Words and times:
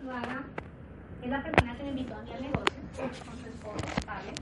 Zuluaga 0.00 0.42
es 1.22 1.30
la 1.30 1.42
persona 1.42 1.76
que 1.76 1.82
me 1.82 1.90
invitó 1.90 2.16
a 2.16 2.22
mí 2.22 2.32
al 2.32 2.42
negocio 2.42 2.80
con 2.96 3.36
su 3.38 3.46
esposo, 3.48 3.86
Pablo. 4.06 4.32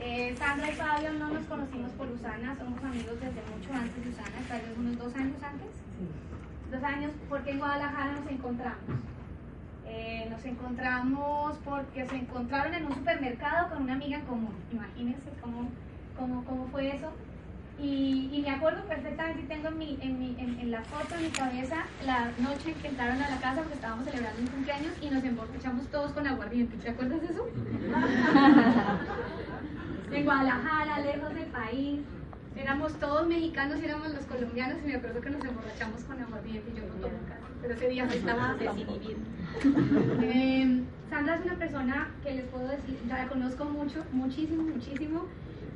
Eh, 0.00 0.34
Sandra 0.38 0.70
y 0.70 0.74
Fabio 0.74 1.12
no 1.12 1.28
nos 1.28 1.44
conocimos 1.44 1.90
por 1.92 2.10
Usana, 2.10 2.56
somos 2.56 2.82
amigos 2.82 3.20
desde 3.20 3.42
mucho 3.52 3.72
antes 3.74 4.02
de 4.02 4.10
Usana, 4.10 4.38
tal 4.48 4.60
vez 4.62 4.78
unos 4.78 4.98
dos 4.98 5.14
años 5.14 5.42
antes. 5.42 5.68
Dos 6.70 6.82
años, 6.82 7.12
porque 7.28 7.50
en 7.50 7.58
Guadalajara 7.58 8.12
nos 8.12 8.30
encontramos. 8.30 8.78
Eh, 9.86 10.26
nos 10.30 10.44
encontramos 10.44 11.58
porque 11.64 12.06
se 12.06 12.16
encontraron 12.16 12.74
en 12.74 12.86
un 12.86 12.94
supermercado 12.94 13.68
con 13.70 13.82
una 13.82 13.94
amiga 13.94 14.20
común. 14.20 14.54
Imagínense 14.72 15.30
cómo, 15.40 15.68
cómo, 16.16 16.44
cómo 16.44 16.66
fue 16.68 16.96
eso. 16.96 17.12
Y, 17.80 18.28
y, 18.32 18.42
me 18.42 18.50
acuerdo 18.50 18.82
perfectamente, 18.86 19.44
tengo 19.44 19.68
en, 19.68 19.78
mi, 19.78 19.96
en, 20.00 20.18
mi, 20.18 20.34
en, 20.40 20.68
la 20.72 20.82
foto, 20.82 21.14
en 21.14 21.22
mi 21.22 21.30
cabeza, 21.30 21.84
la 22.04 22.32
noche 22.38 22.70
en 22.70 22.74
que 22.74 22.88
entraron 22.88 23.22
a 23.22 23.30
la 23.30 23.38
casa 23.38 23.60
porque 23.60 23.74
estábamos 23.74 24.04
celebrando 24.04 24.40
un 24.40 24.48
cumpleaños 24.48 24.94
y 25.00 25.10
nos 25.10 25.22
emborrachamos 25.22 25.86
todos 25.86 26.10
con 26.10 26.26
aguardiente. 26.26 26.76
¿Te 26.78 26.90
acuerdas 26.90 27.20
de 27.20 27.28
eso? 27.28 27.48
en 30.12 30.24
Guadalajara, 30.24 30.98
lejos 31.00 31.34
del 31.34 31.46
país. 31.46 32.00
Éramos 32.56 32.94
todos 32.94 33.28
mexicanos 33.28 33.78
y 33.80 33.84
éramos 33.84 34.12
los 34.12 34.24
colombianos 34.24 34.78
y 34.82 34.86
me 34.88 34.96
acuerdo 34.96 35.20
que 35.20 35.30
nos 35.30 35.44
emborrachamos 35.44 36.02
con 36.02 36.20
aguardiente 36.20 36.72
y 36.72 36.76
yo 36.76 36.82
no 36.82 36.94
tomo 36.94 37.14
casi, 37.28 37.52
pero 37.62 37.74
ese 37.74 37.88
día 37.90 38.06
estaba 38.06 38.54
desinhibido. 38.58 39.20
Eh, 40.20 40.82
Sandra 41.08 41.36
es 41.36 41.44
una 41.44 41.54
persona 41.54 42.10
que 42.24 42.34
les 42.34 42.46
puedo 42.46 42.66
decir, 42.66 42.98
la 43.06 43.28
conozco 43.28 43.66
mucho, 43.66 44.04
muchísimo, 44.10 44.64
muchísimo 44.64 45.26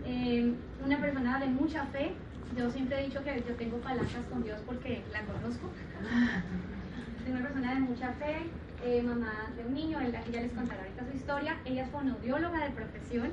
eh, 0.05 0.53
una 0.85 0.99
persona 1.01 1.39
de 1.39 1.47
mucha 1.47 1.85
fe. 1.87 2.13
Yo 2.57 2.71
siempre 2.71 3.01
he 3.01 3.07
dicho 3.07 3.23
que 3.25 3.43
yo 3.49 3.55
tengo 3.55 3.79
palancas 3.79 4.25
con 4.31 4.43
Dios 4.43 4.61
porque 4.67 5.03
la 5.13 5.23
conozco. 5.23 5.71
Es 7.25 7.31
una 7.31 7.41
persona 7.41 7.75
de 7.75 7.81
mucha 7.81 8.13
fe, 8.15 8.37
eh, 8.85 9.01
mamá 9.01 9.33
de 9.57 9.65
un 9.65 9.75
niño, 9.75 10.01
ella 10.01 10.21
les 10.27 10.53
contará 10.53 10.83
ahorita 10.83 11.05
su 11.11 11.17
historia. 11.17 11.57
Ella 11.65 11.85
es 11.85 11.91
fonoaudióloga 11.91 12.65
de 12.65 12.71
profesión. 12.71 13.31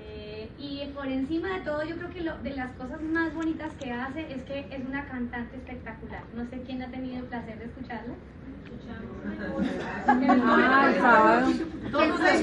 Eh, 0.00 0.48
y 0.58 0.86
por 0.94 1.06
encima 1.06 1.48
de 1.50 1.60
todo, 1.60 1.84
yo 1.84 1.96
creo 1.96 2.10
que 2.10 2.22
lo, 2.22 2.38
de 2.38 2.50
las 2.50 2.72
cosas 2.72 3.02
más 3.02 3.34
bonitas 3.34 3.72
que 3.74 3.92
hace 3.92 4.32
es 4.32 4.42
que 4.44 4.60
es 4.70 4.84
una 4.86 5.04
cantante 5.06 5.56
espectacular. 5.56 6.22
No 6.34 6.46
sé 6.46 6.62
quién 6.62 6.82
ha 6.82 6.88
tenido 6.88 7.18
el 7.18 7.24
placer 7.24 7.58
de 7.58 7.66
escucharla. 7.66 8.14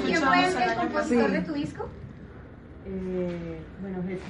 ¿Quién 0.05 0.21
fue 0.21 0.65
el 0.65 0.75
compositor 0.75 1.31
de 1.31 1.41
tu 1.41 1.53
disco? 1.53 1.89
Eh, 2.87 3.59
bueno, 3.81 4.03
Jesús 4.03 4.27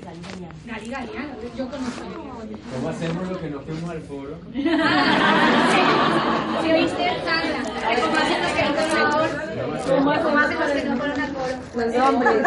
y 0.00 0.02
Gali 0.02 0.20
Galeano. 0.22 0.54
Gali 0.64 0.88
Galeano, 0.88 1.34
yo 1.54 1.68
conozco. 1.68 2.02
¿Cómo 2.74 2.88
hacemos 2.88 3.28
lo 3.28 3.38
que 3.38 3.50
no 3.50 3.60
fuimos 3.60 3.90
al 3.90 4.00
foro? 4.00 4.38
¿Sí 4.54 4.62
viste, 6.72 7.10
Sandra? 7.24 7.62
¿Cómo 8.00 8.16
hacen 8.16 8.40
los 8.40 8.52
que 8.52 8.62
no 8.64 8.72
fueron 8.72 8.96
al 8.96 9.04
¿Cómo 10.22 10.38
hacen 10.38 10.58
los 10.60 10.70
que 10.70 10.84
no 10.88 10.96
fueron 10.96 11.20
al 11.20 11.30
foro? 11.30 11.54
Pues 11.74 11.94
hombres. 11.98 12.42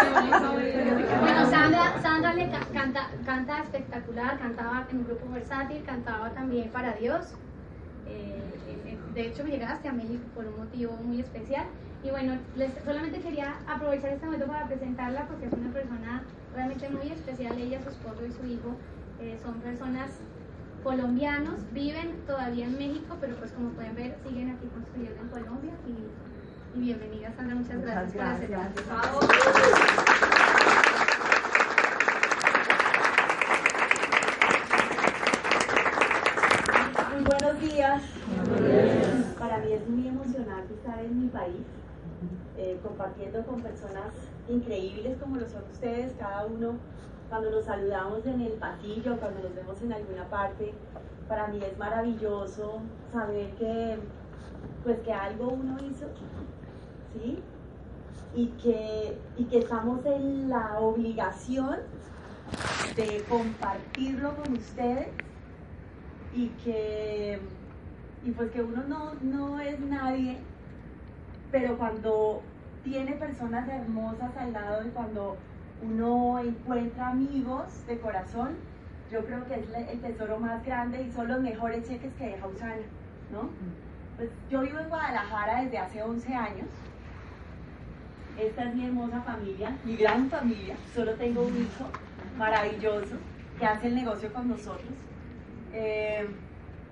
Bueno, 1.21 1.45
Sandra, 1.51 2.01
Sandra 2.01 2.33
le 2.33 2.49
canta, 2.73 3.11
canta 3.23 3.59
espectacular, 3.61 4.39
cantaba 4.39 4.88
en 4.89 4.97
un 4.97 5.05
grupo 5.05 5.29
versátil, 5.31 5.83
cantaba 5.83 6.31
también 6.31 6.71
para 6.71 6.93
Dios. 6.93 7.35
Eh, 8.07 8.41
eh, 8.88 8.97
de 9.13 9.27
hecho, 9.27 9.43
me 9.43 9.51
llegaste 9.51 9.88
a 9.88 9.93
México 9.93 10.23
por 10.33 10.47
un 10.47 10.57
motivo 10.57 10.93
muy 11.03 11.19
especial. 11.19 11.67
Y 12.03 12.11
bueno, 12.11 12.37
les, 12.57 12.71
solamente 12.83 13.21
quería 13.21 13.55
aprovechar 13.65 14.11
este 14.11 14.25
momento 14.25 14.45
para 14.47 14.67
presentarla 14.67 15.25
porque 15.25 15.45
es 15.45 15.53
una 15.53 15.71
persona 15.71 16.23
realmente 16.53 16.89
muy 16.89 17.09
especial. 17.09 17.57
Ella, 17.57 17.81
su 17.81 17.89
esposo 17.89 18.25
y 18.25 18.31
su 18.33 18.45
hijo 18.45 18.75
eh, 19.21 19.39
son 19.41 19.53
personas 19.61 20.11
colombianos, 20.83 21.61
viven 21.71 22.19
todavía 22.27 22.65
en 22.65 22.77
México, 22.77 23.15
pero 23.21 23.37
pues 23.37 23.53
como 23.53 23.69
pueden 23.69 23.95
ver, 23.95 24.17
siguen 24.27 24.49
aquí 24.49 24.67
construyendo 24.67 25.21
en 25.21 25.29
Colombia. 25.29 25.71
Y, 25.87 26.77
y 26.77 26.81
bienvenida, 26.81 27.31
Sandra, 27.37 27.55
muchas, 27.55 27.81
gracias, 27.81 28.11
por 28.11 28.25
aceptar. 28.25 29.11
Muy 37.13 37.23
buenos 37.23 37.61
días. 37.61 38.01
Para 39.39 39.57
mí 39.59 39.72
es 39.72 39.88
muy 39.88 40.07
emocionante 40.09 40.73
estar 40.73 40.99
en 40.99 41.22
mi 41.22 41.29
país 41.29 41.61
eh, 42.57 42.79
compartiendo 42.84 43.44
con 43.45 43.61
personas 43.61 44.13
increíbles 44.47 45.17
como 45.19 45.38
lo 45.38 45.47
son 45.47 45.63
ustedes, 45.72 46.13
cada 46.19 46.45
uno 46.45 46.75
cuando 47.29 47.50
nos 47.50 47.66
saludamos 47.66 48.25
en 48.25 48.41
el 48.41 48.53
pasillo, 48.53 49.17
cuando 49.17 49.41
nos 49.41 49.56
vemos 49.56 49.81
en 49.81 49.94
alguna 49.94 50.29
parte, 50.29 50.73
para 51.28 51.47
mí 51.47 51.59
es 51.63 51.78
maravilloso 51.78 52.81
saber 53.11 53.50
que 53.56 53.97
pues 54.84 55.00
que 55.00 55.13
algo 55.13 55.50
uno 55.50 55.78
hizo, 55.84 56.06
¿sí? 57.13 57.41
Y 58.35 58.47
que, 58.61 59.17
y 59.38 59.45
que 59.45 59.59
estamos 59.59 60.05
en 60.05 60.50
la 60.50 60.79
obligación 60.79 61.79
de 62.95 63.23
compartirlo 63.29 64.35
con 64.35 64.53
ustedes 64.53 65.07
y 66.35 66.50
que 66.63 67.40
y 68.25 68.31
pues 68.31 68.51
que 68.51 68.61
uno 68.61 68.84
no, 68.88 69.13
no 69.22 69.59
es 69.59 69.79
nadie 69.79 70.38
pero 71.53 71.78
cuando 71.78 72.41
tiene 72.84 73.12
personas 73.12 73.69
hermosas 73.69 74.36
al 74.38 74.53
lado 74.53 74.88
y 74.88 74.90
cuando 74.90 75.38
uno 75.84 76.40
encuentra 76.40 77.09
amigos 77.09 77.86
de 77.86 78.00
corazón, 78.00 78.56
yo 79.12 79.24
creo 79.24 79.46
que 79.46 79.59
es 79.59 79.90
el 79.91 80.02
tesoro 80.02 80.40
más 80.40 80.66
grande 80.66 81.03
y 81.03 81.12
son 81.12 81.28
los 81.28 81.41
mejores 81.41 81.88
cheques 81.88 82.12
que 82.16 82.30
deja 82.30 82.47
Usana, 82.47 82.74
¿no? 83.31 83.52
Pues 84.18 84.31
yo 84.50 84.62
vivo 84.62 84.80
en 84.80 84.90
Guadalajara 84.90 85.62
desde 85.62 85.78
hace 85.78 86.02
11 86.02 86.34
años. 86.34 86.68
Esta 88.40 88.64
es 88.64 88.74
mi 88.74 88.88
hermosa 88.88 89.22
familia, 89.22 89.78
mi 89.85 89.96
gran 89.96 90.31
familia. 90.31 90.75
Solo 90.96 91.14
tengo 91.14 91.44
un 91.44 91.56
hijo 91.56 91.85
maravilloso 92.35 93.16
que 93.59 93.66
hace 93.68 93.90
el 93.90 93.96
negocio 93.96 94.34
con 94.34 94.50
nosotros. 94.50 94.91
Eh, 95.72 96.28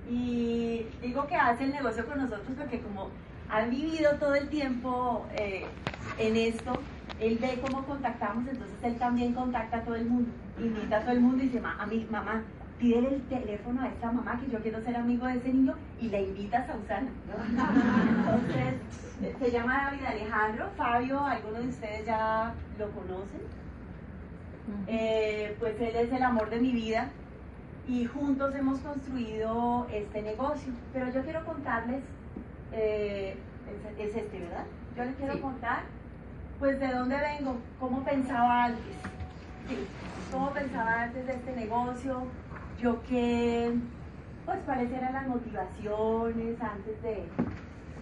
y 0.07 0.85
digo 1.01 1.25
que 1.25 1.35
hace 1.35 1.63
el 1.63 1.71
negocio 1.71 2.05
con 2.05 2.19
nosotros 2.19 2.51
porque 2.55 2.79
como 2.79 3.09
han 3.51 3.69
vivido 3.69 4.13
todo 4.15 4.33
el 4.33 4.47
tiempo 4.47 5.25
eh, 5.35 5.65
en 6.17 6.37
esto, 6.37 6.73
él 7.19 7.37
ve 7.39 7.59
cómo 7.61 7.83
contactamos, 7.83 8.47
entonces 8.47 8.77
él 8.81 8.97
también 8.97 9.33
contacta 9.33 9.77
a 9.77 9.81
todo 9.83 9.95
el 9.95 10.05
mundo, 10.05 10.31
invita 10.57 10.97
a 10.97 11.01
todo 11.01 11.11
el 11.11 11.19
mundo 11.19 11.43
y 11.43 11.49
dice, 11.49 11.61
a 11.61 11.85
mi 11.85 12.07
mamá, 12.09 12.43
pide 12.79 12.99
el 12.99 13.21
teléfono 13.23 13.81
a 13.81 13.89
esta 13.89 14.11
mamá 14.11 14.39
que 14.39 14.49
yo 14.49 14.59
quiero 14.59 14.81
ser 14.81 14.95
amigo 14.95 15.27
de 15.27 15.35
ese 15.35 15.53
niño 15.53 15.75
y 15.99 16.07
le 16.07 16.23
invitas 16.23 16.67
a 16.69 16.77
Usana. 16.77 17.09
Entonces, 18.09 18.75
eh, 19.21 19.35
se 19.37 19.51
llama 19.51 19.91
David 19.91 20.05
Alejandro, 20.05 20.69
Fabio, 20.77 21.19
algunos 21.19 21.63
de 21.63 21.69
ustedes 21.69 22.05
ya 22.05 22.53
lo 22.79 22.89
conocen. 22.91 23.41
Eh, 24.87 25.57
pues 25.59 25.79
él 25.81 25.95
es 25.95 26.11
el 26.13 26.23
amor 26.23 26.49
de 26.49 26.59
mi 26.59 26.71
vida 26.71 27.09
y 27.87 28.05
juntos 28.05 28.55
hemos 28.55 28.79
construido 28.79 29.87
este 29.91 30.21
negocio. 30.21 30.71
Pero 30.93 31.11
yo 31.11 31.21
quiero 31.23 31.45
contarles 31.45 32.01
eh, 32.71 33.37
es, 33.97 34.15
este, 34.15 34.39
¿verdad? 34.39 34.65
Yo 34.95 35.05
les 35.05 35.15
quiero 35.15 35.41
contar, 35.41 35.83
pues, 36.59 36.79
de 36.79 36.87
dónde 36.87 37.17
vengo, 37.17 37.57
cómo 37.79 38.03
pensaba 38.03 38.65
antes, 38.65 38.83
sí, 39.67 39.87
cómo 40.31 40.51
pensaba 40.51 41.03
antes 41.03 41.25
de 41.25 41.33
este 41.33 41.55
negocio, 41.55 42.23
yo 42.79 43.01
qué, 43.03 43.73
pues, 44.45 44.59
cuáles 44.65 44.91
eran 44.91 45.13
las 45.13 45.27
motivaciones 45.27 46.61
antes 46.61 47.01
de, 47.01 47.27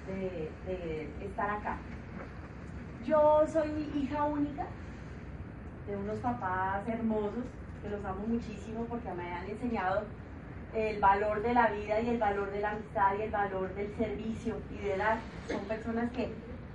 de 0.08 1.25
estar 1.25 1.50
acá. 1.50 1.78
Yo 3.06 3.46
soy 3.47 3.90
hija 3.96 4.24
única 4.24 4.66
de 5.88 5.96
unos 5.96 6.19
papás 6.19 6.88
hermosos, 6.88 7.46
que 7.81 7.90
los 7.90 8.03
amo 8.06 8.28
muchísimo 8.28 8.85
porque 8.85 9.12
me 9.13 9.34
han 9.34 9.50
enseñado 9.50 10.03
el 10.74 11.00
valor 11.00 11.41
de 11.41 11.53
la 11.53 11.68
vida 11.68 12.00
y 12.00 12.09
el 12.09 12.18
valor 12.18 12.52
de 12.52 12.59
la 12.59 12.72
amistad 12.72 13.13
y 13.18 13.24
el 13.24 13.31
valor 13.31 13.74
del 13.75 13.96
servicio 13.96 14.56
y 14.72 14.85
de 14.85 14.97
dar. 14.97 15.18
Son 15.47 15.61
personas 15.61 16.11
que 16.11 16.29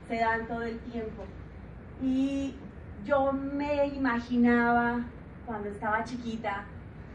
se 0.09 0.17
dan 0.17 0.47
todo 0.47 0.63
el 0.63 0.79
tiempo. 0.81 1.25
Y 2.03 2.55
yo 3.05 3.33
me 3.33 3.87
imaginaba 3.87 5.01
cuando 5.47 5.69
estaba 5.69 6.05
chiquita 6.05 6.65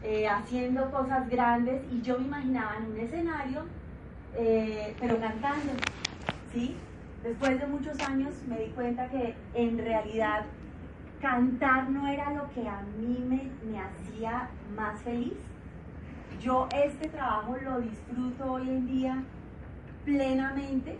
eh, 0.02 0.26
haciendo 0.28 0.90
cosas 0.90 1.28
grandes 1.28 1.82
y 1.92 2.00
yo 2.00 2.18
me 2.18 2.26
imaginaba 2.26 2.76
en 2.78 2.92
un 2.92 2.98
escenario, 2.98 3.64
eh, 4.36 4.96
pero 4.98 5.20
cantando, 5.20 5.72
¿sí? 6.52 6.76
Después 7.22 7.60
de 7.60 7.66
muchos 7.66 8.00
años 8.00 8.34
me 8.48 8.58
di 8.58 8.70
cuenta 8.70 9.08
que 9.10 9.34
en 9.52 9.76
realidad 9.76 10.46
cantar 11.20 11.90
no 11.90 12.08
era 12.08 12.32
lo 12.32 12.48
que 12.54 12.66
a 12.66 12.80
mí 12.98 13.22
me, 13.28 13.50
me 13.70 13.78
hacía 13.78 14.48
más 14.74 15.02
feliz 15.02 15.49
yo 16.40 16.68
este 16.74 17.08
trabajo 17.08 17.56
lo 17.62 17.80
disfruto 17.80 18.52
hoy 18.52 18.68
en 18.68 18.86
día 18.86 19.22
plenamente 20.04 20.98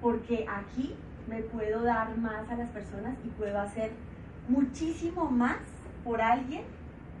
porque 0.00 0.46
aquí 0.48 0.94
me 1.28 1.42
puedo 1.42 1.82
dar 1.84 2.16
más 2.18 2.48
a 2.50 2.56
las 2.56 2.68
personas 2.70 3.16
y 3.24 3.28
puedo 3.28 3.60
hacer 3.60 3.92
muchísimo 4.48 5.30
más 5.30 5.58
por 6.02 6.20
alguien 6.20 6.64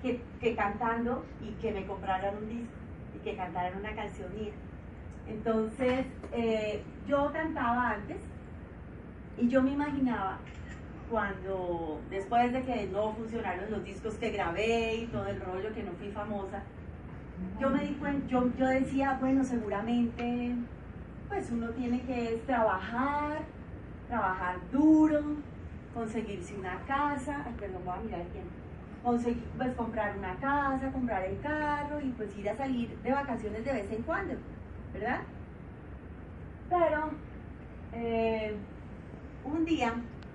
que, 0.02 0.20
cantando 0.56 1.24
y 1.40 1.52
que 1.60 1.72
me 1.72 1.86
compraran 1.86 2.38
un 2.38 2.48
disco 2.48 2.74
y 3.14 3.18
que 3.20 3.36
cantaran 3.36 3.78
una 3.78 3.94
canción 3.94 4.34
mía. 4.34 4.52
Entonces, 5.28 6.06
eh, 6.32 6.82
yo 7.06 7.30
cantaba 7.32 7.90
antes 7.90 8.16
y 9.38 9.48
yo 9.48 9.62
me 9.62 9.72
imaginaba 9.72 10.38
cuando, 11.08 12.00
después 12.08 12.52
de 12.52 12.62
que 12.62 12.86
no 12.86 13.12
funcionaron 13.12 13.70
los 13.70 13.84
discos 13.84 14.14
que 14.14 14.30
grabé 14.30 14.94
y 14.96 15.06
todo 15.06 15.26
el 15.26 15.40
rollo, 15.40 15.72
que 15.74 15.82
no 15.82 15.92
fui 15.92 16.10
famosa, 16.10 16.62
yo 17.60 17.70
me 17.70 17.84
di 17.84 17.94
cuenta, 17.94 18.26
yo, 18.26 18.50
yo 18.56 18.66
decía, 18.66 19.18
bueno, 19.20 19.44
seguramente, 19.44 20.56
pues 21.28 21.50
uno 21.50 21.68
tiene 21.70 22.00
que 22.02 22.42
trabajar, 22.46 23.42
trabajar 24.08 24.56
duro, 24.72 25.36
conseguirse 25.94 26.54
una 26.58 26.78
casa, 26.86 27.44
ay, 27.46 27.54
perdón, 27.58 27.82
voy 27.84 27.94
a 27.98 28.00
mirar 28.00 28.20
el 28.20 28.28
tiempo, 28.28 28.50
conseguir, 29.02 29.44
pues 29.56 29.74
comprar 29.74 30.16
una 30.16 30.34
casa, 30.36 30.90
comprar 30.92 31.24
el 31.24 31.38
carro 31.40 32.00
y 32.00 32.10
pues 32.12 32.36
ir 32.38 32.48
a 32.48 32.56
salir 32.56 32.96
de 33.02 33.12
vacaciones 33.12 33.64
de 33.64 33.72
vez 33.72 33.92
en 33.92 34.02
cuando, 34.02 34.34
¿verdad? 34.92 35.20
Pero 36.68 37.10
eh, 37.92 38.54
un 39.44 39.64
día 39.64 39.92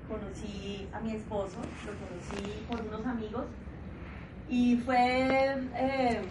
conocí 0.07 0.87
a 0.93 0.99
mi 0.99 1.11
esposo, 1.15 1.57
lo 1.85 1.93
conocí 2.07 2.65
por 2.67 2.79
unos 2.81 3.05
amigos 3.05 3.45
y 4.49 4.77
fue, 4.77 5.57
eh, 5.75 6.21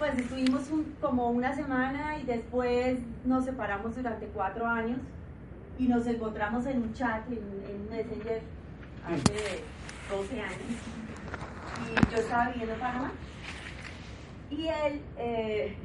pues 0.00 0.18
estuvimos 0.18 0.62
como 0.98 1.28
una 1.28 1.54
semana 1.54 2.18
y 2.18 2.24
después 2.24 2.98
nos 3.26 3.44
separamos 3.44 3.94
durante 3.94 4.26
cuatro 4.28 4.66
años 4.66 4.98
y 5.78 5.88
nos 5.88 6.06
encontramos 6.06 6.64
en 6.64 6.82
un 6.82 6.94
chat, 6.94 7.30
en, 7.30 7.38
en 7.68 7.90
Messenger, 7.90 8.40
hace 9.04 9.62
12 10.10 10.40
años. 10.40 10.58
Y 11.84 12.12
yo 12.12 12.16
estaba 12.16 12.48
viviendo 12.48 12.72
en 12.72 12.80
Panamá. 12.80 13.12
Y 14.50 14.68
él 14.68 15.02
eh, 15.18 15.76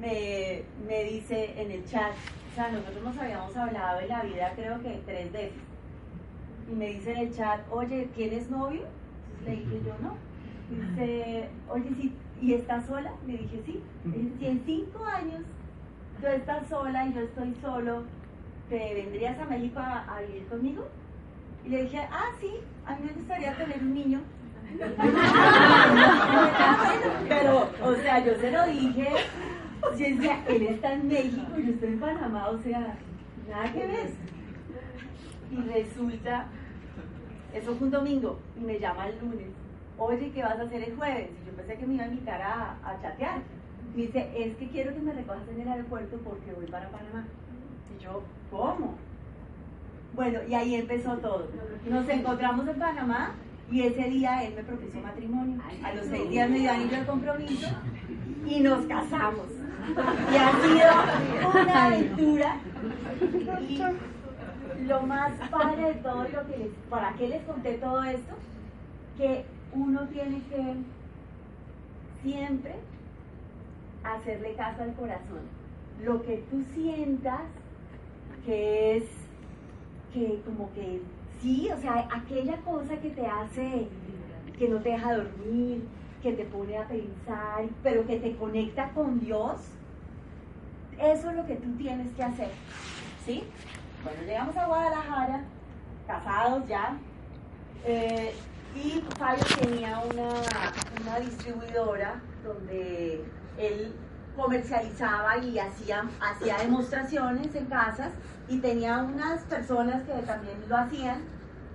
me, 0.00 0.62
me 0.86 1.04
dice 1.10 1.60
en 1.60 1.72
el 1.72 1.84
chat, 1.86 2.12
o 2.52 2.54
sea, 2.54 2.70
nosotros 2.70 3.02
nos 3.02 3.18
habíamos 3.18 3.56
hablado 3.56 3.98
de 3.98 4.06
la 4.06 4.22
vida 4.22 4.52
creo 4.54 4.80
que 4.80 5.02
tres 5.04 5.32
veces. 5.32 5.58
Y 6.70 6.74
me 6.76 6.86
dice 6.86 7.10
en 7.14 7.18
el 7.18 7.34
chat, 7.34 7.60
oye, 7.72 8.08
¿tienes 8.14 8.48
novio? 8.48 8.82
Entonces 9.40 9.44
le 9.44 9.56
dije 9.56 9.82
yo 9.84 9.94
no. 10.00 10.16
Dice, 10.70 11.48
oye, 11.68 11.90
sí, 12.00 12.16
¿y 12.40 12.54
estás 12.54 12.86
sola? 12.86 13.12
Le 13.26 13.38
dije 13.38 13.62
sí. 13.66 13.82
Si 14.38 14.46
en 14.46 14.62
cinco 14.64 15.04
años 15.04 15.42
tú 16.20 16.26
estás 16.26 16.68
sola 16.68 17.06
y 17.06 17.14
yo 17.14 17.20
estoy 17.20 17.54
solo, 17.60 18.04
¿te 18.68 18.94
vendrías 18.94 19.38
a 19.38 19.44
México 19.46 19.80
a, 19.80 20.16
a 20.16 20.20
vivir 20.22 20.46
conmigo? 20.46 20.86
Y 21.64 21.70
le 21.70 21.82
dije, 21.82 22.00
ah, 22.10 22.30
sí, 22.40 22.50
a 22.86 22.96
mí 22.96 23.02
me 23.06 23.12
gustaría 23.12 23.56
tener 23.56 23.78
un 23.80 23.94
niño. 23.94 24.20
Pero, 27.28 27.68
o 27.82 27.94
sea, 27.96 28.24
yo 28.24 28.34
se 28.36 28.50
lo 28.50 28.64
dije, 28.66 29.08
yo 29.82 29.90
decía, 29.90 30.44
él 30.48 30.62
está 30.62 30.92
en 30.92 31.08
México, 31.08 31.56
yo 31.56 31.72
estoy 31.72 31.88
en 31.88 32.00
Panamá, 32.00 32.48
o 32.48 32.58
sea, 32.58 32.96
nada 33.48 33.72
que 33.72 33.86
ver. 33.86 34.10
Y 35.50 35.60
resulta, 35.62 36.46
eso 37.52 37.74
fue 37.74 37.88
un 37.88 37.92
domingo, 37.92 38.38
y 38.56 38.60
me 38.60 38.78
llama 38.78 39.08
el 39.08 39.18
lunes, 39.18 39.48
oye, 39.98 40.30
¿qué 40.32 40.42
vas 40.42 40.58
a 40.58 40.62
hacer 40.62 40.84
el 40.84 40.96
jueves? 40.96 41.30
Yo 41.50 41.56
pensé 41.56 41.76
que 41.76 41.86
me 41.86 41.94
iba 41.94 42.04
a 42.04 42.08
invitar 42.08 42.40
a, 42.40 42.76
a 42.84 43.02
chatear. 43.02 43.38
Me 43.94 44.02
dice, 44.02 44.30
es 44.36 44.56
que 44.56 44.68
quiero 44.68 44.94
que 44.94 45.00
me 45.00 45.12
recojas 45.12 45.48
en 45.48 45.60
el 45.62 45.68
aeropuerto 45.68 46.16
porque 46.18 46.52
voy 46.52 46.66
para 46.66 46.88
Panamá. 46.90 47.26
Y 47.96 48.02
yo, 48.02 48.22
¿cómo? 48.50 48.94
Bueno, 50.14 50.40
y 50.48 50.54
ahí 50.54 50.76
empezó 50.76 51.16
todo. 51.18 51.48
Nos 51.88 52.08
encontramos 52.08 52.68
en 52.68 52.78
Panamá 52.78 53.34
y 53.70 53.82
ese 53.82 54.04
día 54.10 54.44
él 54.44 54.54
me 54.54 54.62
propuso 54.62 55.00
matrimonio. 55.00 55.60
A 55.84 55.92
los 55.94 56.06
seis 56.06 56.30
días 56.30 56.50
me 56.50 56.58
dio 56.60 56.70
anillo 56.70 56.98
de 56.98 57.06
compromiso 57.06 57.68
y 58.46 58.60
nos 58.60 58.86
casamos. 58.86 59.46
Y 60.32 60.36
ha 60.36 60.52
sido 60.62 61.62
una 61.62 61.84
aventura. 61.86 62.56
Y 64.78 64.84
lo 64.84 65.02
más 65.02 65.32
padre 65.50 65.82
de 65.82 65.94
todo 65.94 66.22
lo 66.24 66.46
que 66.46 66.58
les, 66.58 66.68
¿para 66.88 67.12
qué 67.14 67.28
les 67.28 67.42
conté 67.42 67.74
todo 67.74 68.02
esto? 68.04 68.34
Que 69.16 69.44
uno 69.72 70.00
tiene 70.08 70.42
que 70.48 70.76
siempre 72.22 72.74
hacerle 74.04 74.54
caso 74.54 74.82
al 74.82 74.94
corazón. 74.94 75.42
Lo 76.02 76.22
que 76.22 76.38
tú 76.50 76.62
sientas 76.74 77.42
que 78.44 78.96
es 78.96 79.04
que 80.12 80.40
como 80.44 80.72
que 80.72 81.00
sí, 81.40 81.68
o 81.72 81.78
sea, 81.78 82.08
aquella 82.12 82.56
cosa 82.58 82.96
que 82.96 83.10
te 83.10 83.26
hace, 83.26 83.88
que 84.58 84.68
no 84.68 84.80
te 84.80 84.90
deja 84.90 85.16
dormir, 85.16 85.86
que 86.22 86.32
te 86.32 86.44
pone 86.44 86.76
a 86.76 86.86
pensar, 86.86 87.64
pero 87.82 88.06
que 88.06 88.18
te 88.18 88.36
conecta 88.36 88.90
con 88.90 89.20
Dios, 89.20 89.60
eso 90.98 91.30
es 91.30 91.36
lo 91.36 91.46
que 91.46 91.56
tú 91.56 91.70
tienes 91.76 92.10
que 92.12 92.22
hacer, 92.22 92.50
¿sí? 93.24 93.44
Bueno, 94.02 94.22
llegamos 94.22 94.56
a 94.56 94.66
Guadalajara, 94.66 95.44
casados 96.06 96.66
ya, 96.68 96.98
eh, 97.86 98.34
y 98.74 99.02
Fabio 99.18 99.44
tenía 99.60 99.98
una, 99.98 100.28
una 101.02 101.18
distribuidora 101.20 102.20
donde 102.44 103.24
él 103.58 103.92
comercializaba 104.36 105.38
y 105.38 105.58
hacía, 105.58 106.08
hacía 106.20 106.58
demostraciones 106.58 107.54
en 107.54 107.66
casas 107.66 108.12
y 108.48 108.58
tenía 108.58 108.98
unas 108.98 109.42
personas 109.42 110.02
que 110.04 110.12
también 110.22 110.56
lo 110.68 110.76
hacían 110.76 111.22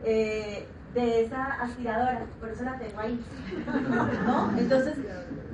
eh, 0.03 0.65
de 0.93 1.25
esa 1.25 1.43
aspiradora, 1.61 2.25
por 2.39 2.49
eso 2.49 2.63
la 2.63 2.79
tengo 2.79 2.99
ahí. 2.99 3.19
¿no? 4.25 4.57
Entonces, 4.57 4.97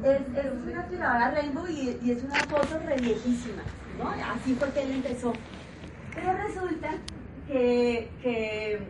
es, 0.04 0.22
una 0.68 0.82
aspiradora 0.82 1.32
Rainbow 1.32 1.68
y, 1.68 2.12
es 2.12 2.24
una 2.24 2.36
foto 2.36 2.80
re 2.86 2.96
viejísima. 2.98 3.64
¿no? 3.98 4.10
Así 4.10 4.54
fue 4.56 4.70
que 4.72 4.84
él 4.84 4.92
empezó. 4.92 5.34
Pero 6.14 6.34
resulta 6.34 6.90
que, 7.48 8.12
que 8.22 8.88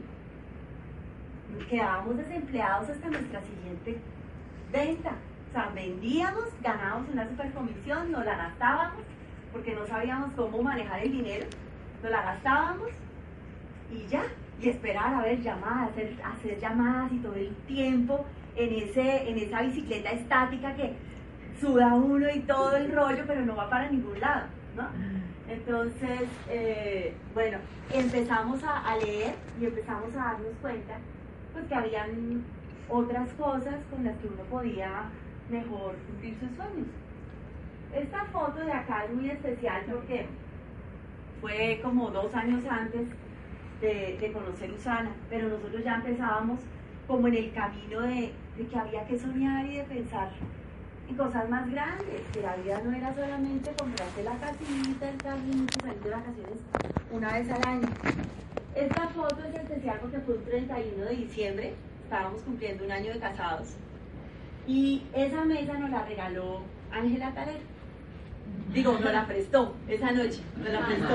quedábamos 1.69 2.17
desempleados 2.17 2.89
hasta 2.89 3.09
nuestra 3.09 3.41
siguiente 3.41 3.97
venta. 4.71 5.11
O 5.49 5.53
sea, 5.53 5.69
vendíamos, 5.75 6.45
ganábamos 6.61 7.09
una 7.09 7.27
super 7.27 7.51
comisión, 7.51 8.11
nos 8.11 8.25
la 8.25 8.37
gastábamos, 8.37 9.03
porque 9.51 9.75
no 9.75 9.85
sabíamos 9.85 10.31
cómo 10.33 10.63
manejar 10.63 11.01
el 11.01 11.11
dinero, 11.11 11.45
nos 12.01 12.11
la 12.11 12.21
gastábamos 12.21 12.89
y 13.91 14.07
ya, 14.07 14.23
y 14.61 14.69
esperar 14.69 15.13
a 15.13 15.21
ver 15.23 15.41
llamadas, 15.41 15.89
hacer, 16.23 16.59
llamadas 16.59 17.11
y 17.11 17.17
todo 17.17 17.35
el 17.35 17.53
tiempo 17.67 18.25
en, 18.55 18.73
ese, 18.73 19.29
en 19.29 19.37
esa 19.39 19.61
bicicleta 19.61 20.11
estática 20.11 20.73
que 20.75 20.93
suda 21.59 21.93
uno 21.93 22.29
y 22.33 22.39
todo 22.41 22.77
el 22.77 22.91
rollo, 22.93 23.23
pero 23.27 23.45
no 23.45 23.55
va 23.55 23.69
para 23.69 23.89
ningún 23.89 24.19
lado, 24.19 24.47
¿no? 24.75 24.87
Entonces, 25.49 26.29
eh, 26.49 27.13
bueno, 27.33 27.57
empezamos 27.93 28.63
a 28.63 28.95
leer 28.97 29.35
y 29.59 29.65
empezamos 29.65 30.13
a 30.13 30.17
darnos 30.17 30.53
cuenta 30.61 30.97
pues 31.53 31.65
que 31.65 31.75
habían 31.75 32.43
otras 32.89 33.29
cosas 33.33 33.75
con 33.89 34.03
las 34.03 34.17
que 34.17 34.27
uno 34.27 34.43
podía 34.49 35.09
mejor 35.49 35.95
cumplir 36.07 36.35
sus 36.39 36.55
sueños. 36.55 36.87
Esta 37.93 38.25
foto 38.25 38.59
de 38.63 38.71
acá 38.71 39.05
es 39.05 39.13
muy 39.13 39.29
especial 39.29 39.83
porque 39.89 40.25
fue 41.41 41.79
como 41.83 42.09
dos 42.09 42.33
años 42.33 42.63
antes 42.69 43.07
de, 43.81 44.17
de 44.19 44.31
conocer 44.31 44.71
Usana, 44.71 45.11
pero 45.29 45.49
nosotros 45.49 45.83
ya 45.83 45.95
empezábamos 45.95 46.59
como 47.07 47.27
en 47.27 47.35
el 47.35 47.51
camino 47.51 48.01
de, 48.01 48.31
de, 48.57 48.67
que 48.67 48.77
había 48.77 49.05
que 49.05 49.19
soñar 49.19 49.65
y 49.65 49.77
de 49.77 49.83
pensar 49.83 50.29
en 51.09 51.15
cosas 51.17 51.49
más 51.49 51.69
grandes, 51.69 52.21
que 52.31 52.41
la 52.41 52.55
vida 52.55 52.79
no 52.85 52.95
era 52.95 53.13
solamente 53.13 53.71
comprarse 53.77 54.23
la 54.23 54.35
casita, 54.37 55.09
el 55.09 55.17
carrito, 55.17 55.79
salir 55.81 55.99
de 56.01 56.09
vacaciones 56.09 56.59
una 57.11 57.33
vez 57.33 57.51
al 57.51 57.67
año. 57.67 57.87
Esta 58.75 59.07
foto 59.09 59.37
es 59.49 59.55
especial 59.55 59.97
porque 60.01 60.19
fue 60.19 60.35
un 60.35 60.45
31 60.45 61.05
de 61.05 61.15
diciembre, 61.15 61.73
estábamos 62.03 62.41
cumpliendo 62.41 62.85
un 62.85 62.91
año 62.91 63.13
de 63.13 63.19
casados 63.19 63.75
y 64.65 65.03
esa 65.13 65.43
mesa 65.43 65.73
nos 65.73 65.89
la 65.89 66.05
regaló 66.05 66.61
Ángela 66.91 67.33
Taler. 67.33 67.59
Digo, 68.73 68.93
nos 68.93 69.11
la 69.11 69.25
prestó 69.27 69.75
esa 69.87 70.11
noche. 70.11 70.39
Nos 70.57 70.69
la 70.69 70.85
prestó. 70.85 71.07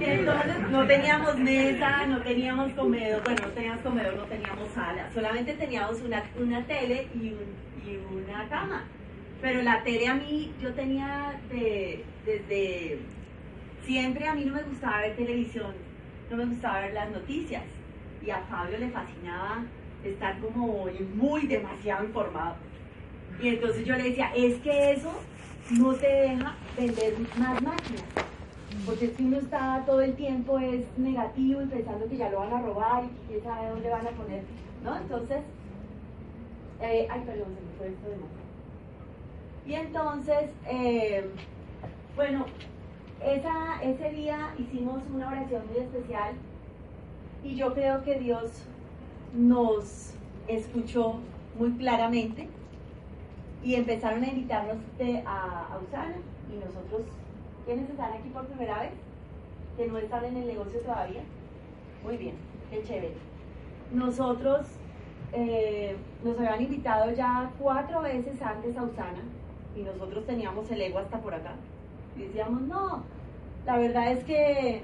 Entonces 0.00 0.70
no 0.70 0.86
teníamos 0.86 1.38
mesa, 1.38 2.06
no 2.06 2.22
teníamos 2.22 2.72
comedor, 2.72 3.22
bueno, 3.24 3.42
no 3.46 3.52
teníamos 3.52 3.82
comedor, 3.82 4.14
no 4.14 4.24
teníamos 4.24 4.68
sala, 4.74 5.10
solamente 5.12 5.52
teníamos 5.54 6.00
una, 6.00 6.22
una 6.40 6.64
tele 6.64 7.08
y, 7.14 7.34
y 7.88 8.00
una 8.12 8.48
cama. 8.48 8.84
Pero 9.40 9.62
la 9.62 9.82
tele 9.82 10.06
a 10.06 10.14
mí, 10.14 10.52
yo 10.60 10.72
tenía 10.72 11.40
de, 11.50 12.04
desde 12.24 13.00
siempre 13.84 14.26
a 14.26 14.34
mí 14.34 14.44
no 14.44 14.54
me 14.54 14.62
gustaba 14.62 15.00
ver 15.00 15.16
televisión, 15.16 15.74
no 16.30 16.36
me 16.36 16.46
gustaba 16.46 16.80
ver 16.80 16.94
las 16.94 17.10
noticias. 17.10 17.64
Y 18.24 18.30
a 18.30 18.38
Fabio 18.42 18.78
le 18.78 18.88
fascinaba 18.90 19.64
estar 20.04 20.38
como 20.38 20.86
muy 21.14 21.46
demasiado 21.46 22.04
informado. 22.04 22.54
Y 23.42 23.48
entonces 23.48 23.84
yo 23.84 23.96
le 23.96 24.04
decía, 24.04 24.30
es 24.36 24.54
que 24.60 24.92
eso 24.92 25.12
no 25.70 25.92
te 25.94 26.06
deja 26.06 26.54
vender 26.76 27.14
más 27.36 27.60
máquinas. 27.62 28.04
Porque 28.86 29.14
si 29.16 29.24
uno 29.24 29.38
está 29.38 29.82
todo 29.86 30.00
el 30.00 30.14
tiempo 30.14 30.58
es 30.58 30.86
negativo 30.96 31.62
y 31.62 31.66
pensando 31.66 32.08
que 32.08 32.16
ya 32.16 32.30
lo 32.30 32.40
van 32.40 32.52
a 32.52 32.62
robar 32.62 33.04
y 33.04 33.08
que 33.08 33.26
quién 33.28 33.44
sabe 33.44 33.68
dónde 33.68 33.90
van 33.90 34.06
a 34.06 34.10
poner, 34.10 34.42
¿no? 34.84 34.96
Entonces, 34.96 35.42
eh, 36.80 37.06
ay, 37.10 37.22
perdón, 37.26 37.54
se 37.54 37.60
me 37.60 37.72
fue 37.78 37.88
esto 37.88 38.08
de 38.08 38.16
nuevo. 38.16 38.42
Y 39.66 39.74
entonces, 39.74 40.50
eh, 40.66 41.30
bueno, 42.16 42.46
esa, 43.24 43.80
ese 43.82 44.10
día 44.10 44.54
hicimos 44.58 45.00
una 45.14 45.28
oración 45.28 45.62
muy 45.68 45.78
especial 45.78 46.34
y 47.44 47.54
yo 47.54 47.72
creo 47.72 48.02
que 48.02 48.18
Dios 48.18 48.50
nos 49.34 50.12
escuchó 50.48 51.20
muy 51.58 51.72
claramente 51.72 52.48
y 53.62 53.74
empezaron 53.74 54.24
a 54.24 54.28
invitarnos 54.28 54.76
a, 55.24 55.68
a 55.72 55.78
y 56.50 56.56
nosotros, 56.56 57.02
¿quiénes 57.64 57.88
están 57.88 58.12
aquí 58.12 58.28
por 58.28 58.46
primera 58.46 58.80
vez? 58.80 58.92
Que 59.76 59.86
no 59.86 59.98
están 59.98 60.24
en 60.24 60.36
el 60.36 60.46
negocio 60.46 60.80
todavía. 60.80 61.22
Muy 62.04 62.16
bien, 62.16 62.34
qué 62.70 62.82
chévere. 62.82 63.14
Nosotros 63.92 64.66
eh, 65.32 65.96
nos 66.24 66.38
habían 66.38 66.62
invitado 66.62 67.10
ya 67.12 67.50
cuatro 67.58 68.02
veces 68.02 68.40
antes 68.42 68.76
a 68.76 68.82
Usana 68.82 69.22
y 69.76 69.82
nosotros 69.82 70.26
teníamos 70.26 70.70
el 70.70 70.80
ego 70.80 70.98
hasta 70.98 71.18
por 71.18 71.34
acá. 71.34 71.54
Y 72.16 72.22
decíamos, 72.22 72.62
no, 72.62 73.02
la 73.64 73.78
verdad 73.78 74.12
es 74.12 74.24
que 74.24 74.82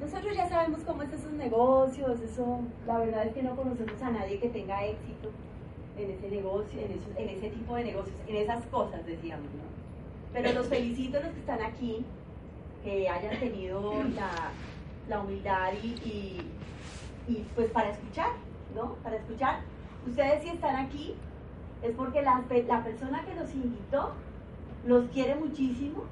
nosotros 0.00 0.36
ya 0.36 0.48
sabemos 0.48 0.80
cómo 0.84 1.02
es 1.02 1.12
esos 1.12 1.32
negocios, 1.32 2.20
eso, 2.20 2.60
la 2.86 2.98
verdad 2.98 3.26
es 3.26 3.34
que 3.34 3.42
no 3.42 3.54
conocemos 3.54 4.00
a 4.02 4.10
nadie 4.10 4.38
que 4.38 4.48
tenga 4.48 4.84
éxito 4.84 5.30
en 5.96 6.10
ese 6.10 6.28
negocio, 6.30 6.80
en, 6.80 7.00
en 7.16 7.28
ese 7.28 7.50
tipo 7.50 7.74
de 7.74 7.84
negocios, 7.84 8.16
en 8.26 8.36
esas 8.36 8.64
cosas, 8.66 9.04
decíamos, 9.04 9.46
¿no? 9.46 9.77
Pero 10.32 10.52
los 10.52 10.66
felicito 10.66 11.18
a 11.18 11.22
los 11.22 11.32
que 11.32 11.40
están 11.40 11.62
aquí, 11.62 12.04
que 12.84 13.08
hayan 13.08 13.38
tenido 13.40 14.02
la, 14.14 14.30
la 15.08 15.20
humildad 15.20 15.72
y, 15.82 15.86
y, 15.86 16.52
y, 17.26 17.34
pues 17.54 17.70
para 17.70 17.90
escuchar, 17.90 18.30
¿no? 18.74 18.94
Para 19.02 19.16
escuchar. 19.16 19.60
Ustedes 20.06 20.42
si 20.42 20.48
están 20.50 20.76
aquí 20.76 21.14
es 21.82 21.94
porque 21.96 22.22
la, 22.22 22.44
la 22.66 22.84
persona 22.84 23.24
que 23.24 23.34
los 23.34 23.52
invitó 23.54 24.12
los 24.86 25.08
quiere 25.10 25.34
muchísimo 25.34 26.04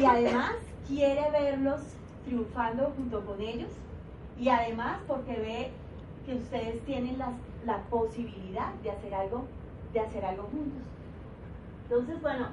y 0.00 0.04
además 0.04 0.52
quiere 0.86 1.30
verlos 1.30 1.80
triunfando 2.24 2.92
junto 2.96 3.24
con 3.26 3.40
ellos 3.40 3.70
y 4.38 4.48
además 4.48 4.98
porque 5.06 5.32
ve 5.32 5.70
que 6.26 6.34
ustedes 6.34 6.84
tienen 6.84 7.18
la, 7.18 7.32
la 7.66 7.82
posibilidad 7.90 8.72
de 8.82 8.90
hacer 8.90 9.14
algo, 9.14 9.44
de 9.92 10.00
hacer 10.00 10.24
algo 10.24 10.44
juntos. 10.44 10.82
Entonces, 11.84 12.20
bueno, 12.22 12.46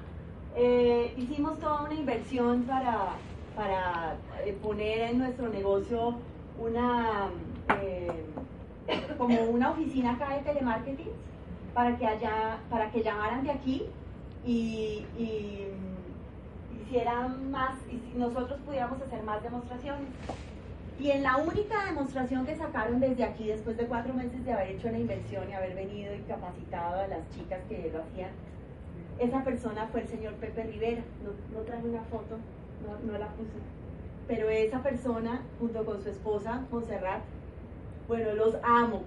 eh, 0.56 1.14
hicimos 1.18 1.60
toda 1.60 1.84
una 1.84 1.94
inversión 1.94 2.64
para, 2.64 3.16
para 3.56 4.16
eh, 4.46 4.58
poner 4.62 5.12
en 5.12 5.20
nuestro 5.20 5.50
negocio 5.50 6.16
una 6.60 7.30
eh, 7.82 8.26
como 9.18 9.42
una 9.44 9.72
oficina 9.72 10.12
acá 10.12 10.36
de 10.36 10.42
telemarketing 10.42 11.10
para 11.74 11.98
que 11.98 12.06
haya, 12.06 12.58
para 12.70 12.92
que 12.92 13.02
llamaran 13.02 13.44
de 13.44 13.52
aquí 13.52 13.84
y, 14.46 15.06
y 15.18 15.68
hicieran 16.84 17.50
más 17.52 17.76
y 17.90 18.18
nosotros 18.18 18.60
pudiéramos 18.66 19.02
hacer 19.02 19.24
más 19.24 19.42
demostraciones. 19.42 20.10
Y 21.00 21.10
en 21.10 21.24
la 21.24 21.38
única 21.38 21.86
demostración 21.86 22.46
que 22.46 22.56
sacaron 22.56 23.00
desde 23.00 23.24
aquí, 23.24 23.48
después 23.48 23.78
de 23.78 23.88
cuatro 23.88 24.14
meses 24.14 24.44
de 24.46 24.54
haber 24.54 24.72
hecho 24.72 24.92
la 24.92 25.00
inversión 25.00 25.50
y 25.50 25.54
haber 25.54 25.74
venido 25.74 26.14
y 26.14 26.20
capacitado 26.20 27.02
a 27.02 27.08
las 27.08 27.28
chicas 27.30 27.60
que 27.68 27.90
lo 27.92 28.04
hacían, 28.04 28.30
esa 29.22 29.44
persona 29.44 29.88
fue 29.92 30.02
el 30.02 30.08
señor 30.08 30.34
Pepe 30.34 30.64
Rivera. 30.64 31.04
No, 31.24 31.58
no 31.58 31.64
traje 31.64 31.88
una 31.88 32.02
foto, 32.04 32.38
no, 32.84 33.12
no 33.12 33.18
la 33.20 33.28
puse. 33.28 33.52
Pero 34.28 34.50
esa 34.50 34.82
persona, 34.82 35.42
junto 35.60 35.86
con 35.86 36.02
su 36.02 36.10
esposa, 36.10 36.66
Montserrat, 36.72 37.22
bueno, 38.08 38.34
los 38.34 38.56
amo. 38.64 39.04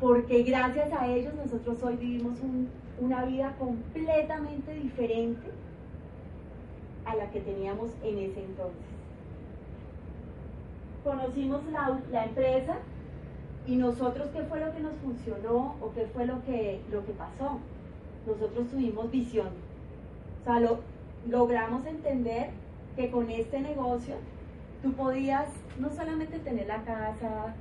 Porque 0.00 0.42
gracias 0.42 0.92
a 0.92 1.06
ellos 1.06 1.34
nosotros 1.34 1.82
hoy 1.82 1.96
vivimos 1.96 2.40
un, 2.40 2.68
una 3.00 3.24
vida 3.24 3.54
completamente 3.58 4.74
diferente 4.74 5.48
a 7.04 7.14
la 7.14 7.30
que 7.30 7.40
teníamos 7.40 7.90
en 8.02 8.18
ese 8.18 8.44
entonces. 8.44 8.82
Conocimos 11.04 11.64
la, 11.70 12.00
la 12.10 12.24
empresa 12.24 12.78
y 13.66 13.76
nosotros 13.76 14.28
qué 14.32 14.42
fue 14.42 14.60
lo 14.60 14.72
que 14.72 14.80
nos 14.80 14.94
funcionó 14.96 15.76
o 15.80 15.92
qué 15.94 16.06
fue 16.06 16.26
lo 16.26 16.42
que, 16.44 16.80
lo 16.90 17.04
que 17.04 17.12
pasó. 17.12 17.58
Nosotros 18.26 18.68
tuvimos 18.68 19.10
visión. 19.10 19.48
O 20.40 20.44
sea, 20.44 20.60
lo, 20.60 20.80
logramos 21.28 21.84
entender 21.86 22.50
que 22.96 23.10
con 23.10 23.30
este 23.30 23.60
negocio 23.60 24.16
tú 24.82 24.92
podías 24.92 25.48
no 25.78 25.90
solamente 25.90 26.38
tener 26.38 26.66
la 26.66 26.82
casa, 26.84 27.54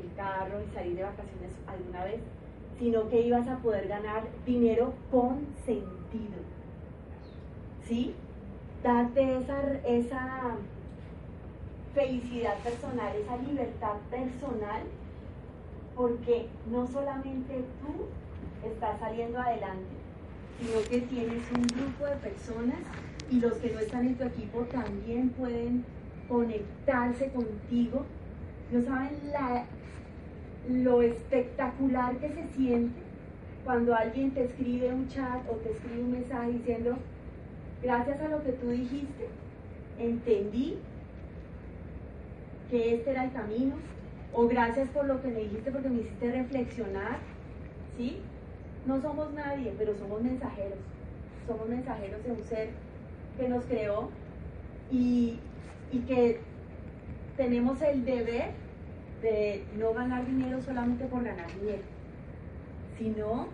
el 0.00 0.14
carro 0.16 0.60
y 0.62 0.74
salir 0.74 0.96
de 0.96 1.02
vacaciones 1.02 1.52
alguna 1.66 2.04
vez, 2.04 2.20
sino 2.78 3.08
que 3.08 3.20
ibas 3.20 3.48
a 3.48 3.56
poder 3.58 3.88
ganar 3.88 4.24
dinero 4.44 4.92
con 5.10 5.46
sentido. 5.64 6.36
¿Sí? 7.86 8.14
darte 8.86 9.38
esa, 9.38 9.60
esa 9.84 10.56
felicidad 11.94 12.56
personal, 12.58 13.16
esa 13.16 13.36
libertad 13.38 13.94
personal, 14.10 14.82
porque 15.96 16.48
no 16.70 16.86
solamente 16.86 17.64
tú 17.80 18.06
estás 18.64 18.98
saliendo 19.00 19.38
adelante, 19.38 19.94
sino 20.60 20.82
que 20.88 21.06
tienes 21.06 21.42
un 21.54 21.62
grupo 21.66 22.06
de 22.06 22.16
personas 22.16 22.78
y 23.30 23.40
los 23.40 23.54
que 23.54 23.70
no 23.70 23.80
están 23.80 24.06
en 24.06 24.14
tu 24.16 24.24
equipo 24.24 24.60
también 24.62 25.30
pueden 25.30 25.84
conectarse 26.28 27.30
contigo. 27.30 28.04
No 28.70 28.82
saben 28.82 29.18
lo 30.68 31.02
espectacular 31.02 32.16
que 32.16 32.28
se 32.28 32.48
siente 32.56 33.00
cuando 33.64 33.94
alguien 33.94 34.30
te 34.30 34.44
escribe 34.44 34.92
un 34.92 35.08
chat 35.08 35.42
o 35.50 35.56
te 35.56 35.72
escribe 35.72 36.02
un 36.02 36.12
mensaje 36.12 36.52
diciendo, 36.52 36.96
gracias 37.82 38.20
a 38.20 38.28
lo 38.28 38.42
que 38.44 38.52
tú 38.52 38.70
dijiste, 38.70 39.28
entendí 39.98 40.78
que 42.70 42.94
este 42.94 43.10
era 43.10 43.24
el 43.24 43.32
camino, 43.32 43.74
o 44.32 44.46
gracias 44.46 44.88
por 44.90 45.06
lo 45.06 45.20
que 45.22 45.28
me 45.28 45.40
dijiste 45.40 45.70
porque 45.70 45.88
me 45.88 46.00
hiciste 46.00 46.30
reflexionar, 46.30 47.18
¿sí? 47.96 48.18
No 48.86 49.00
somos 49.02 49.32
nadie, 49.32 49.74
pero 49.76 49.96
somos 49.96 50.22
mensajeros, 50.22 50.78
somos 51.46 51.68
mensajeros 51.68 52.22
de 52.24 52.30
un 52.30 52.44
ser 52.44 52.68
que 53.36 53.48
nos 53.48 53.64
creó 53.64 54.10
y, 54.90 55.38
y 55.92 55.98
que 56.00 56.40
tenemos 57.36 57.82
el 57.82 58.04
deber 58.04 58.50
de 59.22 59.64
no 59.78 59.92
ganar 59.92 60.24
dinero 60.26 60.60
solamente 60.62 61.04
por 61.06 61.24
ganar 61.24 61.52
dinero, 61.60 61.82
sino 62.96 63.48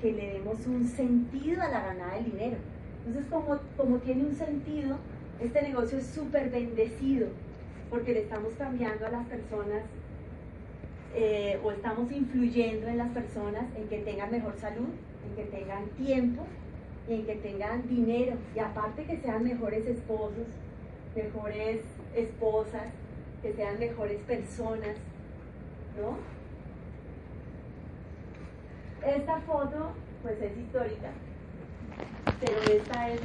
que 0.00 0.12
le 0.12 0.32
demos 0.34 0.66
un 0.66 0.86
sentido 0.86 1.62
a 1.62 1.68
la 1.68 1.80
ganada 1.80 2.14
del 2.16 2.24
dinero. 2.24 2.56
Entonces, 3.06 3.30
como, 3.30 3.58
como 3.76 3.98
tiene 3.98 4.24
un 4.24 4.34
sentido, 4.34 4.96
este 5.40 5.62
negocio 5.62 5.98
es 5.98 6.06
súper 6.06 6.50
bendecido 6.50 7.28
porque 7.90 8.12
le 8.12 8.22
estamos 8.22 8.52
cambiando 8.54 9.06
a 9.06 9.10
las 9.10 9.26
personas 9.26 9.82
eh, 11.14 11.58
o 11.64 11.72
estamos 11.72 12.10
influyendo 12.12 12.86
en 12.86 12.98
las 12.98 13.10
personas 13.10 13.64
en 13.76 13.88
que 13.88 13.98
tengan 13.98 14.30
mejor 14.30 14.56
salud, 14.58 14.88
en 15.28 15.36
que 15.36 15.50
tengan 15.50 15.88
tiempo 15.90 16.44
y 17.08 17.14
en 17.14 17.26
que 17.26 17.36
tengan 17.36 17.88
dinero. 17.88 18.36
Y 18.54 18.58
aparte 18.58 19.04
que 19.04 19.18
sean 19.18 19.44
mejores 19.44 19.86
esposos, 19.86 20.46
mejores 21.14 21.80
esposas, 22.14 22.88
que 23.42 23.52
sean 23.54 23.78
mejores 23.78 24.20
personas, 24.22 24.96
¿no? 26.00 26.18
Esta 29.06 29.40
foto 29.40 29.92
pues 30.22 30.40
es 30.42 30.58
histórica 30.58 31.12
pero 32.40 32.60
esta 32.72 33.10
es 33.10 33.20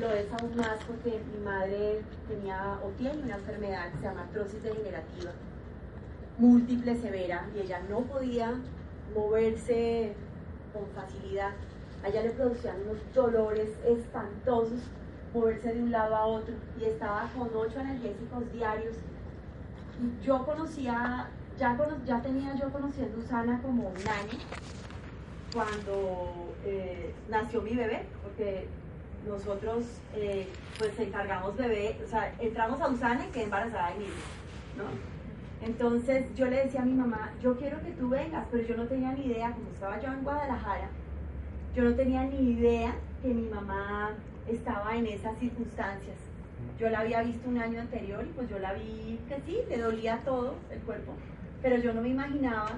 lo, 0.00 0.08
de, 0.08 0.20
es 0.20 0.32
aún 0.32 0.56
más 0.56 0.78
porque 0.86 1.20
mi 1.32 1.44
madre 1.44 2.00
tenía 2.28 2.78
o 2.82 2.88
tiene 2.98 3.22
una 3.22 3.36
enfermedad 3.36 3.92
que 3.92 3.98
se 3.98 4.04
llama 4.04 4.22
artrosis 4.22 4.62
degenerativa 4.62 5.32
múltiple 6.38 6.96
severa 6.96 7.48
y 7.54 7.60
ella 7.60 7.80
no 7.88 8.00
podía 8.00 8.54
moverse 9.14 10.14
con 10.72 10.86
facilidad. 10.94 11.52
A 12.04 12.08
ella 12.08 12.22
le 12.22 12.30
producían 12.30 12.76
unos 12.82 12.98
dolores 13.14 13.70
espantosos 13.86 14.80
moverse 15.34 15.74
de 15.74 15.82
un 15.82 15.90
lado 15.90 16.16
a 16.16 16.26
otro 16.26 16.54
y 16.80 16.84
estaba 16.84 17.28
con 17.36 17.50
ocho 17.54 17.80
analgésicos 17.80 18.52
diarios. 18.52 18.96
Yo 20.22 20.44
conocía, 20.44 21.28
ya, 21.58 21.76
ya 22.04 22.22
tenía 22.22 22.54
yo 22.54 22.70
conociendo 22.70 23.18
a 23.18 23.20
Usana 23.24 23.62
como 23.62 23.88
un 23.88 23.96
año 23.96 24.38
cuando 25.52 26.54
eh, 26.64 27.14
nació 27.30 27.62
mi 27.62 27.74
bebé, 27.74 28.02
porque 28.22 28.68
nosotros 29.26 29.84
eh, 30.14 30.48
pues 30.78 30.98
encargamos 30.98 31.56
bebé, 31.56 31.98
o 32.04 32.08
sea, 32.08 32.34
entramos 32.38 32.80
a 32.80 32.88
Usana 32.88 33.26
y 33.26 33.30
quedé 33.30 33.44
embarazada 33.44 33.92
de 33.92 33.98
mí, 34.00 34.06
¿no? 34.76 35.15
Entonces 35.62 36.26
yo 36.34 36.46
le 36.46 36.64
decía 36.64 36.82
a 36.82 36.84
mi 36.84 36.94
mamá, 36.94 37.32
yo 37.42 37.56
quiero 37.56 37.80
que 37.82 37.92
tú 37.92 38.08
vengas, 38.08 38.46
pero 38.50 38.62
yo 38.66 38.76
no 38.76 38.86
tenía 38.86 39.12
ni 39.12 39.26
idea, 39.26 39.52
como 39.52 39.70
estaba 39.70 40.00
yo 40.00 40.12
en 40.12 40.22
Guadalajara, 40.22 40.88
yo 41.74 41.84
no 41.84 41.94
tenía 41.94 42.24
ni 42.24 42.52
idea 42.52 42.94
que 43.22 43.28
mi 43.28 43.48
mamá 43.48 44.12
estaba 44.46 44.96
en 44.96 45.06
esas 45.06 45.38
circunstancias. 45.38 46.16
Yo 46.78 46.90
la 46.90 47.00
había 47.00 47.22
visto 47.22 47.48
un 47.48 47.58
año 47.58 47.80
anterior 47.80 48.24
y 48.24 48.32
pues 48.32 48.48
yo 48.50 48.58
la 48.58 48.74
vi 48.74 49.18
que 49.28 49.40
sí, 49.46 49.58
le 49.68 49.78
dolía 49.78 50.20
todo 50.24 50.54
el 50.70 50.78
cuerpo, 50.80 51.12
pero 51.62 51.76
yo 51.76 51.92
no 51.94 52.02
me 52.02 52.10
imaginaba 52.10 52.70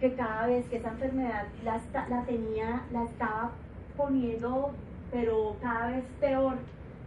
que 0.00 0.14
cada 0.14 0.46
vez 0.46 0.66
que 0.66 0.76
esa 0.76 0.90
enfermedad 0.90 1.46
la, 1.64 1.80
la 2.08 2.24
tenía, 2.24 2.82
la 2.92 3.04
estaba 3.04 3.52
poniendo, 3.96 4.72
pero 5.10 5.56
cada 5.60 5.90
vez 5.90 6.04
peor, 6.20 6.58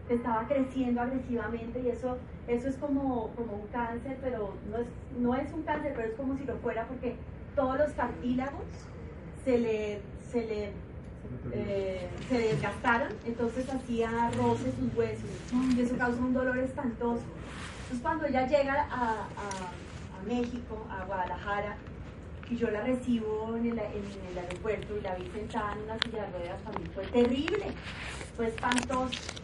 estaba 0.10 0.48
creciendo 0.48 1.02
agresivamente 1.02 1.80
y 1.82 1.90
eso, 1.90 2.18
eso 2.48 2.68
es 2.68 2.76
como, 2.76 3.30
como 3.36 3.54
un 3.54 3.68
cáncer, 3.68 4.18
pero 4.22 4.54
no 4.70 4.78
es, 4.78 4.88
no 5.20 5.36
es 5.36 5.52
un 5.54 5.64
cáncer, 5.64 5.94
pero 5.96 6.10
es 6.10 6.16
como 6.16 6.38
si 6.38 6.44
lo 6.44 6.58
fuera 6.58 6.86
porque 6.86 7.16
todos 7.56 7.78
los 7.78 7.92
cartílagos 7.92 8.64
se 9.46 9.58
le, 9.58 10.02
se 10.32 10.46
le 10.48 10.72
eh, 11.54 12.10
se 12.30 12.38
desgastaron, 12.38 13.10
entonces 13.26 13.70
hacía 13.70 14.32
roce 14.38 14.72
sus 14.80 14.96
huesos 14.96 15.30
y 15.76 15.82
eso 15.82 15.98
causó 15.98 16.20
un 16.20 16.34
dolor 16.34 16.58
espantoso. 16.58 17.24
Entonces 17.84 18.02
cuando 18.02 18.26
ella 18.26 18.48
llega 18.48 18.88
a, 18.90 19.28
a, 19.28 20.24
México, 20.28 20.86
a 20.90 21.04
Guadalajara, 21.06 21.78
y 22.50 22.58
yo 22.58 22.70
la 22.70 22.82
recibo 22.82 23.56
en 23.58 23.66
el, 23.66 23.80
en 23.80 24.04
el, 24.32 24.38
aeropuerto 24.38 24.98
y 24.98 25.02
la 25.02 25.16
vi 25.16 25.26
sentada 25.34 25.74
en 25.74 25.84
una 25.84 25.98
silla 26.00 26.26
de 26.26 26.38
ruedas, 26.38 26.62
para 26.62 26.80
mí 26.80 26.86
fue 26.94 27.06
terrible, 27.08 27.66
fue 28.36 28.48
espantoso. 28.48 29.41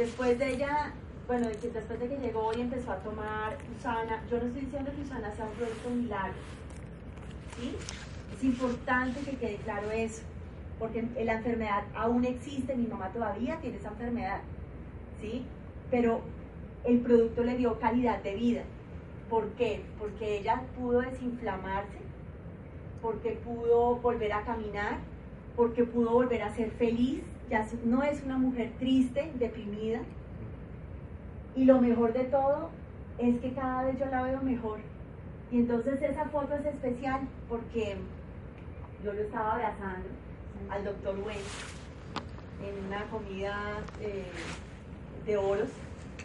Después 0.00 0.38
de 0.38 0.54
ella, 0.54 0.94
bueno, 1.26 1.48
después 1.48 2.00
de 2.00 2.08
que 2.08 2.16
llegó 2.16 2.54
y 2.56 2.62
empezó 2.62 2.92
a 2.92 2.96
tomar 3.00 3.58
Usana, 3.76 4.24
yo 4.30 4.38
no 4.38 4.46
estoy 4.46 4.62
diciendo 4.62 4.90
que 4.96 5.02
Usana 5.02 5.30
sea 5.32 5.44
un 5.44 5.52
producto 5.52 5.90
milagro, 5.90 6.38
¿sí? 7.58 7.76
Es 8.34 8.42
importante 8.42 9.20
que 9.20 9.36
quede 9.36 9.56
claro 9.56 9.90
eso 9.90 10.22
porque 10.78 11.06
la 11.22 11.34
enfermedad 11.34 11.84
aún 11.94 12.24
existe, 12.24 12.74
mi 12.74 12.86
mamá 12.86 13.10
todavía 13.12 13.58
tiene 13.60 13.76
esa 13.76 13.90
enfermedad, 13.90 14.40
¿sí? 15.20 15.44
Pero 15.90 16.22
el 16.84 17.00
producto 17.00 17.44
le 17.44 17.58
dio 17.58 17.78
calidad 17.78 18.22
de 18.22 18.34
vida. 18.36 18.62
¿Por 19.28 19.50
qué? 19.50 19.82
Porque 19.98 20.38
ella 20.38 20.62
pudo 20.78 21.02
desinflamarse, 21.02 21.98
porque 23.02 23.32
pudo 23.32 23.96
volver 23.96 24.32
a 24.32 24.44
caminar, 24.44 24.96
porque 25.56 25.84
pudo 25.84 26.12
volver 26.12 26.42
a 26.42 26.54
ser 26.54 26.70
feliz, 26.70 27.22
ya 27.50 27.66
no 27.84 28.02
es 28.02 28.22
una 28.22 28.38
mujer 28.38 28.72
triste, 28.78 29.32
deprimida. 29.38 30.00
Y 31.56 31.64
lo 31.64 31.80
mejor 31.80 32.12
de 32.12 32.24
todo 32.24 32.70
es 33.18 33.40
que 33.40 33.52
cada 33.52 33.84
vez 33.84 33.98
yo 33.98 34.06
la 34.06 34.22
veo 34.22 34.40
mejor. 34.40 34.78
Y 35.50 35.58
entonces 35.58 36.00
esa 36.00 36.26
foto 36.26 36.54
es 36.54 36.64
especial 36.64 37.22
porque 37.48 37.96
yo 39.04 39.12
lo 39.12 39.20
estaba 39.20 39.54
abrazando 39.54 40.08
al 40.70 40.84
doctor 40.84 41.18
Wentz 41.18 41.80
en 42.64 42.86
una 42.86 43.04
comida 43.06 43.56
eh, 44.00 44.24
de 45.26 45.36
oros, 45.36 45.70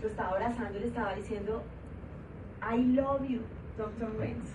lo 0.01 0.10
estaba 0.10 0.29
abrazando 0.29 0.77
y 0.77 0.82
le 0.82 0.88
estaba 0.88 1.15
diciendo, 1.15 1.63
I 2.62 2.77
love 2.77 3.27
you, 3.27 3.41
doctor 3.77 4.10
Wentz. 4.17 4.51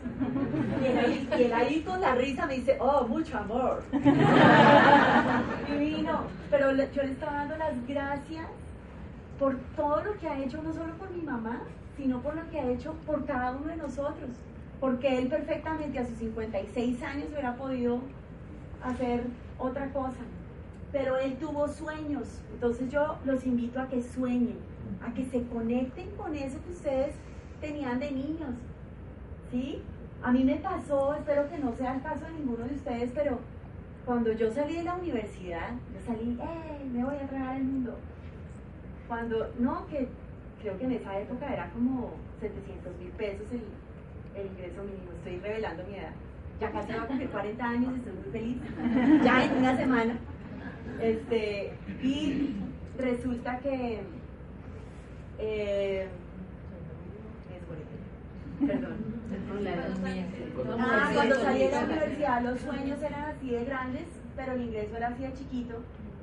Y 0.82 1.42
él, 1.42 1.52
ahí, 1.52 1.82
con 1.82 2.00
la 2.00 2.14
risa 2.14 2.46
me 2.46 2.54
dice, 2.54 2.76
oh, 2.80 3.06
mucho 3.06 3.38
amor. 3.38 3.82
Divino. 5.68 6.24
Pero 6.50 6.72
yo 6.72 7.02
le 7.02 7.12
estaba 7.12 7.32
dando 7.34 7.56
las 7.56 7.86
gracias 7.86 8.46
por 9.38 9.56
todo 9.76 10.02
lo 10.02 10.18
que 10.18 10.28
ha 10.28 10.38
hecho, 10.38 10.62
no 10.62 10.72
solo 10.72 10.94
por 10.94 11.10
mi 11.10 11.22
mamá, 11.22 11.60
sino 11.96 12.20
por 12.20 12.34
lo 12.34 12.48
que 12.50 12.60
ha 12.60 12.70
hecho 12.70 12.94
por 13.06 13.24
cada 13.24 13.52
uno 13.52 13.68
de 13.68 13.76
nosotros. 13.76 14.30
Porque 14.80 15.18
él 15.18 15.28
perfectamente 15.28 15.98
a 15.98 16.06
sus 16.06 16.18
56 16.18 17.02
años 17.02 17.28
hubiera 17.30 17.54
podido 17.56 18.00
hacer 18.82 19.24
otra 19.58 19.92
cosa. 19.92 20.20
Pero 20.92 21.18
él 21.18 21.36
tuvo 21.36 21.68
sueños, 21.68 22.40
entonces 22.52 22.90
yo 22.90 23.16
los 23.24 23.46
invito 23.46 23.80
a 23.80 23.88
que 23.88 24.02
sueñen, 24.02 24.58
a 25.06 25.14
que 25.14 25.24
se 25.26 25.44
conecten 25.46 26.10
con 26.16 26.34
eso 26.34 26.58
que 26.64 26.72
ustedes 26.72 27.14
tenían 27.60 28.00
de 28.00 28.10
niños. 28.10 28.54
¿Sí? 29.50 29.83
A 30.23 30.33
mí 30.33 30.45
me 30.45 30.57
pasó, 30.57 31.14
espero 31.14 31.49
que 31.49 31.59
no 31.59 31.75
sea 31.76 31.95
el 31.95 32.02
caso 32.02 32.25
de 32.26 32.33
ninguno 32.33 32.64
de 32.64 32.75
ustedes, 32.75 33.11
pero 33.14 33.40
cuando 34.04 34.33
yo 34.33 34.52
salí 34.52 34.76
de 34.76 34.85
la 34.85 34.95
universidad, 34.95 35.70
yo 35.94 36.01
salí, 36.07 36.38
¡eh! 36.40 36.85
Me 36.92 37.05
voy 37.05 37.16
a 37.16 37.27
tragar 37.27 37.57
el 37.57 37.64
mundo. 37.64 37.96
Cuando, 39.09 39.51
no, 39.59 39.87
que 39.87 40.09
creo 40.61 40.79
que 40.79 40.85
en 40.85 40.92
esa 40.92 41.18
época 41.18 41.53
era 41.53 41.70
como 41.70 42.12
700 42.40 42.96
mil 42.98 43.11
pesos 43.12 43.46
el, 43.51 43.62
el 44.40 44.46
ingreso 44.46 44.83
mínimo, 44.83 45.11
estoy 45.18 45.38
revelando 45.38 45.85
mi 45.87 45.94
edad 45.94 46.12
ya 46.61 46.70
casi 46.70 46.92
va 46.92 47.03
a 47.03 47.07
cumplir 47.07 47.31
40 47.31 47.64
años, 47.64 47.94
estoy 47.96 48.12
muy 48.12 48.31
feliz, 48.31 48.57
ya 49.24 49.44
en 49.44 49.57
una 49.57 49.77
semana. 49.77 50.18
Este, 51.01 51.72
y 52.03 52.57
resulta 52.98 53.59
que, 53.61 54.03
eh, 55.38 56.09
perdón, 58.66 59.20
ah, 60.79 61.11
cuando 61.14 61.35
salí 61.37 61.59
de 61.61 61.70
la 61.70 61.85
universidad 61.85 62.42
los 62.42 62.61
sueños 62.61 63.03
eran 63.03 63.25
así 63.25 63.51
de 63.51 63.64
grandes, 63.64 64.07
pero 64.37 64.53
el 64.53 64.62
ingreso 64.62 64.96
era 64.96 65.09
así 65.09 65.23
de 65.23 65.33
chiquito 65.35 65.75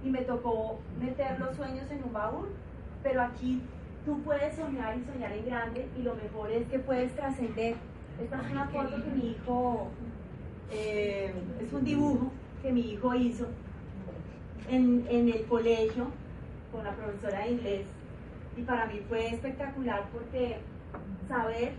y 0.03 0.09
me 0.09 0.21
tocó 0.21 0.79
meter 0.99 1.39
los 1.39 1.55
sueños 1.55 1.89
en 1.91 2.03
un 2.03 2.13
baúl, 2.13 2.49
pero 3.03 3.21
aquí 3.21 3.61
tú 4.05 4.21
puedes 4.23 4.55
soñar 4.55 4.97
y 4.97 5.03
soñar 5.03 5.31
en 5.31 5.45
grande 5.45 5.87
y 5.97 6.01
lo 6.01 6.15
mejor 6.15 6.51
es 6.51 6.67
que 6.67 6.79
puedes 6.79 7.13
trascender. 7.15 7.75
Esta 8.21 8.41
es 8.41 8.51
una 8.51 8.67
foto 8.67 9.03
que 9.03 9.11
mi 9.11 9.31
hijo 9.31 9.89
eh, 10.71 11.33
es 11.61 11.73
un 11.73 11.83
dibujo 11.83 12.31
que 12.61 12.71
mi 12.71 12.81
hijo 12.91 13.13
hizo 13.15 13.47
en, 14.69 15.05
el 15.09 15.45
colegio 15.45 16.07
con 16.71 16.83
la 16.83 16.91
profesora 16.91 17.41
de 17.41 17.51
inglés 17.51 17.85
y 18.57 18.61
para 18.63 18.85
mí 18.87 19.01
fue 19.07 19.27
espectacular 19.27 20.05
porque 20.11 20.57
saber 21.27 21.73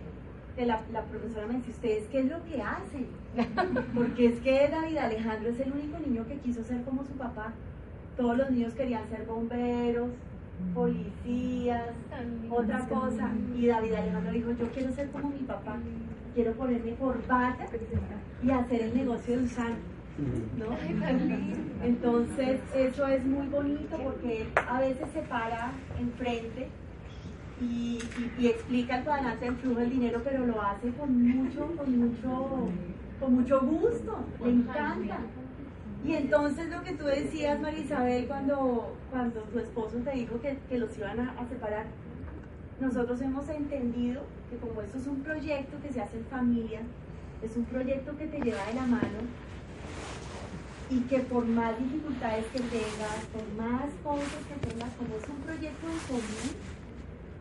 que 0.59 0.65
la, 0.65 0.77
profesora 1.09 1.47
me 1.47 1.53
dice, 1.53 1.71
¿ustedes 1.71 2.07
qué 2.11 2.19
es 2.19 2.25
lo 2.25 2.43
que 2.43 2.61
hacen? 2.61 3.07
Porque 3.95 4.25
es 4.25 4.39
que 4.41 4.67
David 4.67 4.97
Alejandro 4.97 5.51
es 5.51 5.59
el 5.61 5.71
único 5.71 5.97
niño 5.99 6.27
que 6.27 6.35
quiso 6.39 6.61
ser 6.63 6.83
como 6.83 7.05
su 7.05 7.13
papá. 7.13 7.53
Todos 8.17 8.37
los 8.37 8.51
niños 8.51 8.73
querían 8.73 9.07
ser 9.07 9.25
bomberos, 9.25 10.09
policías, 10.73 11.87
otra 12.49 12.79
cosa. 12.89 13.31
Y 13.55 13.67
David 13.67 13.93
Alejandro 13.93 14.33
dijo, 14.33 14.51
yo 14.51 14.69
quiero 14.71 14.91
ser 14.91 15.09
como 15.11 15.29
mi 15.29 15.43
papá 15.43 15.77
quiero 16.35 16.51
ponerme 16.53 16.93
corbata 16.95 17.65
y 18.43 18.51
hacer 18.51 18.81
el 18.81 18.95
negocio 18.95 19.37
de 19.37 19.43
usar. 19.45 19.71
¿no? 20.57 20.77
Entonces, 21.85 22.59
eso 22.75 23.07
es 23.07 23.25
muy 23.25 23.47
bonito 23.47 23.97
porque 23.97 24.49
a 24.67 24.81
veces 24.81 25.07
se 25.13 25.21
para 25.21 25.71
enfrente 25.97 26.67
y, 27.61 27.99
y, 28.37 28.47
explica 28.47 28.97
el 28.97 29.03
cuadrante 29.03 29.45
del 29.45 29.55
flujo 29.55 29.79
del 29.79 29.89
dinero, 29.89 30.21
pero 30.23 30.45
lo 30.45 30.61
hace 30.61 30.91
con 30.93 31.21
mucho, 31.21 31.67
con 31.75 31.99
mucho, 31.99 32.69
con 33.19 33.33
mucho 33.33 33.61
gusto, 33.61 34.17
le 34.43 34.51
encanta. 34.51 35.19
Y 36.05 36.13
entonces 36.13 36.69
lo 36.69 36.81
que 36.83 36.93
tú 36.93 37.05
decías, 37.05 37.59
María 37.59 37.79
Isabel, 37.79 38.27
cuando, 38.27 38.95
cuando 39.11 39.41
tu 39.41 39.59
esposo 39.59 39.97
te 39.97 40.11
dijo 40.11 40.39
que, 40.41 40.57
que 40.69 40.77
los 40.77 40.97
iban 40.97 41.19
a, 41.19 41.31
a 41.33 41.47
separar, 41.47 41.87
nosotros 42.79 43.19
hemos 43.21 43.49
entendido 43.49 44.21
que 44.49 44.57
como 44.57 44.81
esto 44.81 44.97
es 44.97 45.07
un 45.07 45.21
proyecto 45.21 45.77
que 45.81 45.91
se 45.91 46.01
hace 46.01 46.17
en 46.17 46.25
familia, 46.25 46.79
es 47.41 47.55
un 47.57 47.65
proyecto 47.65 48.17
que 48.17 48.27
te 48.27 48.39
lleva 48.39 48.65
de 48.65 48.73
la 48.73 48.85
mano 48.87 49.19
y 50.89 51.01
que 51.01 51.19
por 51.19 51.45
más 51.45 51.77
dificultades 51.77 52.45
que 52.47 52.59
tengas, 52.59 53.25
por 53.31 53.63
más 53.63 53.89
cosas 54.03 54.41
que 54.47 54.67
tengas, 54.67 54.89
como 54.95 55.15
es 55.15 55.29
un 55.29 55.35
proyecto 55.43 55.87
en 55.87 55.99
común, 56.07 56.78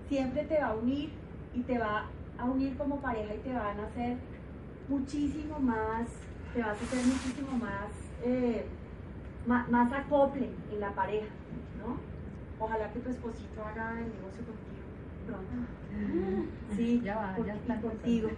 siempre 0.08 0.44
te 0.44 0.60
va 0.60 0.68
a 0.68 0.74
unir 0.74 1.10
y 1.54 1.62
te 1.62 1.78
va 1.78 2.06
a 2.38 2.44
unir 2.44 2.76
como 2.76 3.00
pareja 3.00 3.34
y 3.34 3.38
te 3.38 3.52
van 3.52 3.80
a 3.80 3.86
hacer 3.86 4.16
muchísimo 4.88 5.58
más, 5.58 6.08
te 6.54 6.60
vas 6.60 6.80
a 6.80 6.84
hacer 6.84 7.04
muchísimo 7.04 7.58
más, 7.58 7.90
eh, 8.24 8.64
más, 9.46 9.68
más 9.70 9.92
acople 9.92 10.48
en 10.72 10.80
la 10.80 10.94
pareja, 10.94 11.28
¿no? 11.78 11.98
Ojalá 12.58 12.92
que 12.92 13.00
tu 13.00 13.10
esposito 13.10 13.64
haga 13.64 14.00
el 14.00 14.12
negocio 14.12 14.44
contigo 14.44 14.78
Sí, 16.76 17.00
ya 17.02 17.36
contigo. 17.82 18.30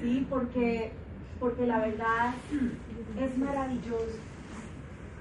Sí, 0.00 0.26
porque, 0.28 0.92
porque 1.38 1.66
la 1.66 1.78
verdad 1.78 2.34
es 3.18 3.38
maravilloso 3.38 4.18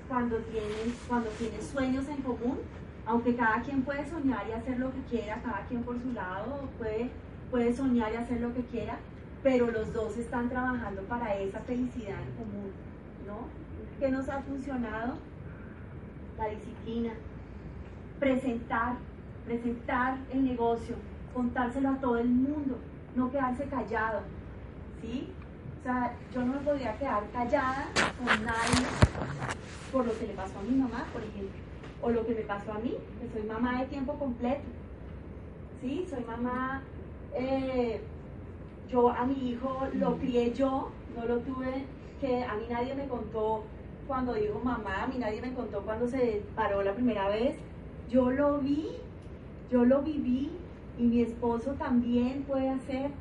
cuando 0.08 0.38
tienes, 0.38 0.96
cuando 1.08 1.30
tienes 1.32 1.66
sueños 1.68 2.08
en 2.08 2.22
común, 2.22 2.60
aunque 3.06 3.36
cada 3.36 3.62
quien 3.62 3.84
puede 3.84 4.10
soñar 4.10 4.46
y 4.48 4.54
hacer 4.54 4.80
lo 4.80 4.92
que 4.92 5.02
quiera, 5.10 5.42
cada 5.42 5.66
quien 5.68 5.84
por 5.84 6.00
su 6.00 6.12
lado 6.14 6.70
puede, 6.78 7.10
puede 7.50 7.74
soñar 7.74 8.12
y 8.14 8.18
hacer 8.18 8.42
lo 8.42 8.54
que 8.54 8.64
quiera, 8.64 8.98
pero 9.44 9.72
los 9.72 9.92
dos 9.94 10.18
están 10.18 10.50
trabajando 10.50 11.02
para 11.04 11.36
esa 11.36 11.60
felicidad 11.60 12.20
en 12.22 12.36
común, 12.36 12.72
¿no? 13.26 13.48
¿Qué 14.00 14.10
nos 14.10 14.30
ha 14.30 14.42
funcionado? 14.42 15.16
La 16.38 16.48
disciplina, 16.48 17.14
presentar 18.20 18.96
presentar 19.46 20.18
el 20.32 20.46
negocio, 20.46 20.96
contárselo 21.34 21.90
a 21.90 21.96
todo 21.96 22.18
el 22.18 22.30
mundo, 22.30 22.78
no 23.16 23.32
quedarse 23.32 23.66
callado, 23.66 24.22
¿sí? 25.02 25.28
O 25.80 25.84
sea, 25.84 26.14
yo 26.34 26.42
no 26.46 26.54
me 26.54 26.60
podría 26.60 26.96
quedar 26.98 27.24
callada 27.32 27.88
con 28.18 28.46
nadie 28.46 28.86
por 29.92 30.06
lo 30.06 30.18
que 30.18 30.28
le 30.28 30.34
pasó 30.34 30.60
a 30.60 30.64
mi 30.64 30.78
mamá, 30.78 31.06
por 31.12 31.24
ejemplo, 31.24 31.60
o 32.02 32.10
lo 32.10 32.26
que 32.26 32.36
me 32.36 32.42
pasó 32.42 32.74
a 32.74 32.80
mí, 32.80 32.96
que 33.20 33.30
soy 33.30 33.48
mamá 33.48 33.82
de 33.82 33.88
tiempo 33.88 34.14
completo. 34.14 34.64
¿sí? 35.82 36.06
Soy 36.10 36.24
mamá, 36.24 36.84
eh, 37.34 38.02
yo 38.90 39.10
a 39.10 39.26
mi 39.26 39.50
hijo 39.50 39.88
lo 39.94 40.18
crié 40.18 40.54
yo, 40.54 40.90
no 41.16 41.26
lo 41.26 41.40
tuve, 41.40 41.86
que 42.20 42.44
a 42.44 42.56
mí 42.56 42.66
nadie 42.70 42.94
me 42.96 43.08
contó 43.08 43.64
cuando 44.08 44.34
dijo 44.34 44.60
mamá, 44.64 45.04
a 45.04 45.08
mí 45.08 45.16
nadie 45.18 45.42
me 45.42 45.54
contó 45.54 45.82
cuando 45.82 46.08
se 46.08 46.44
paró 46.56 46.84
la 46.84 46.94
primera 46.94 47.28
vez, 47.30 47.56
yo 48.10 48.30
lo 48.30 48.60
vi, 48.60 48.90
yo 49.72 49.86
lo 49.86 50.02
viví 50.02 50.52
y 50.98 51.04
mi 51.04 51.22
esposo 51.22 51.74
también 51.74 52.44
puede 52.44 52.70
hacer. 52.70 53.12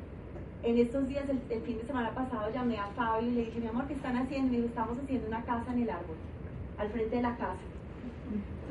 En 0.63 0.77
estos 0.77 1.07
días, 1.07 1.23
el, 1.27 1.61
fin 1.61 1.79
de 1.79 1.85
semana 1.85 2.13
pasado, 2.13 2.51
llamé 2.53 2.77
a 2.77 2.85
Fabio 2.87 3.29
y 3.29 3.31
le 3.31 3.45
dije, 3.45 3.59
mi 3.59 3.67
amor, 3.67 3.87
¿qué 3.87 3.93
están 3.93 4.15
haciendo? 4.15 4.49
Y 4.49 4.51
me 4.51 4.57
dijo, 4.57 4.67
estamos 4.67 4.99
haciendo 4.99 5.27
una 5.27 5.43
casa 5.43 5.73
en 5.73 5.81
el 5.81 5.89
árbol, 5.89 6.15
al 6.77 6.89
frente 6.89 7.15
de 7.15 7.21
la 7.23 7.35
casa. 7.35 7.70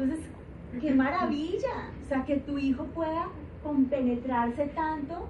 Entonces, 0.03 0.27
qué 0.81 0.95
maravilla, 0.95 1.91
o 2.03 2.09
sea, 2.09 2.25
que 2.25 2.37
tu 2.37 2.57
hijo 2.57 2.85
pueda 2.85 3.29
compenetrarse 3.63 4.67
tanto 4.69 5.27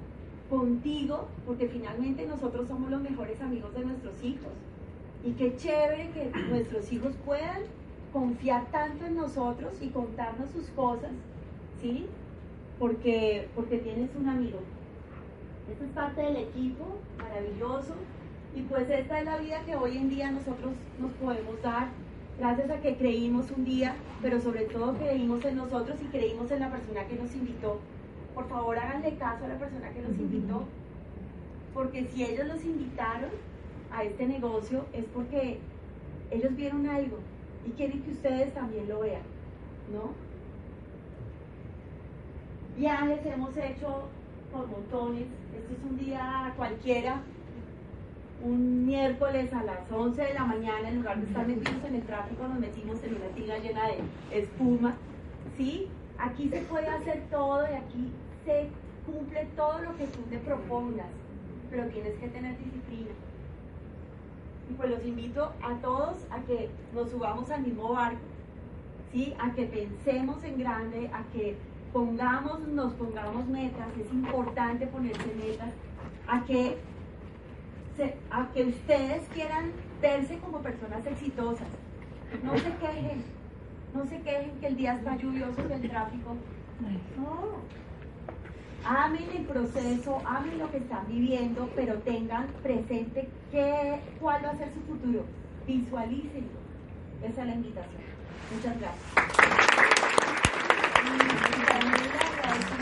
contigo, 0.49 1.27
porque 1.45 1.69
finalmente 1.69 2.25
nosotros 2.27 2.69
somos 2.69 2.91
los 2.91 3.01
mejores 3.01 3.41
amigos 3.41 3.75
de 3.75 3.85
nuestros 3.85 4.23
hijos. 4.23 4.53
Y 5.25 5.33
qué 5.33 5.57
chévere 5.57 6.11
que 6.11 6.31
nuestros 6.49 6.93
hijos 6.93 7.15
puedan 7.25 7.63
confiar 8.13 8.67
tanto 8.71 9.07
en 9.07 9.17
nosotros 9.17 9.75
y 9.81 9.89
contarnos 9.89 10.51
sus 10.51 10.69
cosas, 10.71 11.11
¿sí? 11.81 12.07
Porque, 12.79 13.49
porque 13.55 13.79
tienes 13.79 14.11
un 14.17 14.29
amigo. 14.29 14.61
Esto 15.71 15.85
es 15.85 15.91
parte 15.91 16.23
del 16.23 16.37
equipo, 16.37 16.85
maravilloso. 17.19 17.95
Y 18.55 18.63
pues 18.63 18.89
esta 18.89 19.19
es 19.19 19.25
la 19.25 19.37
vida 19.39 19.63
que 19.65 19.77
hoy 19.77 19.97
en 19.97 20.09
día 20.09 20.31
nosotros 20.31 20.75
nos 20.99 21.13
podemos 21.13 21.61
dar 21.63 21.89
gracias 22.41 22.71
a 22.71 22.81
que 22.81 22.97
creímos 22.97 23.51
un 23.51 23.67
día, 23.67 23.95
pero 24.23 24.41
sobre 24.41 24.63
todo 24.63 24.95
creímos 24.95 25.45
en 25.45 25.57
nosotros 25.57 26.01
y 26.01 26.07
creímos 26.07 26.51
en 26.51 26.61
la 26.61 26.71
persona 26.71 27.07
que 27.07 27.15
nos 27.17 27.35
invitó. 27.35 27.79
Por 28.35 28.49
favor, 28.49 28.79
háganle 28.79 29.15
caso 29.17 29.45
a 29.45 29.49
la 29.49 29.59
persona 29.59 29.91
que 29.91 30.01
nos 30.01 30.19
invitó, 30.19 30.65
porque 31.75 32.07
si 32.07 32.25
ellos 32.25 32.47
los 32.47 32.65
invitaron 32.65 33.29
a 33.93 34.05
este 34.05 34.27
negocio 34.27 34.87
es 34.95 35.05
porque 35.13 35.59
ellos 36.31 36.57
vieron 36.57 36.89
algo 36.89 37.19
y 37.67 37.73
quieren 37.73 38.03
que 38.03 38.13
ustedes 38.13 38.55
también 38.55 38.89
lo 38.89 39.01
vean, 39.01 39.23
¿no? 39.93 40.15
Viajes 42.79 43.27
hemos 43.27 43.55
hecho 43.55 44.09
por 44.51 44.67
montones. 44.67 45.27
Este 45.55 45.75
es 45.75 45.91
un 45.91 45.99
día 45.99 46.55
cualquiera, 46.57 47.21
un 48.43 48.87
miércoles 48.87 49.53
a 49.53 49.63
las 49.63 49.91
11 49.91 50.23
de 50.23 50.35
la 50.35 50.45
mañana, 50.45 50.89
en 50.89 50.97
lugar 50.97 51.19
de 51.19 51.27
estar 51.27 51.47
metidos 51.47 51.85
en 51.85 51.95
el 51.97 52.03
tráfico, 52.03 52.49
nos 52.49 52.59
metimos 52.59 53.03
en 53.05 53.17
una 53.17 53.27
tina 53.35 53.59
llena 53.59 53.83
de 53.87 54.41
espuma. 54.41 54.95
¿Sí? 55.57 55.89
Aquí 56.19 56.49
se 56.49 56.61
puede 56.63 56.89
hacer 56.89 57.23
todo 57.31 57.63
y 57.63 57.75
aquí 57.75 58.13
se 58.45 58.69
cumple 59.07 59.47
todo 59.57 59.81
lo 59.81 59.97
que 59.97 60.07
tú 60.07 60.21
te 60.31 60.39
propongas, 60.39 61.07
pero 61.71 61.87
tienes 61.89 62.15
que 62.19 62.29
tener 62.29 62.57
disciplina. 62.59 63.11
Y 64.71 64.75
pues 64.75 64.91
los 64.91 65.05
invito 65.05 65.53
a 65.63 65.75
todos 65.83 66.17
a 66.31 66.41
que 66.47 66.71
nos 66.95 67.11
subamos 67.11 67.51
al 67.51 67.63
mismo 67.63 67.93
barco, 67.93 68.21
¿sí? 69.13 69.35
A 69.39 69.53
que 69.53 69.65
pensemos 69.65 70.43
en 70.45 70.59
grande, 70.59 71.11
a 71.13 71.23
que 71.33 71.57
pongamos, 71.93 72.61
nos 72.69 72.93
pongamos 72.95 73.47
metas, 73.49 73.89
es 73.99 74.13
importante 74.13 74.87
ponerse 74.87 75.27
metas, 75.35 75.71
a 76.29 76.45
que 76.45 76.79
a 78.31 78.49
que 78.53 78.65
ustedes 78.65 79.23
quieran 79.35 79.73
verse 80.01 80.39
como 80.39 80.61
personas 80.61 81.05
exitosas. 81.07 81.67
No 82.43 82.57
se 82.57 82.73
quejen, 82.77 83.25
no 83.95 84.07
se 84.07 84.21
quejen 84.21 84.53
que 84.61 84.67
el 84.69 84.77
día 84.77 84.95
está 84.95 85.17
lluvioso 85.17 85.61
y 85.69 85.73
el 85.73 85.91
tráfico. 85.91 86.37
No. 87.17 87.61
Amen 88.83 89.27
el 89.37 89.45
proceso, 89.45 90.23
amen 90.25 90.59
lo 90.59 90.71
que 90.71 90.79
están 90.79 91.07
viviendo, 91.09 91.69
pero 91.77 91.99
tengan 91.99 92.47
presente 92.63 93.29
qué, 93.51 94.01
cuál 94.19 94.45
va 94.45 94.51
a 94.51 94.57
ser 94.57 94.73
su 94.73 94.81
futuro. 94.81 95.25
Visualícenlo. 95.67 96.59
Esa 97.23 97.43
es 97.43 97.47
la 97.47 97.55
invitación. 97.55 98.03
Muchas 98.55 98.81
gracias. 98.81 99.05
Y 101.03 101.67
también 101.67 101.93
le 101.93 102.19
agradezco 102.19 102.81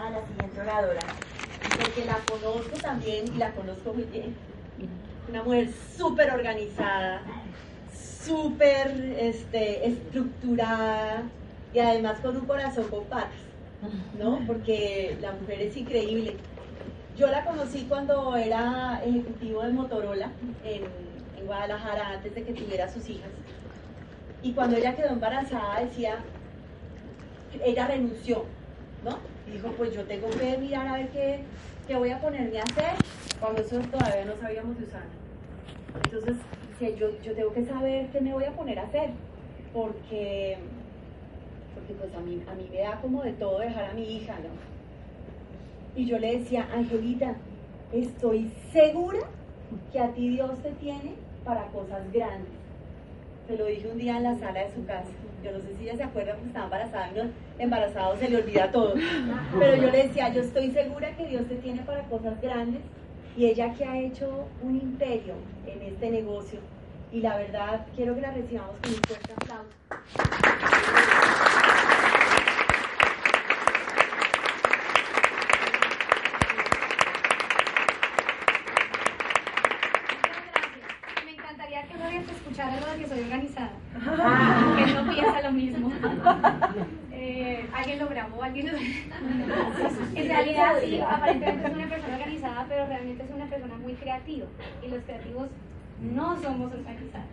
a 0.00 0.10
la 0.10 0.26
siguiente 0.26 0.60
oradora 0.60 1.00
porque 1.62 2.04
la 2.04 2.18
conozco 2.18 2.76
también 2.80 3.24
y 3.34 3.38
la 3.38 3.52
conozco 3.52 3.92
muy 3.92 4.04
bien. 4.04 4.34
Una 5.28 5.42
mujer 5.42 5.70
súper 5.96 6.30
organizada, 6.32 7.22
súper 7.92 9.16
este, 9.18 9.86
estructurada 9.88 11.22
y 11.72 11.78
además 11.78 12.18
con 12.20 12.36
un 12.36 12.46
corazón 12.46 12.88
con 12.88 13.04
patas, 13.04 13.30
¿no? 14.18 14.40
Porque 14.46 15.16
la 15.20 15.32
mujer 15.32 15.62
es 15.62 15.76
increíble. 15.76 16.36
Yo 17.16 17.28
la 17.28 17.44
conocí 17.44 17.86
cuando 17.88 18.36
era 18.36 19.00
ejecutivo 19.04 19.62
de 19.62 19.72
Motorola 19.72 20.30
en, 20.64 20.82
en 21.38 21.46
Guadalajara 21.46 22.10
antes 22.10 22.34
de 22.34 22.42
que 22.42 22.52
tuviera 22.52 22.90
sus 22.90 23.08
hijas. 23.08 23.30
Y 24.42 24.52
cuando 24.52 24.76
ella 24.76 24.96
quedó 24.96 25.10
embarazada 25.10 25.80
decía, 25.80 26.16
ella 27.64 27.86
renunció, 27.86 28.44
¿no? 29.04 29.31
Dijo, 29.50 29.68
pues 29.76 29.94
yo 29.94 30.04
tengo 30.04 30.30
que 30.30 30.56
mirar 30.58 30.86
a 30.86 30.94
ver 30.94 31.08
qué, 31.08 31.40
¿qué 31.86 31.96
voy 31.96 32.10
a 32.10 32.20
ponerme 32.20 32.60
a 32.60 32.62
hacer? 32.62 32.94
Cuando 33.40 33.62
eso 33.62 33.80
todavía 33.80 34.24
no 34.24 34.36
sabíamos 34.40 34.76
usar. 34.80 35.04
Entonces, 36.04 36.36
yo, 36.90 37.10
yo 37.22 37.34
tengo 37.34 37.52
que 37.52 37.64
saber 37.64 38.08
qué 38.08 38.20
me 38.20 38.32
voy 38.32 38.44
a 38.44 38.52
poner 38.52 38.78
a 38.78 38.84
hacer, 38.84 39.10
porque, 39.72 40.58
porque 41.74 41.94
pues 41.94 42.14
a 42.14 42.20
mí, 42.20 42.42
a 42.50 42.54
mí 42.54 42.68
me 42.70 42.80
da 42.80 43.00
como 43.00 43.22
de 43.22 43.32
todo 43.32 43.58
dejar 43.60 43.84
a 43.84 43.94
mi 43.94 44.16
hija, 44.16 44.34
¿no? 44.34 46.00
Y 46.00 46.06
yo 46.06 46.18
le 46.18 46.38
decía, 46.38 46.68
Angelita, 46.72 47.36
estoy 47.92 48.50
segura 48.72 49.20
que 49.92 50.00
a 50.00 50.12
ti 50.12 50.30
Dios 50.30 50.62
te 50.62 50.70
tiene 50.72 51.14
para 51.44 51.66
cosas 51.66 52.10
grandes. 52.12 52.50
Se 53.46 53.56
lo 53.56 53.66
dije 53.66 53.88
un 53.88 53.98
día 53.98 54.16
en 54.16 54.22
la 54.22 54.38
sala 54.38 54.64
de 54.64 54.74
su 54.74 54.84
casa. 54.86 55.10
Yo 55.42 55.50
no 55.50 55.58
sé 55.60 55.74
si 55.76 55.84
ella 55.84 55.96
se 55.96 56.04
acuerda 56.04 56.34
porque 56.34 56.48
estaba 56.48 56.66
embarazada, 56.66 57.08
y 57.58 57.62
embarazado 57.62 58.16
se 58.16 58.28
le 58.28 58.36
olvida 58.36 58.70
todo. 58.70 58.94
Pero 59.58 59.76
yo 59.76 59.90
le 59.90 60.06
decía, 60.06 60.28
yo 60.32 60.42
estoy 60.42 60.70
segura 60.70 61.16
que 61.16 61.26
Dios 61.26 61.46
te 61.48 61.56
tiene 61.56 61.82
para 61.82 62.02
cosas 62.04 62.40
grandes 62.40 62.82
y 63.36 63.46
ella 63.46 63.74
que 63.74 63.84
ha 63.84 63.98
hecho 63.98 64.46
un 64.62 64.76
imperio 64.76 65.34
en 65.66 65.82
este 65.82 66.10
negocio. 66.10 66.60
Y 67.10 67.20
la 67.20 67.36
verdad, 67.36 67.86
quiero 67.96 68.14
que 68.14 68.20
la 68.20 68.30
recibamos 68.30 68.76
con 68.82 68.92
un 68.92 69.00
fuerte 69.02 69.32
aplauso. 69.32 69.68
Me 81.24 81.32
encantaría 81.32 81.82
que 81.82 82.20
te 82.20 82.32
escuchara 82.32 82.80
lo 82.80 82.98
que 82.98 83.08
soy 83.08 83.20
organizada. 83.22 83.72
Ah. 84.04 84.74
que 84.76 84.92
no 84.92 85.10
piensa 85.10 85.42
lo 85.42 85.52
mismo. 85.52 85.92
Eh, 87.14 87.68
alguien 87.72 87.98
lo 88.00 88.08
grabó, 88.08 88.42
alguien 88.42 88.66
lo... 88.66 88.72
En 88.76 90.28
realidad 90.28 90.74
sí, 90.82 91.00
aparentemente 91.00 91.68
es 91.68 91.74
una 91.74 91.88
persona 91.88 92.16
organizada, 92.16 92.66
pero 92.68 92.86
realmente 92.86 93.22
es 93.22 93.30
una 93.30 93.46
persona 93.46 93.76
muy 93.76 93.94
creativa. 93.94 94.46
Y 94.82 94.88
los 94.88 95.04
creativos 95.04 95.48
no 96.00 96.42
somos 96.42 96.72
organizados. 96.72 97.28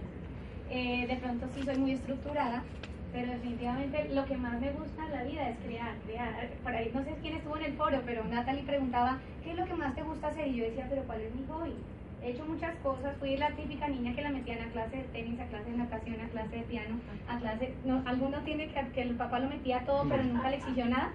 Eh, 0.70 1.08
de 1.08 1.16
pronto 1.16 1.48
sí 1.56 1.64
soy 1.64 1.78
muy 1.78 1.94
estructurada, 1.94 2.64
pero 3.12 3.32
definitivamente 3.32 4.10
lo 4.14 4.26
que 4.26 4.38
más 4.38 4.62
me 4.62 4.72
gusta 4.72 5.06
en 5.06 5.12
la 5.12 5.24
vida 5.24 5.50
es 5.50 5.58
crear, 5.66 5.96
crear. 6.06 6.50
Por 6.62 6.76
ahí 6.76 6.92
no 6.94 7.04
sé 7.04 7.16
quién 7.22 7.38
estuvo 7.38 7.58
en 7.58 7.66
el 7.66 7.74
foro, 7.74 8.02
pero 8.06 8.24
Natalie 8.26 8.64
preguntaba, 8.64 9.18
¿qué 9.44 9.52
es 9.52 9.58
lo 9.58 9.66
que 9.66 9.74
más 9.74 9.96
te 9.96 10.04
gusta 10.04 10.28
hacer? 10.28 10.48
Y 10.48 10.58
yo 10.58 10.66
decía, 10.66 10.86
pero 10.88 11.02
¿cuál 11.04 11.22
es 11.22 11.34
mi 11.34 11.46
hobby? 11.48 11.74
He 12.22 12.32
hecho 12.32 12.46
muchas 12.46 12.76
cosas, 12.78 13.16
fui 13.18 13.38
la 13.38 13.52
típica 13.52 13.88
niña 13.88 14.14
que 14.14 14.22
la 14.22 14.30
metían 14.30 14.62
a 14.62 14.72
clase 14.72 14.98
de 14.98 15.04
tenis, 15.04 15.40
a 15.40 15.46
clase 15.46 15.72
de 15.72 15.78
natación, 15.78 16.20
a 16.20 16.28
clase 16.28 16.56
de 16.58 16.64
piano, 16.64 17.00
a 17.28 17.40
clase, 17.40 17.74
no, 17.86 18.04
alguno 18.06 18.40
tiene 18.40 18.68
que, 18.68 18.88
que 18.90 19.02
el 19.04 19.16
papá 19.16 19.40
lo 19.40 19.50
metía 19.50 19.86
todo, 19.86 20.06
pero 20.10 20.24
nunca 20.24 20.50
le 20.50 20.58
exigió 20.58 20.86
nada. 20.86 21.14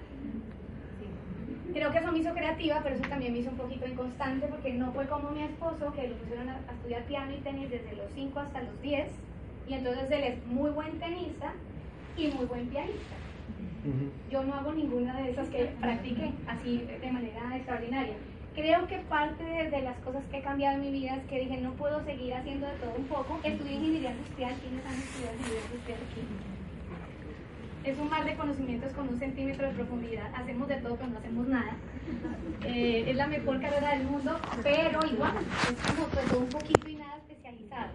Creo 1.75 1.90
que 1.90 1.99
eso 1.99 2.12
me 2.12 2.19
hizo 2.21 2.33
creativa, 2.33 2.81
pero 2.83 2.95
eso 2.95 3.09
también 3.09 3.33
me 3.33 3.40
hizo 3.40 3.51
un 3.51 3.57
poquito 3.57 3.87
inconstante 3.87 4.47
porque 4.47 4.73
no 4.73 4.93
fue 4.93 5.07
como 5.07 5.31
mi 5.31 5.43
esposo, 5.43 5.93
que 5.93 6.09
lo 6.09 6.17
pusieron 6.17 6.49
a, 6.49 6.59
estudiar 6.73 7.03
piano 7.05 7.33
y 7.33 7.40
tenis 7.40 7.71
desde 7.71 7.97
los 7.97 8.11
5 8.14 8.40
hasta 8.40 8.62
los 8.62 8.81
10, 8.81 9.09
y 9.69 9.75
entonces 9.75 10.11
él 10.11 10.25
es 10.25 10.47
muy 10.47 10.71
buen 10.71 10.99
tenista 10.99 11.53
y 12.17 12.29
muy 12.29 12.47
buen 12.47 12.69
pianista. 12.69 13.17
Yo 14.31 14.43
no 14.43 14.55
hago 14.55 14.73
ninguna 14.73 15.21
de 15.21 15.31
esas 15.33 15.49
que 15.51 15.64
practique 15.79 16.33
así 16.47 16.87
de 17.01 17.12
manera 17.12 17.55
extraordinaria 17.57 18.14
creo 18.55 18.87
que 18.87 18.99
parte 18.99 19.45
de, 19.45 19.83
las 19.83 19.99
cosas 19.99 20.23
que 20.31 20.38
he 20.38 20.43
cambiado 20.43 20.77
en 20.77 20.83
mi 20.83 20.93
vida 20.93 21.17
es 21.17 21.25
que 21.25 21.40
dije, 21.40 21.59
no 21.59 21.73
puedo 21.73 22.05
seguir 22.05 22.35
haciendo 22.35 22.67
de 22.67 22.75
todo 22.75 22.95
un 22.97 23.05
poco. 23.05 23.38
Estudié 23.43 23.75
ingeniería 23.75 24.12
industrial, 24.12 24.55
¿quiénes 24.61 24.87
han 24.87 24.95
estudiado 24.95 25.37
ingeniería 25.37 25.64
industrial 25.67 25.99
aquí? 26.11 26.21
Es 27.85 27.99
un 27.99 28.09
mar 28.09 28.25
de 28.25 28.35
conocimientos 28.35 28.93
con 28.93 29.09
un 29.09 29.19
centímetro 29.19 29.67
de 29.67 29.75
profundidad. 29.75 30.35
Hacemos 30.35 30.69
de 30.69 30.77
todo, 30.77 30.97
pero 30.97 31.11
no 31.11 31.19
hacemos 31.19 31.47
nada. 31.49 31.77
Eh, 32.64 33.05
es 33.09 33.17
la 33.17 33.27
mejor 33.27 33.61
carrera 33.61 33.90
del 33.90 34.05
mundo, 34.05 34.40
pero 34.62 35.01
igual, 35.05 35.35
es 35.37 35.93
como 35.93 36.07
todo 36.07 36.38
un 36.40 36.49
poquito 36.49 36.88
y 36.88 36.95
nada 36.95 37.17
especializado. 37.17 37.90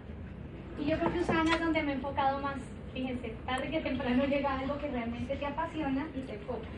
Y 0.78 0.84
yo 0.84 0.98
creo 0.98 1.12
que 1.12 1.20
Usana 1.20 1.54
es 1.54 1.60
donde 1.60 1.82
me 1.82 1.92
he 1.92 1.94
enfocado 1.94 2.38
más. 2.40 2.56
Fíjense, 2.92 3.34
tarde 3.46 3.70
que 3.70 3.80
temprano 3.80 4.24
llega 4.26 4.58
algo 4.58 4.78
que 4.78 4.88
realmente 4.88 5.36
te 5.36 5.46
apasiona 5.46 6.06
y 6.14 6.20
te 6.20 6.34
enfoca. 6.34 6.68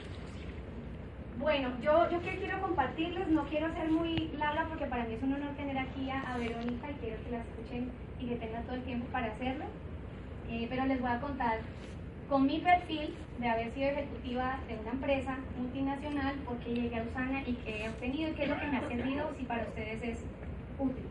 Bueno, 1.39 1.71
yo, 1.81 2.11
yo 2.11 2.21
quiero 2.21 2.61
compartirles, 2.61 3.29
no 3.29 3.45
quiero 3.45 3.73
ser 3.73 3.91
muy 3.91 4.31
larga 4.39 4.67
porque 4.69 4.87
para 4.87 5.05
mí 5.05 5.15
es 5.15 5.23
un 5.23 5.35
honor 5.35 5.55
tener 5.57 5.79
aquí 5.79 6.09
a, 6.11 6.37
Verónica 6.39 6.91
y 6.91 6.95
quiero 6.95 7.25
que 7.25 7.31
la 7.31 7.39
escuchen 7.39 7.91
y 8.21 8.27
que 8.27 8.37
tengan 8.37 8.65
todo 8.65 8.77
el 8.77 8.83
tiempo 8.83 9.07
para 9.07 9.33
hacerlo. 9.33 9.65
Eh, 10.51 10.67
pero 10.69 10.85
les 10.87 11.01
voy 11.01 11.11
a 11.11 11.21
contar 11.21 11.61
con 12.29 12.47
mi 12.47 12.61
perfil 12.61 13.15
de 13.39 13.49
haber 13.49 13.73
sido 13.73 13.91
ejecutiva 13.91 14.61
de 14.69 14.79
una 14.79 14.91
empresa 14.91 15.39
multinacional, 15.59 16.35
porque 16.45 16.75
llegué 16.75 16.99
a 16.99 17.03
Usana 17.03 17.43
y 17.47 17.55
qué 17.55 17.85
he 17.85 17.89
obtenido 17.89 18.31
y 18.31 18.35
qué 18.35 18.43
es 18.45 18.49
lo 18.49 18.61
que 18.61 18.67
me 18.67 18.77
ha 18.77 18.89
servido 18.89 19.31
si 19.37 19.45
para 19.45 19.63
ustedes 19.65 20.03
es 20.03 20.19
útil. 20.79 21.05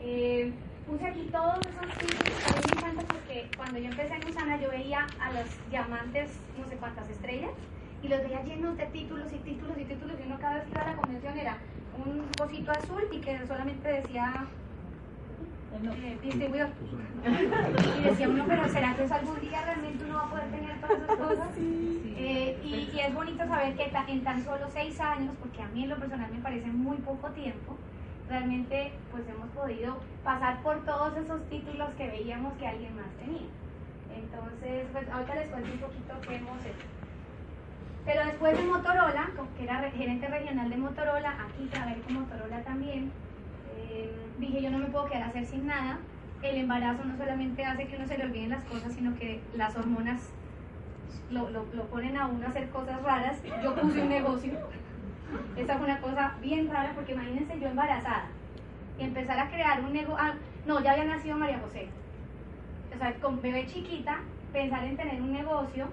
Eh, 0.00 0.52
puse 0.86 1.06
aquí 1.06 1.28
todos 1.32 1.58
esos 1.60 1.98
títulos, 1.98 2.46
a 2.46 2.90
mí 2.90 2.96
me 2.96 3.04
porque 3.04 3.50
cuando 3.56 3.78
yo 3.78 3.86
empecé 3.86 4.14
en 4.14 4.28
Usana 4.28 4.60
yo 4.60 4.70
veía 4.70 5.06
a 5.20 5.32
los 5.32 5.70
diamantes, 5.70 6.30
no 6.58 6.68
sé 6.68 6.76
cuántas 6.76 7.08
estrellas, 7.10 7.50
y 8.02 8.08
los 8.08 8.20
veía 8.22 8.42
llenos 8.42 8.76
de 8.76 8.86
títulos 8.86 9.32
y 9.32 9.38
títulos 9.38 9.76
y 9.78 9.84
títulos, 9.84 10.16
y 10.20 10.26
uno 10.26 10.38
cada 10.38 10.56
vez 10.56 10.64
que 10.64 10.70
iba 10.70 10.82
a 10.82 10.90
la 10.90 10.96
convención 10.96 11.38
era 11.38 11.58
un 12.04 12.26
cosito 12.38 12.70
azul 12.70 13.04
y 13.10 13.20
que 13.20 13.46
solamente 13.46 13.88
decía 13.88 14.46
eh, 15.82 16.18
distribuidor. 16.22 16.68
Y 17.98 18.04
decía 18.04 18.28
uno, 18.28 18.44
pero 18.46 18.68
¿será 18.68 18.94
que 18.94 19.04
eso 19.04 19.14
algún 19.14 19.40
día 19.40 19.62
realmente 19.64 20.04
uno 20.04 20.14
va 20.14 20.22
a 20.22 20.30
poder 20.30 20.50
tener 20.50 20.80
todas 20.80 21.02
esas 21.02 21.16
cosas? 21.16 21.48
Eh, 21.58 22.58
y, 22.64 22.98
es 22.98 23.14
bonito 23.14 23.46
saber 23.46 23.76
que 23.76 23.92
en 24.08 24.24
tan 24.24 24.42
solo 24.44 24.66
seis 24.72 24.98
años, 25.00 25.34
porque 25.38 25.62
a 25.62 25.68
mí 25.68 25.84
en 25.84 25.90
lo 25.90 25.96
personal 25.96 26.30
me 26.32 26.40
parece 26.40 26.66
muy 26.68 26.96
poco 26.98 27.28
tiempo, 27.30 27.76
realmente 28.28 28.92
pues 29.10 29.24
hemos 29.28 29.48
podido 29.50 29.98
pasar 30.24 30.62
por 30.62 30.84
todos 30.84 31.16
esos 31.16 31.48
títulos 31.48 31.90
que 31.96 32.08
veíamos 32.08 32.54
que 32.54 32.66
alguien 32.66 32.96
más 32.96 33.10
tenía. 33.18 33.48
Entonces, 34.14 34.86
pues 34.92 35.08
ahorita 35.08 35.34
les 35.34 35.48
cuento 35.48 35.72
un 35.72 35.78
poquito 35.78 36.14
qué 36.26 36.36
hemos 36.36 36.60
hecho. 36.64 36.95
Pero 38.06 38.24
después 38.24 38.56
de 38.56 38.64
Motorola, 38.64 39.30
que 39.58 39.64
era 39.64 39.90
gerente 39.90 40.28
regional 40.28 40.70
de 40.70 40.76
Motorola, 40.76 41.36
aquí 41.40 41.66
trabajé 41.66 42.00
con 42.02 42.14
Motorola 42.14 42.62
también, 42.62 43.10
eh, 43.76 44.14
dije 44.38 44.62
yo 44.62 44.70
no 44.70 44.78
me 44.78 44.86
puedo 44.86 45.06
quedar 45.06 45.24
a 45.24 45.26
hacer 45.26 45.44
sin 45.44 45.66
nada. 45.66 45.98
El 46.40 46.56
embarazo 46.56 47.04
no 47.04 47.16
solamente 47.16 47.64
hace 47.64 47.88
que 47.88 47.96
uno 47.96 48.06
se 48.06 48.16
le 48.16 48.24
olviden 48.24 48.50
las 48.50 48.62
cosas, 48.64 48.92
sino 48.92 49.16
que 49.16 49.40
las 49.54 49.76
hormonas 49.76 50.30
lo, 51.30 51.50
lo, 51.50 51.66
lo 51.74 51.86
ponen 51.86 52.16
a 52.16 52.26
uno 52.26 52.46
a 52.46 52.50
hacer 52.50 52.68
cosas 52.68 53.02
raras. 53.02 53.38
Yo 53.62 53.74
puse 53.74 54.00
un 54.00 54.08
negocio. 54.08 54.52
Esa 55.56 55.76
fue 55.76 55.86
una 55.86 56.00
cosa 56.00 56.34
bien 56.40 56.70
rara 56.70 56.92
porque 56.94 57.12
imagínense 57.12 57.58
yo 57.58 57.66
embarazada 57.66 58.26
y 59.00 59.02
empezar 59.02 59.36
a 59.36 59.50
crear 59.50 59.80
un 59.80 59.92
negocio. 59.92 60.16
Ah, 60.20 60.34
no, 60.64 60.80
ya 60.80 60.92
había 60.92 61.06
nacido 61.06 61.36
María 61.36 61.58
José. 61.58 61.88
O 62.94 62.98
sea, 62.98 63.12
con 63.14 63.42
bebé 63.42 63.66
chiquita, 63.66 64.20
pensar 64.52 64.84
en 64.84 64.96
tener 64.96 65.20
un 65.20 65.32
negocio 65.32 65.88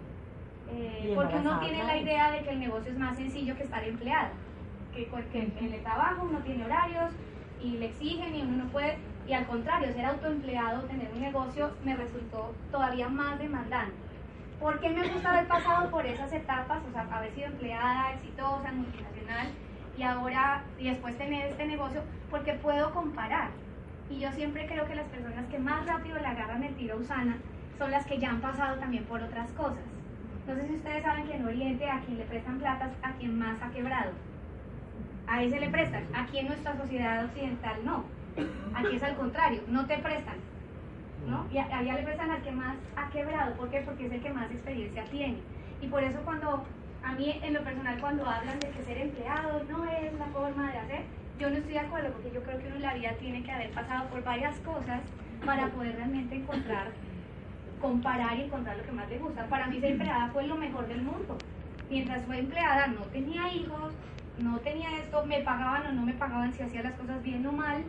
eh, 0.71 1.12
porque 1.15 1.36
uno 1.36 1.60
tiene 1.60 1.84
la 1.84 1.97
idea 1.97 2.32
de 2.32 2.43
que 2.43 2.52
el 2.52 2.60
negocio 2.60 2.91
es 2.91 2.97
más 2.97 3.17
sencillo 3.17 3.56
que 3.56 3.63
estar 3.63 3.84
empleado, 3.84 4.30
que, 4.93 5.10
en 5.34 5.73
el 5.73 5.84
trabajo 5.84 6.28
uno 6.30 6.39
tiene 6.39 6.65
horarios 6.65 7.12
y 7.62 7.78
le 7.78 7.88
exigen 7.88 8.36
y 8.36 8.41
uno 8.41 8.63
no 8.63 8.69
puede, 8.71 8.97
y 9.28 9.34
al 9.34 9.45
contrario, 9.45 9.93
ser 9.93 10.06
autoempleado, 10.06 10.84
tener 10.84 11.10
un 11.13 11.21
negocio, 11.21 11.71
me 11.84 11.95
resultó 11.95 12.54
todavía 12.71 13.08
más 13.08 13.39
demandante. 13.39 13.95
¿Por 14.60 14.80
qué 14.80 14.89
me 14.89 15.08
gusta 15.08 15.32
haber 15.32 15.47
pasado 15.47 15.89
por 15.89 16.06
esas 16.06 16.32
etapas? 16.32 16.82
O 16.88 16.91
sea, 16.91 17.08
haber 17.12 17.34
sido 17.34 17.47
empleada, 17.47 18.13
exitosa, 18.13 18.71
multinacional, 18.71 19.47
y 19.97 20.04
ahora, 20.04 20.63
y 20.78 20.89
después 20.89 21.17
tener 21.17 21.47
este 21.47 21.65
negocio, 21.65 22.02
porque 22.30 22.54
puedo 22.54 22.93
comparar. 22.93 23.49
Y 24.10 24.19
yo 24.19 24.32
siempre 24.32 24.67
creo 24.67 24.86
que 24.86 24.95
las 24.95 25.08
personas 25.08 25.45
que 25.47 25.60
más 25.60 25.86
rápido 25.86 26.19
le 26.19 26.28
agarran 26.28 26.63
el 26.63 26.76
tiro 26.76 26.95
a 26.95 26.97
Usana 26.97 27.38
son 27.78 27.91
las 27.91 28.06
que 28.06 28.19
ya 28.19 28.30
han 28.30 28.41
pasado 28.41 28.78
también 28.78 29.06
por 29.06 29.21
otras 29.21 29.52
cosas. 29.52 29.84
No 30.47 30.56
sé 30.56 30.67
si 30.67 30.75
ustedes 30.75 31.03
saben 31.03 31.25
que 31.25 31.36
en 31.36 31.45
Oriente 31.45 31.89
a 31.89 32.01
quien 32.01 32.17
le 32.17 32.25
prestan 32.25 32.60
platas, 32.60 32.91
a 33.01 33.12
quien 33.13 33.39
más 33.39 33.62
ha 33.62 33.69
quebrado. 33.71 34.12
A 35.25 35.41
ese 35.41 35.60
le 35.60 35.69
prestan. 35.69 36.03
Aquí 36.13 36.39
en 36.39 36.47
nuestra 36.47 36.75
sociedad 36.77 37.25
occidental 37.25 37.86
no. 37.86 38.03
Aquí 38.75 38.95
es 38.95 39.03
al 39.03 39.15
contrario, 39.15 39.62
no 39.67 39.86
te 39.86 39.97
prestan. 39.99 40.36
¿no? 41.27 41.47
Y 41.49 41.58
allá 41.58 41.93
le 41.93 42.03
prestan 42.03 42.32
al 42.32 42.41
que 42.41 42.51
más 42.51 42.75
ha 42.97 43.10
quebrado. 43.10 43.56
¿Por 43.56 43.69
qué? 43.69 43.79
Porque 43.82 44.08
es 44.08 44.12
el 44.12 44.21
que 44.21 44.34
más 44.34 44.51
experiencia 44.51 45.06
tiene. 45.06 45.38
Y 45.82 45.88
por 45.88 46.03
eso 46.03 46.19
cuando, 46.25 46.65
a 47.03 47.13
mí 47.13 47.39
en 47.41 47.53
lo 47.53 47.63
personal, 47.63 47.97
cuando 48.01 48.29
hablan 48.29 48.60
de 48.60 48.69
que 48.69 48.84
ser 48.84 48.97
empleado 48.97 49.63
no 49.69 49.86
es 49.86 50.13
la 50.19 50.25
forma 50.25 50.71
de 50.71 50.77
hacer, 50.77 51.01
yo 51.39 51.49
no 51.49 51.56
estoy 51.56 51.73
de 51.73 51.79
acuerdo 51.79 52.12
porque 52.12 52.32
yo 52.32 52.43
creo 52.43 52.60
que 52.60 52.67
uno 52.67 52.75
en 52.75 52.82
la 52.82 52.93
vida 52.93 53.12
tiene 53.19 53.43
que 53.43 53.51
haber 53.51 53.71
pasado 53.71 54.10
por 54.10 54.23
varias 54.23 54.60
cosas 54.60 55.01
para 55.45 55.67
poder 55.67 55.95
realmente 55.95 56.36
encontrar 56.36 56.88
comparar 57.83 58.37
y 58.37 58.43
encontrar 58.43 58.77
lo 58.77 58.83
que 58.83 58.93
más 58.93 59.09
le 59.09 59.19
gusta. 59.19 59.45
Para 59.47 59.67
mí 59.67 59.77
ser 59.81 59.91
empleada 59.91 60.29
fue 60.31 60.47
lo 60.47 60.55
mejor 60.55 60.87
del 60.87 61.01
mundo. 61.01 61.37
Mientras 61.89 62.23
fue 62.23 62.39
empleada 62.39 62.87
no 62.87 63.01
tenía 63.11 63.53
hijos, 63.53 63.93
no 64.39 64.57
tenía 64.59 64.97
esto, 64.99 65.25
me 65.25 65.41
pagaban 65.41 65.87
o 65.87 65.91
no 65.91 66.03
me 66.03 66.13
pagaban 66.13 66.53
si 66.53 66.63
hacía 66.63 66.81
las 66.81 66.93
cosas 66.93 67.21
bien 67.21 67.45
o 67.45 67.51
mal, 67.51 67.83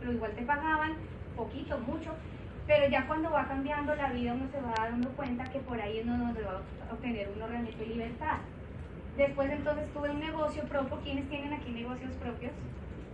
pero 0.00 0.12
igual 0.12 0.32
te 0.32 0.42
pagaban, 0.42 0.94
poquito, 1.36 1.78
mucho. 1.80 2.14
Pero 2.66 2.88
ya 2.88 3.06
cuando 3.06 3.30
va 3.30 3.46
cambiando 3.46 3.94
la 3.94 4.10
vida 4.12 4.32
uno 4.32 4.48
se 4.50 4.62
va 4.62 4.72
dando 4.88 5.10
cuenta 5.10 5.44
que 5.44 5.58
por 5.58 5.78
ahí 5.78 6.02
no 6.06 6.16
nos 6.16 6.34
va 6.34 6.62
a 6.88 6.94
obtener 6.94 7.30
uno 7.36 7.46
realmente 7.46 7.84
libertad. 7.84 8.38
Después 9.18 9.50
entonces 9.50 9.92
tuve 9.92 10.08
un 10.08 10.20
negocio 10.20 10.62
propio. 10.64 10.98
¿Quiénes 11.02 11.28
tienen 11.28 11.52
aquí 11.52 11.70
negocios 11.70 12.12
propios? 12.14 12.52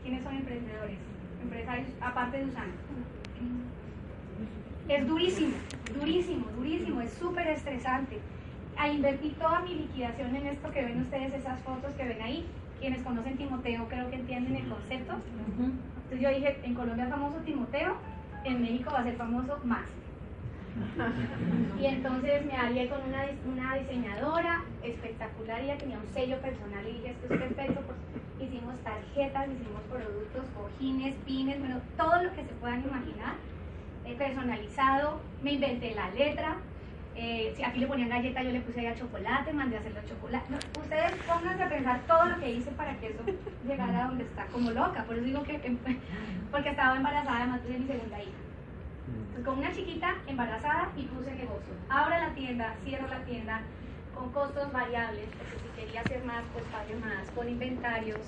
¿Quiénes 0.04 0.22
son 0.22 0.37
emprendedores? 0.37 0.98
Empresarios, 1.42 1.88
aparte 2.00 2.38
de 2.38 2.44
Usana. 2.44 2.72
Es 4.88 5.07
durísimo, 5.07 5.53
durísimo, 5.94 6.46
durísimo, 6.57 7.03
es 7.03 7.12
súper 7.12 7.46
estresante. 7.48 8.18
A 8.79 8.88
invertir 8.88 9.35
toda 9.35 9.61
mi 9.61 9.74
liquidación 9.74 10.35
en 10.35 10.46
esto 10.46 10.70
que 10.70 10.83
ven 10.83 11.03
ustedes, 11.03 11.35
esas 11.35 11.61
fotos 11.61 11.92
que 11.92 12.05
ven 12.05 12.22
ahí, 12.22 12.46
quienes 12.81 13.03
conocen 13.03 13.37
Timoteo 13.37 13.87
creo 13.87 14.09
que 14.09 14.16
entienden 14.16 14.57
el 14.57 14.68
concepto. 14.68 15.14
Entonces 15.59 16.20
yo 16.20 16.31
dije, 16.31 16.59
en 16.62 16.74
Colombia 16.74 17.05
es 17.05 17.11
famoso 17.11 17.37
Timoteo, 17.44 17.96
en 18.44 18.62
México 18.62 18.90
va 18.90 19.01
a 19.01 19.05
ser 19.05 19.16
famoso 19.16 19.61
más. 19.64 19.87
Y 21.79 21.85
entonces 21.85 22.46
me 22.46 22.53
alié 22.55 22.88
con 22.88 23.01
una, 23.03 23.24
una 23.46 23.74
diseñadora 23.74 24.64
espectacular, 24.83 25.61
ella 25.61 25.77
tenía 25.77 25.98
un 25.98 26.14
sello 26.14 26.38
personal 26.40 26.87
y 26.88 26.92
dije, 26.92 27.11
esto 27.11 27.35
es 27.35 27.40
perfecto, 27.40 27.83
pues 27.83 28.48
hicimos 28.48 28.79
tarjetas, 28.79 29.48
hicimos 29.48 29.83
productos, 29.90 30.44
cojines, 30.57 31.14
pines, 31.27 31.59
bueno, 31.59 31.81
todo 31.98 32.22
lo 32.22 32.31
que 32.31 32.42
se 32.42 32.55
puedan 32.61 32.85
imaginar 32.85 33.35
personalizado, 34.14 35.21
me 35.42 35.53
inventé 35.53 35.94
la 35.94 36.11
letra, 36.11 36.57
eh, 37.21 37.53
si 37.57 37.64
aquí 37.64 37.81
le 37.81 37.88
ponían 37.88 38.11
galleta, 38.11 38.42
yo 38.44 38.53
le 38.53 38.61
puse 38.61 38.81
ya 38.81 38.94
chocolate, 38.94 39.53
mandé 39.53 39.77
a 39.77 39.81
hacer 39.81 39.92
los 39.92 40.07
chocolates. 40.07 40.57
ustedes 40.81 41.12
pónganse 41.27 41.62
a 41.64 41.68
pensar 41.68 42.01
todo 42.07 42.27
lo 42.27 42.38
que 42.38 42.49
hice 42.49 42.71
para 42.71 42.97
que 42.99 43.09
eso 43.09 43.23
llegara 43.66 44.05
a 44.05 44.09
donde 44.09 44.23
está, 44.23 44.47
como 44.47 44.71
loca. 44.71 45.03
Por 45.03 45.16
eso 45.16 45.25
digo 45.25 45.42
que, 45.42 45.59
porque 46.53 46.71
estaba 46.71 46.97
embarazada, 46.97 47.38
además 47.38 47.64
de 47.64 47.79
mi 47.79 47.87
segunda 47.88 48.23
hija. 48.23 48.38
Entonces, 49.09 49.44
con 49.44 49.59
una 49.59 49.73
chiquita 49.73 50.14
embarazada 50.29 50.92
y 50.97 51.03
puse 51.07 51.35
negocio. 51.35 51.75
Abro 51.88 52.16
la 52.16 52.31
tienda, 52.35 52.77
cierro 52.85 53.09
la 53.09 53.25
tienda, 53.25 53.62
con 54.14 54.31
costos 54.31 54.73
variables, 54.73 55.27
porque 55.38 55.57
si 55.59 55.81
quería 55.81 56.03
hacer 56.03 56.23
más, 56.25 56.44
pues 56.53 56.64
pague 56.66 56.94
más, 56.97 57.29
con 57.33 57.49
inventarios, 57.49 58.21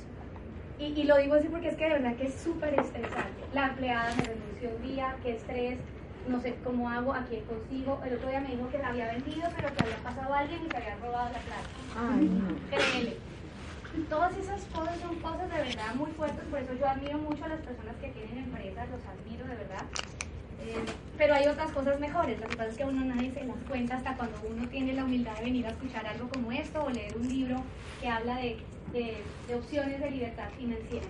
y, 0.80 1.04
lo 1.04 1.16
digo 1.18 1.34
así 1.34 1.48
porque 1.48 1.68
es 1.68 1.76
que 1.76 1.84
de 1.84 1.90
verdad 1.90 2.16
que 2.16 2.26
es 2.26 2.34
súper 2.34 2.78
estresante. 2.78 3.44
La 3.52 3.68
empleada 3.68 4.14
me 4.16 4.22
renunció 4.22 4.70
un 4.76 4.82
día, 4.82 5.16
qué 5.22 5.36
estrés, 5.36 5.78
no 6.26 6.40
sé 6.40 6.56
cómo 6.64 6.88
hago, 6.88 7.12
a 7.12 7.24
quién 7.24 7.44
consigo. 7.44 8.00
El 8.04 8.14
otro 8.14 8.28
día 8.30 8.40
me 8.40 8.50
dijo 8.50 8.68
que 8.70 8.78
la 8.78 8.88
había 8.88 9.12
vendido, 9.12 9.48
pero 9.56 9.74
que 9.74 9.84
había 9.84 9.96
pasado 9.96 10.32
a 10.32 10.38
alguien 10.38 10.60
y 10.66 10.70
se 10.70 10.76
había 10.76 10.96
robado 10.96 11.30
la 11.32 11.38
plata. 11.38 11.68
Ay, 11.98 12.24
no. 12.28 13.30
Todas 14.08 14.36
esas 14.36 14.62
cosas 14.66 14.98
son 15.00 15.16
cosas 15.16 15.50
de 15.50 15.58
verdad 15.58 15.94
muy 15.96 16.10
fuertes, 16.12 16.44
por 16.44 16.60
eso 16.60 16.72
yo 16.74 16.88
admiro 16.88 17.18
mucho 17.18 17.44
a 17.44 17.48
las 17.48 17.60
personas 17.60 17.96
que 18.00 18.08
tienen 18.08 18.38
empresas, 18.38 18.88
los 18.88 19.00
admiro 19.04 19.46
de 19.46 19.56
verdad. 19.56 19.84
Eh, 20.62 20.84
pero 21.18 21.34
hay 21.34 21.46
otras 21.48 21.70
cosas 21.72 21.98
mejores, 21.98 22.38
lo 22.38 22.46
que 22.46 22.56
pasa 22.56 22.70
es 22.70 22.76
que 22.76 22.84
uno 22.84 23.04
nadie 23.04 23.32
se 23.32 23.44
las 23.44 23.56
cuenta 23.68 23.96
hasta 23.96 24.14
cuando 24.14 24.40
uno 24.48 24.68
tiene 24.68 24.92
la 24.92 25.04
humildad 25.04 25.34
de 25.38 25.44
venir 25.44 25.66
a 25.66 25.70
escuchar 25.70 26.06
algo 26.06 26.28
como 26.28 26.52
esto 26.52 26.84
o 26.84 26.90
leer 26.90 27.16
un 27.16 27.28
libro 27.28 27.62
que 28.00 28.08
habla 28.08 28.36
de 28.36 28.58
de, 28.92 29.54
opciones 29.54 30.00
de 30.00 30.10
libertad 30.10 30.48
financiera. 30.58 31.06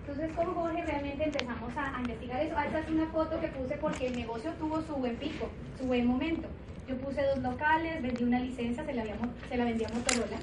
Entonces 0.00 0.36
con 0.36 0.54
Jorge 0.54 0.84
realmente 0.84 1.24
empezamos 1.24 1.72
a, 1.76 2.00
investigar 2.00 2.40
eso. 2.42 2.58
Esta 2.58 2.78
es 2.80 2.88
una 2.90 3.06
foto 3.06 3.40
que 3.40 3.48
puse 3.48 3.76
porque 3.76 4.06
el 4.08 4.16
negocio 4.16 4.52
tuvo 4.58 4.82
su 4.82 4.94
buen 4.94 5.16
pico, 5.16 5.48
su 5.78 5.86
buen 5.86 6.06
momento. 6.06 6.48
Yo 6.88 6.96
puse 6.96 7.22
dos 7.22 7.38
locales, 7.38 8.02
vendí 8.02 8.24
una 8.24 8.40
licencia, 8.40 8.84
se 8.84 8.92
la, 8.92 9.04
se 9.48 9.56
la 9.56 9.64
vendí 9.64 9.84
a 9.84 9.88
Motorola, 9.88 10.38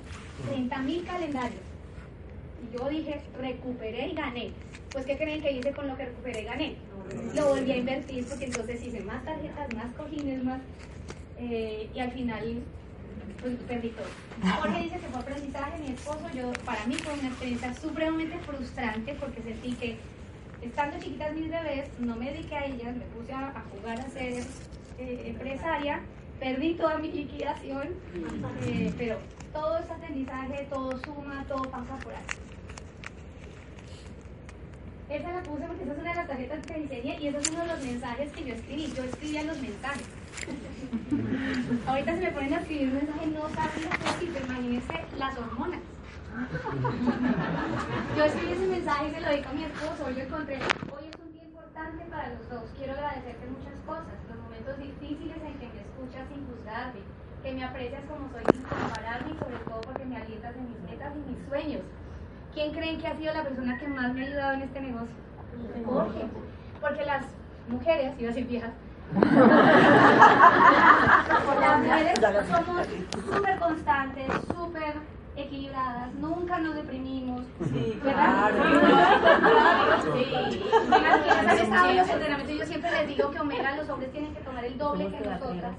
30 0.50 0.78
mil 0.80 1.04
calendarios. 1.04 1.62
Y 2.64 2.78
yo 2.78 2.88
dije, 2.88 3.22
recuperé 3.40 4.08
y 4.08 4.14
gané. 4.14 4.52
Pues, 4.92 5.06
¿qué 5.06 5.18
creen 5.18 5.42
que 5.42 5.52
hice 5.52 5.72
con 5.74 5.88
lo 5.88 5.98
que 5.98 6.06
recuperé 6.06 6.42
y 6.42 6.46
gané? 6.46 6.76
Lo 7.36 7.50
volví 7.50 7.72
a 7.72 7.78
invertir 7.78 8.26
porque 8.26 8.46
entonces 8.46 8.82
hice 8.84 9.02
más 9.02 9.24
tarjetas, 9.26 9.74
más 9.76 9.94
cojines, 9.96 10.44
más. 10.44 10.62
Eh, 11.40 11.90
y 11.94 12.00
al 12.00 12.12
final 12.12 12.64
pues 13.42 13.56
perdí 13.68 13.90
todo. 13.90 14.08
Jorge 14.62 14.84
dice 14.84 15.00
que 15.00 15.08
fue 15.08 15.22
aprendizaje, 15.22 15.80
mi 15.80 15.94
esposo, 15.94 16.30
yo, 16.34 16.52
para 16.66 16.86
mí 16.86 16.96
fue 16.96 17.14
una 17.14 17.28
experiencia 17.28 17.74
supremamente 17.74 18.38
frustrante 18.40 19.14
porque 19.16 19.42
sentí 19.42 19.74
que 19.74 19.98
estando 20.62 20.98
chiquitas 21.00 21.34
mis 21.34 21.50
bebés, 21.50 21.90
no 22.00 22.16
me 22.16 22.32
dediqué 22.32 22.56
a 22.56 22.66
ellas, 22.66 22.96
me 22.96 23.06
puse 23.06 23.34
a, 23.34 23.64
jugar 23.72 24.00
a 24.00 24.10
ser 24.10 24.44
eh, 24.98 25.24
empresaria 25.28 26.02
perdí 26.40 26.76
toda 26.76 26.98
mi 26.98 27.12
liquidación, 27.12 27.88
eh, 28.66 28.94
pero 28.98 29.18
todo 29.54 29.78
es 29.80 29.90
aprendizaje, 29.90 30.68
todo 30.70 30.92
suma, 31.04 31.46
todo 31.48 31.64
pasa 31.64 31.96
por 32.04 32.14
ahí. 32.14 32.22
Esa 35.10 35.32
la 35.32 35.42
puse 35.42 35.64
porque 35.66 35.84
esa 35.84 35.94
es 35.94 36.00
una 36.00 36.10
de 36.10 36.16
las 36.18 36.28
tarjetas 36.28 36.66
que 36.66 36.74
diseñé 36.82 37.18
y 37.18 37.28
ese 37.28 37.38
es 37.38 37.50
uno 37.52 37.62
de 37.62 37.68
los 37.68 37.82
mensajes 37.82 38.32
que 38.34 38.44
yo 38.44 38.54
escribí. 38.54 38.94
Yo 38.94 39.04
escribía 39.04 39.44
los 39.44 39.58
mensajes. 39.62 40.08
Ahorita 41.88 42.16
se 42.16 42.22
me 42.22 42.32
ponen 42.32 42.54
a 42.54 42.60
escribir 42.60 42.88
un 42.90 42.96
mensaje, 42.96 43.28
no 43.28 43.48
saben 43.56 43.84
lo 43.84 43.90
que 44.20 44.28
pero 44.34 44.46
imagínense 44.46 44.94
las 45.18 45.38
hormonas. 45.38 45.80
Yo 48.18 48.24
escribí 48.26 48.52
ese 48.52 48.68
mensaje 48.68 49.08
y 49.08 49.12
se 49.14 49.22
lo 49.22 49.30
dedico 49.30 49.50
a 49.50 49.54
mi 49.54 49.64
esposo. 49.64 50.06
Hoy 50.06 50.14
lo 50.14 50.22
encontré. 50.22 50.56
Hoy 50.58 51.06
es 51.08 51.16
un 51.24 51.32
día 51.32 51.44
importante 51.46 52.04
para 52.12 52.28
los 52.28 52.50
dos. 52.50 52.70
Quiero 52.78 52.92
agradecerte 52.94 53.48
muchas 53.48 53.80
cosas. 53.88 54.12
Los 54.28 54.38
momentos 54.44 54.78
difíciles 54.78 55.38
en 55.40 55.54
que 55.56 55.68
me 55.72 55.82
escuchas 55.88 56.28
sin 56.28 56.46
juzgarme. 56.52 57.00
Que 57.42 57.54
me 57.54 57.64
aprecias 57.64 58.04
como 58.12 58.28
soy 58.28 58.44
sin 58.52 58.64
compararme 58.64 59.32
y 59.32 59.40
sobre 59.40 59.58
todo 59.64 59.80
porque 59.88 60.04
me 60.04 60.18
alientas 60.18 60.54
en 60.58 60.68
mis 60.68 60.80
metas 60.84 61.16
y 61.16 61.20
mis 61.32 61.48
sueños. 61.48 61.82
¿Quién 62.58 62.72
creen 62.72 62.98
que 63.00 63.06
ha 63.06 63.16
sido 63.16 63.32
la 63.36 63.44
persona 63.44 63.78
que 63.78 63.88
más 63.88 64.12
me 64.16 64.24
ha 64.24 64.26
ayudado 64.26 64.54
en 64.54 64.64
este 64.64 64.82
negocio? 64.82 65.14
Jorge. 65.86 66.26
Porque 66.82 67.06
las 67.06 67.24
mujeres, 67.70 68.16
iba 68.18 68.32
a 68.32 68.34
decir 68.34 68.48
viejas, 68.48 68.72
las 71.62 71.80
mujeres 71.80 72.20
somos 72.50 72.88
súper 73.32 73.60
constantes, 73.60 74.26
súper 74.48 74.96
equilibradas, 75.36 76.12
nunca 76.16 76.58
nos 76.58 76.74
deprimimos. 76.74 77.44
Sí, 77.60 78.00
¿verdad? 78.04 78.50
claro. 78.50 78.64
Sí. 80.16 80.26
Las 80.90 81.70
han 81.70 81.96
los 81.96 82.10
entrenamientos 82.10 82.58
yo 82.58 82.66
siempre 82.66 82.90
les 82.90 83.08
digo 83.10 83.30
que 83.30 83.40
Omega 83.40 83.76
los 83.76 83.88
hombres 83.88 84.12
tienen 84.12 84.34
que 84.34 84.42
tomar 84.42 84.66
el 84.66 84.80
doble 84.80 85.12
que 85.12 85.30
nosotras 85.30 85.76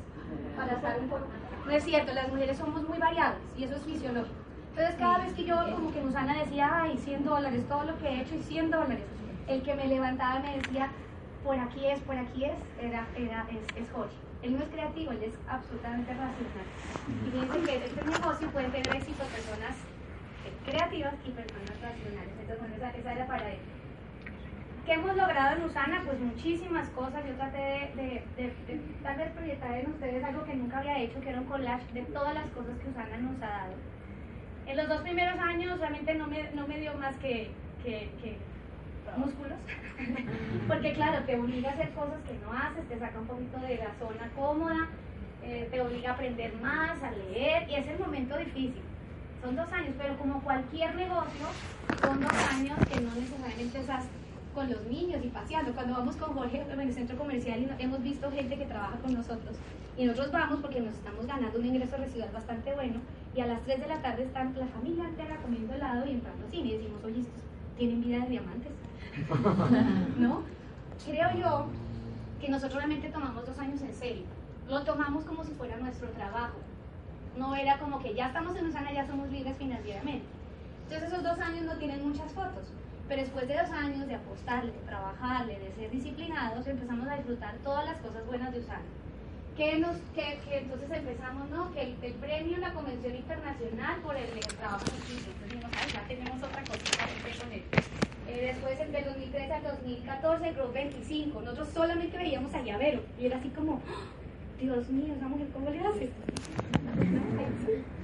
para 0.56 0.74
estar 0.74 1.00
un 1.00 1.08
poco. 1.08 1.26
No 1.66 1.72
es 1.72 1.82
cierto, 1.82 2.14
las 2.14 2.28
mujeres 2.28 2.56
somos 2.56 2.88
muy 2.88 2.98
variables 2.98 3.42
y 3.56 3.64
eso 3.64 3.74
es 3.74 3.82
fisiológico. 3.82 4.47
Entonces 4.78 5.00
cada 5.00 5.18
vez 5.18 5.32
que 5.32 5.44
yo 5.44 5.56
como 5.74 5.92
que 5.92 6.00
Musana 6.00 6.38
decía, 6.38 6.70
ay, 6.72 6.96
100 6.98 7.24
dólares, 7.24 7.64
todo 7.68 7.82
lo 7.82 7.98
que 7.98 8.06
he 8.06 8.20
hecho 8.20 8.36
y 8.36 8.42
100 8.44 8.70
dólares, 8.70 9.02
el 9.48 9.60
que 9.64 9.74
me 9.74 9.88
levantaba 9.88 10.38
me 10.38 10.56
decía, 10.56 10.92
por 11.42 11.58
aquí 11.58 11.84
es, 11.84 11.98
por 12.02 12.16
aquí 12.16 12.44
es, 12.44 12.54
era, 12.80 13.04
era, 13.16 13.44
es, 13.50 13.82
es 13.82 13.90
Jorge. 13.90 14.14
Él 14.42 14.56
no 14.56 14.62
es 14.62 14.68
creativo, 14.68 15.10
él 15.10 15.24
es 15.24 15.34
absolutamente 15.48 16.12
racional. 16.12 16.68
Y 17.26 17.30
fíjense 17.32 17.60
que 17.66 17.86
este 17.86 18.04
negocio 18.04 18.50
puede 18.52 18.68
tener 18.68 18.94
éxito 18.94 19.24
personas 19.24 19.74
creativas 20.64 21.14
y 21.26 21.30
personas 21.30 21.80
racionales. 21.82 22.34
Entonces, 22.38 22.58
bueno, 22.60 22.74
esa, 22.76 22.90
esa 22.90 23.12
era 23.14 23.26
para 23.26 23.50
él. 23.50 23.58
¿Qué 24.86 24.92
hemos 24.92 25.16
logrado 25.16 25.56
en 25.56 25.64
Usana? 25.64 26.02
Pues 26.06 26.20
muchísimas 26.20 26.88
cosas. 26.90 27.26
Yo 27.26 27.34
traté 27.34 27.58
de, 27.58 27.90
de, 27.96 28.24
de, 28.36 28.54
de 28.68 28.80
tal 29.02 29.16
vez 29.16 29.32
proyectar 29.32 29.72
en 29.72 29.90
ustedes 29.90 30.22
algo 30.22 30.44
que 30.44 30.54
nunca 30.54 30.78
había 30.78 31.00
hecho, 31.00 31.20
que 31.20 31.30
era 31.30 31.40
un 31.40 31.46
collage 31.46 31.92
de 31.92 32.02
todas 32.02 32.32
las 32.32 32.46
cosas 32.50 32.78
que 32.78 32.90
Usana 32.90 33.16
nos 33.16 33.42
ha 33.42 33.48
dado. 33.48 33.97
En 34.68 34.76
los 34.76 34.86
dos 34.86 35.00
primeros 35.00 35.38
años 35.40 35.78
realmente 35.78 36.14
no 36.14 36.26
me, 36.26 36.50
no 36.52 36.66
me 36.68 36.78
dio 36.78 36.92
más 36.94 37.16
que, 37.16 37.50
que, 37.82 38.10
que 38.20 38.36
músculos, 39.16 39.56
porque 40.68 40.92
claro, 40.92 41.24
te 41.24 41.40
obliga 41.40 41.70
a 41.70 41.72
hacer 41.72 41.88
cosas 41.92 42.20
que 42.28 42.34
no 42.44 42.52
haces, 42.52 42.86
te 42.86 42.98
saca 42.98 43.18
un 43.18 43.26
poquito 43.26 43.58
de 43.60 43.76
la 43.78 43.94
zona 43.98 44.30
cómoda, 44.36 44.88
eh, 45.42 45.68
te 45.70 45.80
obliga 45.80 46.10
a 46.10 46.12
aprender 46.12 46.54
más, 46.60 47.02
a 47.02 47.10
leer, 47.12 47.68
y 47.70 47.76
es 47.76 47.86
el 47.88 47.98
momento 47.98 48.36
difícil. 48.36 48.82
Son 49.42 49.56
dos 49.56 49.72
años, 49.72 49.94
pero 49.96 50.18
como 50.18 50.42
cualquier 50.42 50.94
negocio, 50.94 51.46
son 52.02 52.20
dos 52.20 52.32
años 52.52 52.78
que 52.92 53.00
no 53.00 53.14
necesariamente 53.14 53.78
estás 53.78 54.04
con 54.54 54.70
los 54.70 54.84
niños 54.84 55.24
y 55.24 55.28
paseando. 55.28 55.72
Cuando 55.72 55.94
vamos 55.94 56.16
con 56.16 56.34
Jorge 56.34 56.66
en 56.70 56.80
el 56.80 56.92
centro 56.92 57.16
comercial 57.16 57.60
y 57.60 57.82
hemos 57.82 58.02
visto 58.02 58.30
gente 58.30 58.58
que 58.58 58.66
trabaja 58.66 58.98
con 58.98 59.14
nosotros 59.14 59.56
y 59.96 60.04
nosotros 60.04 60.30
vamos 60.30 60.60
porque 60.60 60.80
nos 60.80 60.94
estamos 60.94 61.26
ganando 61.26 61.58
un 61.58 61.66
ingreso 61.66 61.96
residual 61.96 62.30
bastante 62.32 62.74
bueno 62.74 63.00
y 63.38 63.40
a 63.40 63.46
las 63.46 63.62
3 63.62 63.80
de 63.80 63.86
la 63.86 64.02
tarde 64.02 64.24
están 64.24 64.52
la 64.58 64.66
familia 64.66 65.04
entera 65.04 65.36
comiendo 65.36 65.72
helado 65.72 66.04
y 66.04 66.10
entrando 66.10 66.44
al 66.44 66.50
cine 66.50 66.70
y 66.70 66.78
decimos, 66.78 67.04
oye, 67.04 67.20
estos 67.20 67.40
tienen 67.76 68.02
vida 68.02 68.18
de 68.24 68.30
diamantes. 68.30 68.72
¿No? 70.18 70.42
Creo 71.06 71.28
yo 71.38 71.66
que 72.40 72.48
nosotros 72.48 72.78
realmente 72.78 73.08
tomamos 73.10 73.46
dos 73.46 73.56
años 73.60 73.80
en 73.82 73.94
serio. 73.94 74.24
Lo 74.68 74.82
tomamos 74.82 75.24
como 75.24 75.44
si 75.44 75.52
fuera 75.52 75.76
nuestro 75.76 76.08
trabajo. 76.08 76.56
No 77.36 77.54
era 77.54 77.78
como 77.78 78.00
que 78.00 78.12
ya 78.12 78.26
estamos 78.26 78.56
en 78.56 78.66
Usana, 78.66 78.92
ya 78.92 79.06
somos 79.06 79.30
libres 79.30 79.56
financieramente. 79.56 80.26
Entonces 80.88 81.08
esos 81.08 81.22
dos 81.22 81.38
años 81.38 81.64
no 81.64 81.76
tienen 81.76 82.08
muchas 82.08 82.32
fotos. 82.32 82.72
Pero 83.06 83.22
después 83.22 83.46
de 83.46 83.56
dos 83.56 83.70
años 83.70 84.08
de 84.08 84.16
apostarle, 84.16 84.72
de 84.72 84.78
trabajarle, 84.80 85.60
de 85.60 85.72
ser 85.76 85.92
disciplinados, 85.92 86.66
empezamos 86.66 87.06
a 87.06 87.14
disfrutar 87.14 87.54
todas 87.62 87.84
las 87.84 87.98
cosas 87.98 88.26
buenas 88.26 88.52
de 88.52 88.58
Usana. 88.58 88.82
Que, 89.58 89.76
nos, 89.80 89.96
que, 90.14 90.38
que 90.48 90.58
entonces 90.58 90.88
empezamos, 90.88 91.50
¿no? 91.50 91.72
Que 91.72 91.82
el, 91.82 91.96
el, 92.00 92.12
premio 92.14 92.58
la 92.58 92.72
Convención 92.72 93.16
Internacional 93.16 93.98
por 94.02 94.16
el, 94.16 94.30
el 94.30 94.46
trabajo 94.56 94.84
en. 94.86 95.52
Entonces 95.52 95.92
ya 95.92 96.06
tenemos 96.06 96.40
otra 96.40 96.62
cosita 96.62 97.06
que 97.50 97.56
él. 97.56 97.64
Eh, 98.28 98.52
después, 98.52 98.78
entre 98.78 99.00
el 99.00 99.04
2013 99.06 99.52
al 99.52 99.62
2014, 99.64 100.48
el 100.48 100.54
Club 100.54 100.72
25. 100.72 101.40
Nosotros 101.40 101.68
solamente 101.74 102.16
veíamos 102.16 102.54
a 102.54 102.62
Llavero. 102.62 103.02
Y 103.18 103.26
era 103.26 103.38
así 103.38 103.48
como, 103.48 103.72
¡Oh, 103.74 104.60
Dios 104.60 104.88
mío, 104.90 105.14
esa 105.16 105.26
mujer, 105.26 105.48
¿cómo 105.52 105.70
le 105.70 105.80
hace? 105.80 106.10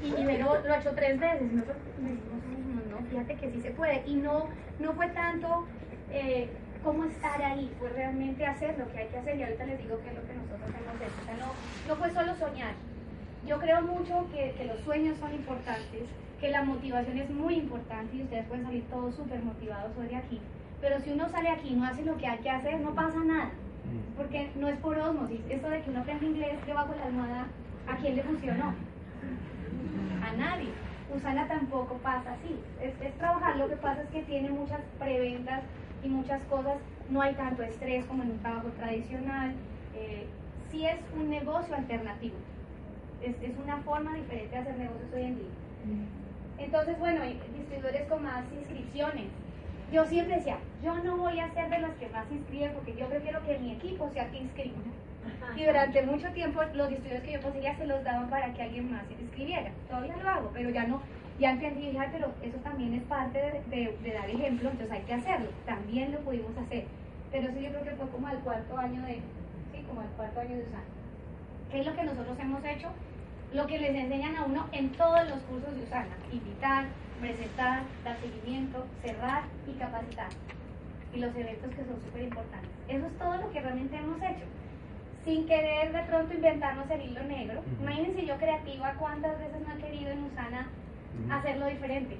Y, 0.03 0.07
y 0.07 0.25
Vero 0.25 0.61
lo 0.67 0.75
ha 0.75 0.79
hecho 0.79 0.91
tres 0.97 1.21
veces. 1.21 1.53
Nosotros 1.53 1.77
decimos, 1.99 2.85
no, 2.91 3.07
fíjate 3.09 3.37
que 3.37 3.53
sí 3.53 3.61
se 3.61 3.71
puede. 3.71 4.03
Y 4.09 4.17
no, 4.17 4.49
no 4.81 4.93
fue 4.95 5.07
tanto 5.11 5.67
eh, 6.11 6.49
cómo 6.85 7.05
estar 7.05 7.43
ahí, 7.43 7.73
fue 7.79 7.89
realmente 7.89 8.47
hacer 8.47 8.79
lo 8.79 8.91
que 8.93 8.99
hay 8.99 9.09
que 9.09 9.19
hacer. 9.19 9.37
Y 9.37 9.43
ahorita 9.43 9.65
les 9.65 9.79
digo 9.79 9.99
qué 10.01 10.11
es 10.11 10.15
lo 10.15 10.27
que 10.27 10.35
nosotros 10.35 10.69
hemos 10.69 11.01
hecho. 11.01 11.21
O 11.21 11.25
sea, 11.25 11.37
no, 11.39 11.53
no 11.89 11.97
fue 11.97 12.11
solo 12.13 12.35
soñar. 12.37 12.75
Yo 13.47 13.59
creo 13.59 13.83
mucho 13.83 14.27
que, 14.31 14.53
que 14.53 14.65
los 14.67 14.81
sueños 14.81 15.19
son 15.19 15.35
importantes, 15.35 16.05
que 16.41 16.51
la 16.51 16.63
motivación 16.63 17.19
es 17.19 17.31
muy 17.31 17.55
importante 17.57 18.17
y 18.17 18.23
ustedes 18.23 18.47
pueden 18.47 18.65
salir 18.65 18.85
todos 18.89 19.15
súper 19.15 19.43
motivados 19.43 19.97
hoy 19.99 20.09
de 20.09 20.17
aquí. 20.17 20.41
Pero 20.81 21.01
si 21.01 21.11
uno 21.11 21.29
sale 21.31 21.49
aquí 21.49 21.69
y 21.71 21.75
no 21.75 21.87
hace 21.87 22.05
lo 22.05 22.17
que 22.17 22.27
hay 22.27 22.39
que 22.39 22.51
hacer, 22.51 22.79
no 22.81 22.95
pasa 22.95 23.19
nada. 23.25 23.51
Porque 24.17 24.51
no 24.57 24.69
es 24.69 24.79
por 24.79 24.99
osmosis. 24.99 25.41
Esto 25.49 25.69
de 25.69 25.83
que 25.83 25.91
uno 25.91 26.01
aprende 26.01 26.27
inglés 26.27 26.67
debajo 26.67 26.93
de 26.93 26.99
la 26.99 27.07
almohada, 27.07 27.47
¿a 27.89 27.97
quién 27.97 28.17
le 28.17 28.23
funcionó? 28.23 28.75
A 30.23 30.33
nadie. 30.37 30.71
Usana 31.15 31.47
tampoco 31.47 31.95
pasa 31.99 32.33
así. 32.33 32.59
Es, 32.81 32.95
es, 33.01 33.15
trabajar, 33.19 33.57
lo 33.57 33.69
que 33.69 33.77
pasa 33.77 34.03
es 34.03 34.09
que 34.09 34.23
tiene 34.23 34.51
muchas 34.51 34.81
preventas 34.99 35.63
y 36.05 36.09
muchas 36.09 36.43
cosas. 36.45 36.77
No 37.11 37.21
hay 37.21 37.35
tanto 37.35 37.63
estrés 37.63 38.05
como 38.07 38.23
en 38.23 38.33
un 38.33 38.39
trabajo 38.39 38.69
tradicional. 38.79 39.53
Eh, 39.97 40.27
sí 40.71 40.87
es 40.87 40.97
un 41.17 41.31
negocio 41.31 41.75
alternativo. 41.75 42.37
Es, 43.23 43.35
es, 43.43 43.57
una 43.63 43.79
forma 43.79 44.15
diferente 44.15 44.55
de 44.55 44.59
hacer 44.59 44.77
negocios 44.77 45.13
hoy 45.15 45.23
en 45.23 45.35
día. 45.37 45.49
Entonces, 46.59 46.99
bueno, 46.99 47.23
distribuidores 47.25 48.09
con 48.09 48.23
más 48.23 48.45
inscripciones. 48.53 49.27
Yo 49.93 50.05
siempre 50.07 50.37
decía, 50.37 50.59
yo 50.83 50.97
no 51.05 51.17
voy 51.17 51.41
a 51.41 51.53
ser 51.53 51.71
de 51.71 51.79
los 51.79 51.93
que 51.93 52.09
más 52.09 52.31
inscriben 52.31 52.73
porque 52.75 52.95
yo 52.97 53.07
prefiero 53.07 53.45
que 53.45 53.59
mi 53.59 53.73
equipo 53.73 54.11
sea 54.13 54.31
que 54.31 54.39
inscriba. 54.39 54.79
Y 55.57 55.65
durante 55.65 56.03
mucho 56.03 56.29
tiempo 56.33 56.63
los 56.75 56.89
distribuidores 56.89 57.23
que 57.23 57.33
yo 57.33 57.43
conseguía 57.43 57.77
se 57.77 57.87
los 57.87 58.03
daban 58.05 58.29
para 58.29 58.53
que 58.53 58.63
alguien 58.63 58.91
más 58.91 59.07
se 59.07 59.15
inscribiera. 59.15 59.71
Todavía 59.89 60.17
lo 60.17 60.29
hago, 60.29 60.51
pero 60.53 60.71
ya 60.71 60.87
no, 60.87 61.01
ya 61.39 61.51
entendí, 61.51 61.91
dije, 61.91 62.09
pero 62.13 62.33
eso 62.43 62.57
también 62.59 62.95
es 62.95 63.03
parte 63.05 63.39
de, 63.39 63.77
de, 63.77 63.99
de, 64.03 64.13
dar 64.13 64.31
ejemplo, 64.31 64.71
entonces 64.71 64.93
hay 64.93 65.03
que 65.03 65.15
hacerlo. 65.15 65.49
También 65.67 66.13
lo 66.13 66.21
pudimos 66.21 66.57
hacer. 66.57 66.87
Pero 67.33 67.49
eso 67.49 67.59
yo 67.59 67.71
creo 67.71 67.85
que 67.85 67.97
fue 67.97 68.09
como 68.11 68.29
al 68.29 68.39
cuarto 68.39 68.79
año 68.79 69.03
de, 69.03 69.15
sí, 69.73 69.85
como 69.89 70.01
al 70.01 70.09
cuarto 70.11 70.41
año 70.41 70.57
de 70.57 70.63
Usana. 70.63 70.85
¿Qué 71.71 71.81
es 71.81 71.87
lo 71.87 71.97
que 71.97 72.05
nosotros 72.05 72.39
hemos 72.39 72.65
hecho? 72.65 72.89
Lo 73.53 73.67
que 73.67 73.79
les 73.79 73.95
enseñan 73.95 74.37
a 74.37 74.45
uno 74.45 74.69
en 74.73 74.91
todos 74.93 75.29
los 75.29 75.39
cursos 75.41 75.75
de 75.75 75.83
Usana. 75.83 76.17
Invitar, 76.33 76.87
presentar, 77.21 77.83
dar 78.05 78.17
seguimiento, 78.21 78.87
cerrar 79.03 79.43
y 79.67 79.73
capacitar. 79.73 80.29
Y 81.13 81.19
los 81.19 81.35
eventos 81.35 81.71
que 81.71 81.85
son 81.85 82.01
súper 82.05 82.23
importantes. 82.23 82.71
Eso 82.89 83.07
es 83.07 83.19
todo 83.19 83.37
lo 83.37 83.51
que 83.51 83.61
realmente 83.61 83.97
hemos 83.97 84.19
hecho 84.19 84.45
sin 85.25 85.47
querer 85.47 85.91
de 85.91 86.03
pronto 86.03 86.35
inventarnos 86.35 86.91
el 86.91 87.01
hilo 87.01 87.23
negro. 87.25 87.63
Imagínense 87.81 88.27
yo 88.27 88.37
creativa 88.37 88.93
cuántas 88.99 89.39
veces 89.39 89.67
no 89.67 89.75
he 89.75 89.79
querido 89.79 90.11
en 90.11 90.25
Usana 90.25 90.69
uh 91.15 91.29
-huh. 91.29 91.39
hacerlo 91.39 91.67
diferente. 91.67 92.19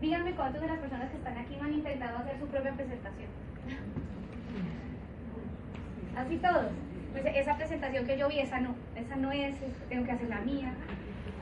Díganme 0.00 0.32
cuántas 0.32 0.62
de 0.62 0.68
las 0.68 0.78
personas 0.78 1.10
que 1.10 1.16
están 1.16 1.36
aquí 1.36 1.56
me 1.56 1.66
han 1.66 1.74
intentado 1.74 2.18
hacer 2.18 2.38
su 2.38 2.46
propia 2.46 2.72
presentación. 2.72 3.28
Así 6.16 6.36
todos. 6.38 6.72
Pues 7.12 7.24
esa 7.34 7.56
presentación 7.56 8.06
que 8.06 8.16
yo 8.16 8.28
vi, 8.28 8.38
esa 8.38 8.60
no, 8.60 8.74
esa 8.94 9.16
no 9.16 9.32
es, 9.32 9.56
tengo 9.88 10.04
que 10.04 10.12
hacer 10.12 10.28
la 10.28 10.40
mía. 10.40 10.72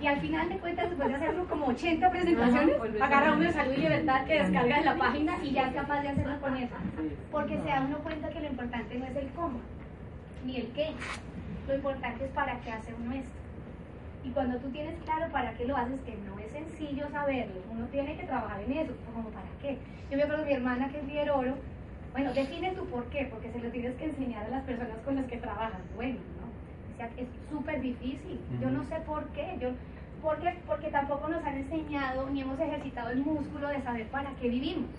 Y 0.01 0.07
al 0.07 0.21
final 0.21 0.49
de 0.49 0.59
cuentas, 0.59 0.89
después 0.89 1.09
de 1.09 1.15
hacerlo 1.17 1.47
como 1.49 1.67
80 1.67 2.11
presentaciones, 2.11 2.77
agarra 3.01 3.33
uno 3.33 3.45
de 3.45 3.53
salud 3.53 3.73
y 3.73 3.81
libertad 3.81 4.25
que 4.27 4.43
descarga 4.43 4.79
de 4.79 4.85
la 4.85 4.97
página 4.97 5.37
y 5.43 5.51
ya 5.51 5.69
es 5.69 5.75
capaz 5.75 6.03
de 6.03 6.09
hacerlo 6.09 6.41
con 6.41 6.57
eso. 6.57 6.75
Porque 7.33 7.59
se 7.59 7.69
da 7.69 7.81
uno 7.81 7.99
cuenta 7.99 8.29
que 8.29 8.41
lo 8.41 8.47
importante 8.47 8.99
no 8.99 9.07
es 9.07 9.17
el 9.17 9.29
cómo, 9.31 9.61
ni 10.45 10.57
el 10.57 10.69
qué. 10.69 10.93
Lo 11.67 11.75
importante 11.75 12.25
es 12.25 12.31
para 12.31 12.61
qué 12.61 12.71
hace 12.71 12.95
uno 12.95 13.13
esto. 13.13 13.31
Y 14.29 14.31
cuando 14.33 14.59
tú 14.59 14.69
tienes 14.69 14.95
claro 15.05 15.33
para 15.33 15.55
qué 15.55 15.65
lo 15.65 15.75
haces, 15.75 15.99
que 16.03 16.15
no 16.29 16.39
es 16.39 16.53
sencillo 16.53 17.09
saberlo, 17.11 17.63
uno 17.71 17.87
tiene 17.87 18.15
que 18.15 18.25
trabajar 18.25 18.61
en 18.61 18.73
eso, 18.73 18.93
como 19.15 19.31
para 19.31 19.47
qué. 19.63 19.79
Yo 20.11 20.19
me 20.19 20.25
acuerdo 20.25 20.43
de 20.43 20.51
mi 20.51 20.55
hermana 20.55 20.91
que 20.91 20.99
es 20.99 21.05
líder 21.05 21.31
oro, 21.31 21.55
bueno, 22.13 22.35
define 22.35 22.73
tu 22.73 22.85
por 22.87 23.07
qué, 23.07 23.27
porque 23.31 23.51
se 23.51 23.59
lo 23.59 23.71
tienes 23.71 23.97
que 23.97 24.05
enseñar 24.05 24.45
a 24.45 24.51
las 24.51 24.65
personas 24.65 24.99
con 25.03 25.17
las 25.17 25.25
que 25.25 25.39
trabajas. 25.39 25.81
Bueno, 25.97 26.19
¿no? 26.43 26.97
franquicia 26.97 27.25
es 27.25 27.29
súper 27.51 27.81
difícil. 27.81 28.39
Yo 28.61 28.71
no 28.71 28.85
sé 28.85 28.97
por 29.07 29.25
qué. 29.29 29.57
Yo, 29.61 29.71
porque, 30.21 30.59
porque 30.67 30.89
tampoco 30.89 31.29
nos 31.29 31.43
han 31.43 31.57
enseñado 31.57 32.29
ni 32.29 32.43
hemos 32.43 32.61
ejercitado 32.61 33.09
el 33.09 33.21
músculo 33.21 33.69
de 33.69 33.81
saber 33.81 34.09
para 34.09 34.31
qué 34.33 34.51
vivimos. 34.51 34.91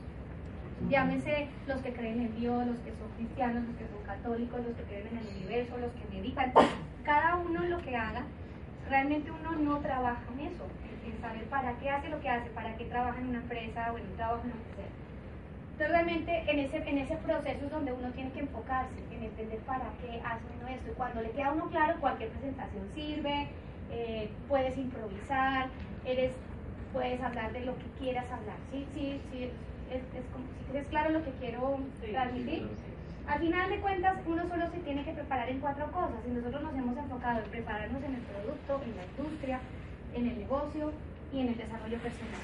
Llámese 0.89 1.49
los 1.67 1.81
que 1.81 1.93
creen 1.93 2.21
en 2.21 2.39
Dios, 2.39 2.65
los 2.65 2.79
que 2.79 2.91
son 2.91 3.09
cristianos, 3.17 3.63
los 3.63 3.75
que 3.75 3.87
son 3.89 4.01
católicos, 4.07 4.59
los 4.65 4.75
que 4.75 4.83
creen 4.83 5.07
en 5.11 5.17
el 5.19 5.27
universo, 5.35 5.77
los 5.77 5.91
que 5.91 6.15
meditan. 6.15 6.51
Cada 7.03 7.35
uno 7.35 7.63
lo 7.65 7.77
que 7.81 7.95
haga, 7.95 8.23
realmente 8.89 9.31
uno 9.31 9.51
no 9.51 9.79
trabaja 9.79 10.25
en 10.33 10.39
eso, 10.53 10.67
en 11.05 11.21
saber 11.21 11.47
para 11.49 11.77
qué 11.79 11.89
hace 11.89 12.09
lo 12.09 12.19
que 12.19 12.29
hace, 12.29 12.49
para 12.49 12.75
qué 12.75 12.85
trabaja 12.85 13.19
en 13.19 13.27
una 13.27 13.39
empresa 13.39 13.91
o 13.93 13.97
en 13.97 14.05
un 14.07 14.15
trabajo 14.15 14.43
en 14.43 14.49
lo 14.49 14.55
que 14.65 14.73
sea. 14.75 14.89
Entonces 15.71 15.89
realmente 15.89 16.43
en 16.51 16.59
ese, 16.59 16.77
en 16.77 16.97
ese 16.97 17.15
proceso 17.17 17.65
es 17.65 17.71
donde 17.71 17.93
uno 17.93 18.11
tiene 18.11 18.31
que 18.33 18.39
enfocarse, 18.41 18.99
en 19.11 19.23
entender 19.23 19.59
para 19.61 19.93
qué 20.01 20.21
hace 20.25 20.45
uno 20.57 20.67
esto. 20.67 20.91
Y 20.91 20.95
cuando 20.95 21.21
le 21.21 21.31
queda 21.31 21.47
a 21.47 21.53
uno 21.53 21.69
claro, 21.69 21.99
cualquier 22.01 22.31
presentación 22.31 22.89
sirve, 22.93 23.47
eh, 23.89 24.35
puedes 24.47 24.77
improvisar, 24.77 25.69
eres, 26.03 26.35
puedes 26.91 27.21
hablar 27.21 27.53
de 27.53 27.61
lo 27.61 27.77
que 27.77 27.87
quieras 27.97 28.29
hablar. 28.31 28.57
Sí, 28.69 28.89
sí, 28.93 29.21
sí, 29.29 29.53
es, 29.89 30.03
es 30.13 30.25
como, 30.31 30.49
si 30.69 30.77
es 30.77 30.87
claro 30.87 31.11
lo 31.11 31.23
que 31.23 31.31
quiero 31.33 31.77
transmitir. 32.11 32.63
Al 33.29 33.39
final 33.39 33.69
de 33.69 33.77
cuentas, 33.79 34.15
uno 34.25 34.41
solo 34.49 34.71
se 34.71 34.79
tiene 34.79 35.03
que 35.03 35.11
preparar 35.11 35.47
en 35.49 35.59
cuatro 35.59 35.91
cosas 35.91 36.17
y 36.27 36.31
nosotros 36.31 36.63
nos 36.63 36.73
hemos 36.73 36.97
enfocado 36.97 37.39
en 37.43 37.49
prepararnos 37.51 38.03
en 38.03 38.15
el 38.15 38.21
producto, 38.21 38.81
en 38.83 38.97
la 38.97 39.05
industria, 39.05 39.59
en 40.15 40.27
el 40.29 40.39
negocio 40.39 40.91
y 41.31 41.41
en 41.41 41.49
el 41.49 41.57
desarrollo 41.57 41.99
personal. 41.99 42.41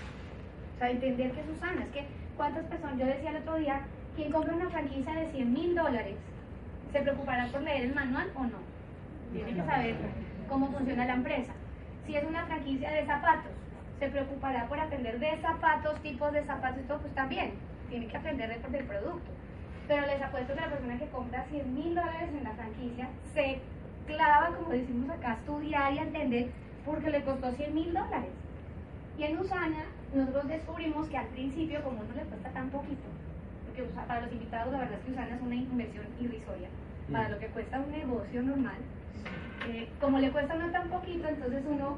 O 0.75 0.77
sea, 0.77 0.91
entender 0.91 1.31
que 1.31 1.43
Susana, 1.43 1.85
es 1.85 1.89
que 1.89 2.05
cuántas 2.37 2.65
personas, 2.65 2.99
yo 2.99 3.07
decía 3.07 3.31
el 3.31 3.37
otro 3.37 3.55
día, 3.55 3.81
quien 4.15 4.31
compra 4.31 4.53
una 4.53 4.69
franquicia 4.69 5.11
de 5.15 5.31
100 5.31 5.53
mil 5.53 5.73
dólares, 5.73 6.17
¿se 6.93 7.01
preocupará 7.01 7.47
por 7.47 7.61
leer 7.61 7.85
el 7.85 7.95
manual 7.95 8.29
o 8.35 8.43
no? 8.43 8.59
Tiene 9.33 9.55
que 9.55 9.65
saber 9.65 9.95
cómo 10.47 10.67
funciona 10.67 11.05
la 11.07 11.13
empresa. 11.13 11.53
Si 12.05 12.15
es 12.15 12.23
una 12.23 12.45
franquicia 12.45 12.91
de 12.91 13.07
zapatos, 13.07 13.51
se 13.97 14.07
preocupará 14.09 14.67
por 14.67 14.79
aprender 14.79 15.17
de 15.17 15.35
zapatos, 15.41 15.99
tipos 16.03 16.31
de 16.31 16.45
zapatos 16.45 16.83
y 16.83 16.87
todo, 16.87 16.99
pues 16.99 17.15
también 17.15 17.53
tiene 17.89 18.05
que 18.05 18.17
aprender 18.17 18.61
del 18.61 18.83
producto. 18.83 19.34
Pero 19.87 20.05
les 20.07 20.21
apuesto 20.21 20.53
que 20.53 20.61
la 20.61 20.69
persona 20.69 20.97
que 20.97 21.07
compra 21.09 21.45
100 21.49 21.75
mil 21.75 21.95
dólares 21.95 22.29
en 22.35 22.43
la 22.43 22.51
franquicia 22.51 23.09
se 23.33 23.59
clava, 24.07 24.55
como 24.55 24.71
decimos 24.71 25.09
acá, 25.09 25.31
a 25.31 25.35
estudiar 25.35 25.93
y 25.93 25.99
a 25.99 26.03
entender 26.03 26.49
porque 26.85 27.09
le 27.09 27.23
costó 27.23 27.51
100 27.51 27.73
mil 27.73 27.93
dólares. 27.93 28.31
Y 29.17 29.23
en 29.23 29.39
Usana 29.39 29.85
nosotros 30.13 30.47
descubrimos 30.47 31.07
que 31.07 31.17
al 31.17 31.27
principio, 31.27 31.83
como 31.83 32.03
no 32.03 32.15
le 32.15 32.23
cuesta 32.23 32.49
tan 32.49 32.69
poquito, 32.69 33.07
porque 33.65 33.83
para 34.07 34.21
los 34.21 34.31
invitados 34.31 34.71
la 34.71 34.79
verdad 34.79 34.99
es 34.99 35.05
que 35.05 35.11
Usana 35.11 35.35
es 35.35 35.41
una 35.41 35.55
inversión 35.55 36.05
irrisoria, 36.19 36.69
para 37.11 37.27
mm. 37.27 37.31
lo 37.31 37.39
que 37.39 37.47
cuesta 37.47 37.79
un 37.79 37.91
negocio 37.91 38.43
normal, 38.43 38.77
eh, 39.69 39.89
como 39.99 40.19
le 40.19 40.31
cuesta 40.31 40.55
no 40.55 40.71
tan 40.71 40.89
poquito, 40.89 41.27
entonces 41.27 41.63
uno 41.67 41.97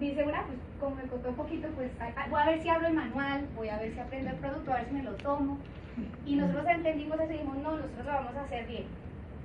dice, 0.00 0.22
bueno, 0.22 0.38
pues 0.46 0.58
como 0.80 0.96
me 0.96 1.02
costó 1.04 1.30
poquito, 1.32 1.68
pues 1.74 1.90
voy 2.30 2.40
a 2.40 2.46
ver 2.46 2.62
si 2.62 2.68
abro 2.68 2.86
el 2.86 2.94
manual, 2.94 3.46
voy 3.54 3.68
a 3.68 3.78
ver 3.78 3.92
si 3.92 4.00
aprendo 4.00 4.30
el 4.30 4.36
producto, 4.36 4.72
a 4.72 4.76
ver 4.76 4.86
si 4.86 4.94
me 4.94 5.02
lo 5.02 5.12
tomo. 5.14 5.58
Y 6.26 6.36
nosotros 6.36 6.66
entendimos 6.68 7.18
y 7.24 7.32
dijimos, 7.32 7.56
no, 7.58 7.76
nosotros 7.76 8.04
lo 8.04 8.12
vamos 8.12 8.36
a 8.36 8.42
hacer 8.42 8.66
bien. 8.66 8.84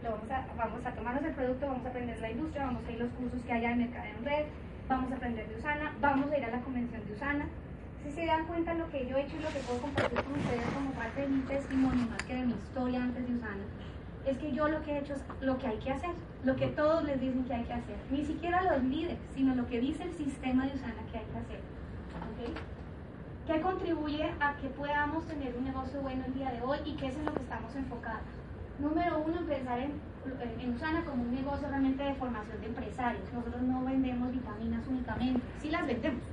Lo 0.03 0.11
vamos, 0.11 0.31
a, 0.31 0.45
vamos 0.57 0.85
a 0.85 0.91
tomarnos 0.91 1.23
el 1.23 1.33
producto, 1.33 1.67
vamos 1.67 1.85
a 1.85 1.89
aprender 1.89 2.19
la 2.19 2.31
industria, 2.31 2.65
vamos 2.65 2.83
a 2.87 2.91
ir 2.91 2.99
los 2.99 3.09
cursos 3.11 3.41
que 3.45 3.53
haya 3.53 3.69
de 3.69 3.75
mercado 3.75 4.05
en 4.05 4.25
red, 4.25 4.45
vamos 4.89 5.11
a 5.11 5.15
aprender 5.15 5.47
de 5.47 5.55
Usana, 5.55 5.93
vamos 6.01 6.31
a 6.31 6.37
ir 6.37 6.45
a 6.45 6.51
la 6.51 6.61
convención 6.61 7.05
de 7.05 7.13
Usana. 7.13 7.45
Si 8.03 8.11
se 8.11 8.25
dan 8.25 8.47
cuenta 8.47 8.73
lo 8.73 8.89
que 8.89 9.05
yo 9.07 9.15
he 9.15 9.21
hecho 9.21 9.37
y 9.37 9.43
lo 9.43 9.49
que 9.49 9.59
puedo 9.59 9.79
compartir 9.79 10.23
con 10.23 10.33
ustedes 10.33 10.65
como 10.73 10.91
parte 10.91 11.21
de 11.21 11.27
mi 11.27 11.41
testimonio, 11.41 12.07
más 12.07 12.23
que 12.23 12.33
de 12.33 12.45
mi 12.47 12.53
historia 12.53 13.03
antes 13.03 13.27
de 13.27 13.35
Usana, 13.35 13.63
es 14.25 14.37
que 14.37 14.51
yo 14.51 14.67
lo 14.67 14.83
que 14.83 14.91
he 14.91 14.99
hecho 14.99 15.13
es 15.13 15.21
lo 15.41 15.57
que 15.57 15.67
hay 15.67 15.77
que 15.77 15.91
hacer, 15.91 16.11
lo 16.43 16.55
que 16.55 16.67
todos 16.67 17.03
les 17.03 17.21
dicen 17.21 17.43
que 17.45 17.53
hay 17.53 17.63
que 17.63 17.73
hacer. 17.73 17.95
Ni 18.09 18.25
siquiera 18.25 18.61
los 18.63 18.83
líderes, 18.83 19.19
sino 19.35 19.55
lo 19.55 19.67
que 19.67 19.79
dice 19.79 20.03
el 20.03 20.13
sistema 20.13 20.65
de 20.65 20.75
Usana 20.75 21.01
que 21.11 21.19
hay 21.19 21.25
que 21.25 21.37
hacer. 21.37 21.59
¿Okay? 22.33 22.53
¿Qué 23.47 23.59
contribuye 23.59 24.31
a 24.39 24.55
que 24.57 24.67
podamos 24.69 25.25
tener 25.25 25.55
un 25.57 25.63
negocio 25.63 25.99
bueno 26.01 26.23
el 26.27 26.33
día 26.35 26.51
de 26.51 26.61
hoy 26.61 26.77
y 26.85 26.93
qué 26.93 27.07
es 27.07 27.15
en 27.15 27.25
lo 27.25 27.33
que 27.33 27.41
estamos 27.41 27.75
enfocados? 27.75 28.21
Número 28.77 29.19
uno, 29.19 29.41
pensar 29.47 29.79
en, 29.79 29.99
en 30.59 30.75
Usana 30.75 31.03
como 31.03 31.23
un 31.23 31.33
negocio 31.33 31.67
realmente 31.67 32.03
de 32.03 32.13
formación 32.15 32.61
de 32.61 32.67
empresarios. 32.67 33.23
Nosotros 33.33 33.63
no 33.63 33.83
vendemos 33.83 34.31
vitaminas 34.31 34.87
únicamente, 34.87 35.41
sí 35.59 35.71
las 35.71 35.87
vendemos, 35.87 36.23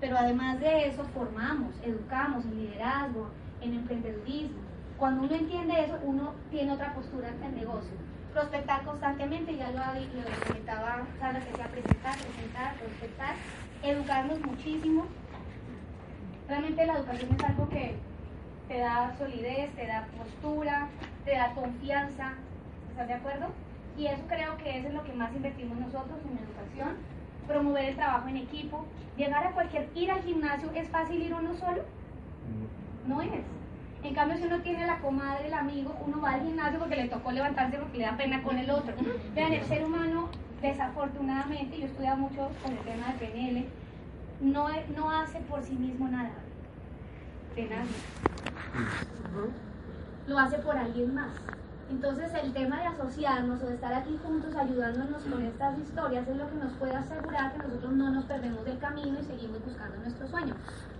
pero 0.00 0.18
además 0.18 0.58
de 0.58 0.88
eso 0.88 1.04
formamos, 1.14 1.74
educamos 1.82 2.44
en 2.44 2.58
liderazgo, 2.58 3.30
en 3.60 3.74
emprendedurismo, 3.74 4.58
cuando 4.96 5.22
uno 5.22 5.34
entiende 5.34 5.84
eso, 5.84 5.98
uno 6.02 6.34
tiene 6.50 6.72
otra 6.72 6.92
postura 6.94 7.28
ante 7.28 7.46
el 7.46 7.54
negocio. 7.54 7.92
Prospectar 8.32 8.84
constantemente, 8.84 9.56
ya 9.56 9.70
lo, 9.70 9.78
lo 9.78 10.46
comentaba 10.46 11.06
Sara, 11.20 11.40
que 11.40 11.54
sea 11.54 11.68
presentar, 11.68 12.16
presentar, 12.18 12.74
prospectar, 12.76 13.34
educarnos 13.82 14.40
muchísimo. 14.40 15.06
Realmente 16.48 16.86
la 16.86 16.98
educación 16.98 17.34
es 17.36 17.44
algo 17.44 17.68
que 17.68 17.96
te 18.68 18.78
da 18.78 19.14
solidez, 19.18 19.74
te 19.74 19.86
da 19.86 20.06
postura, 20.16 20.88
te 21.24 21.32
da 21.32 21.52
confianza. 21.54 22.34
¿Estás 22.90 23.08
de 23.08 23.14
acuerdo? 23.14 23.46
Y 23.98 24.06
eso 24.06 24.22
creo 24.28 24.56
que 24.58 24.78
es 24.78 24.84
en 24.84 24.94
lo 24.94 25.04
que 25.04 25.12
más 25.12 25.34
invertimos 25.34 25.78
nosotros 25.78 26.18
en 26.24 26.38
educación. 26.38 26.96
Promover 27.46 27.84
el 27.84 27.96
trabajo 27.96 28.28
en 28.28 28.36
equipo. 28.36 28.84
Llegar 29.16 29.46
a 29.46 29.52
cualquier, 29.52 29.88
ir 29.94 30.10
al 30.10 30.22
gimnasio, 30.22 30.70
¿es 30.74 30.88
fácil 30.88 31.22
ir 31.22 31.34
uno 31.34 31.54
solo? 31.54 31.82
No 33.06 33.22
es. 33.22 33.30
En 34.02 34.14
cambio, 34.14 34.36
si 34.36 34.44
uno 34.44 34.60
tiene 34.60 34.86
la 34.86 34.98
comadre, 34.98 35.48
el 35.48 35.54
amigo, 35.54 35.96
uno 36.06 36.20
va 36.20 36.34
al 36.34 36.42
gimnasio 36.42 36.78
porque 36.78 36.96
le 36.96 37.08
tocó 37.08 37.32
levantarse 37.32 37.78
porque 37.78 37.98
le 37.98 38.04
da 38.04 38.16
pena 38.16 38.42
con 38.42 38.58
el 38.58 38.70
otro. 38.70 38.94
Vean, 39.34 39.52
el 39.52 39.64
ser 39.64 39.84
humano, 39.84 40.28
desafortunadamente, 40.62 41.78
yo 41.78 41.84
he 41.84 41.88
estudiado 41.88 42.18
mucho 42.18 42.50
con 42.62 42.72
el 42.72 42.78
tema 42.80 43.12
de 43.12 43.26
PNL, 43.26 43.66
no, 44.40 44.68
no 44.96 45.10
hace 45.10 45.40
por 45.40 45.62
sí 45.62 45.74
mismo 45.74 46.08
nada. 46.08 46.30
De. 47.54 47.68
Lo 50.26 50.38
hace 50.38 50.58
por 50.58 50.76
alguien 50.76 51.14
más. 51.14 51.30
Entonces 51.88 52.32
el 52.42 52.52
tema 52.52 52.80
de 52.80 52.86
asociarnos 52.86 53.62
o 53.62 53.66
de 53.66 53.74
estar 53.74 53.94
aquí 53.94 54.18
juntos 54.24 54.56
ayudándonos 54.56 55.22
con 55.22 55.42
estas 55.42 55.78
historias 55.78 56.26
es 56.26 56.36
lo 56.36 56.48
que 56.50 56.56
nos 56.56 56.72
puede 56.72 56.96
asegurar 56.96 57.52
que 57.52 57.58
nosotros 57.58 57.92
no 57.92 58.10
nos 58.10 58.24
perdemos 58.24 58.64
del 58.64 58.78
camino 58.78 59.18
y 59.20 59.24
seguimos 59.24 59.64
buscando 59.64 59.96
nuestro 59.98 60.26
sueño. 60.26 60.54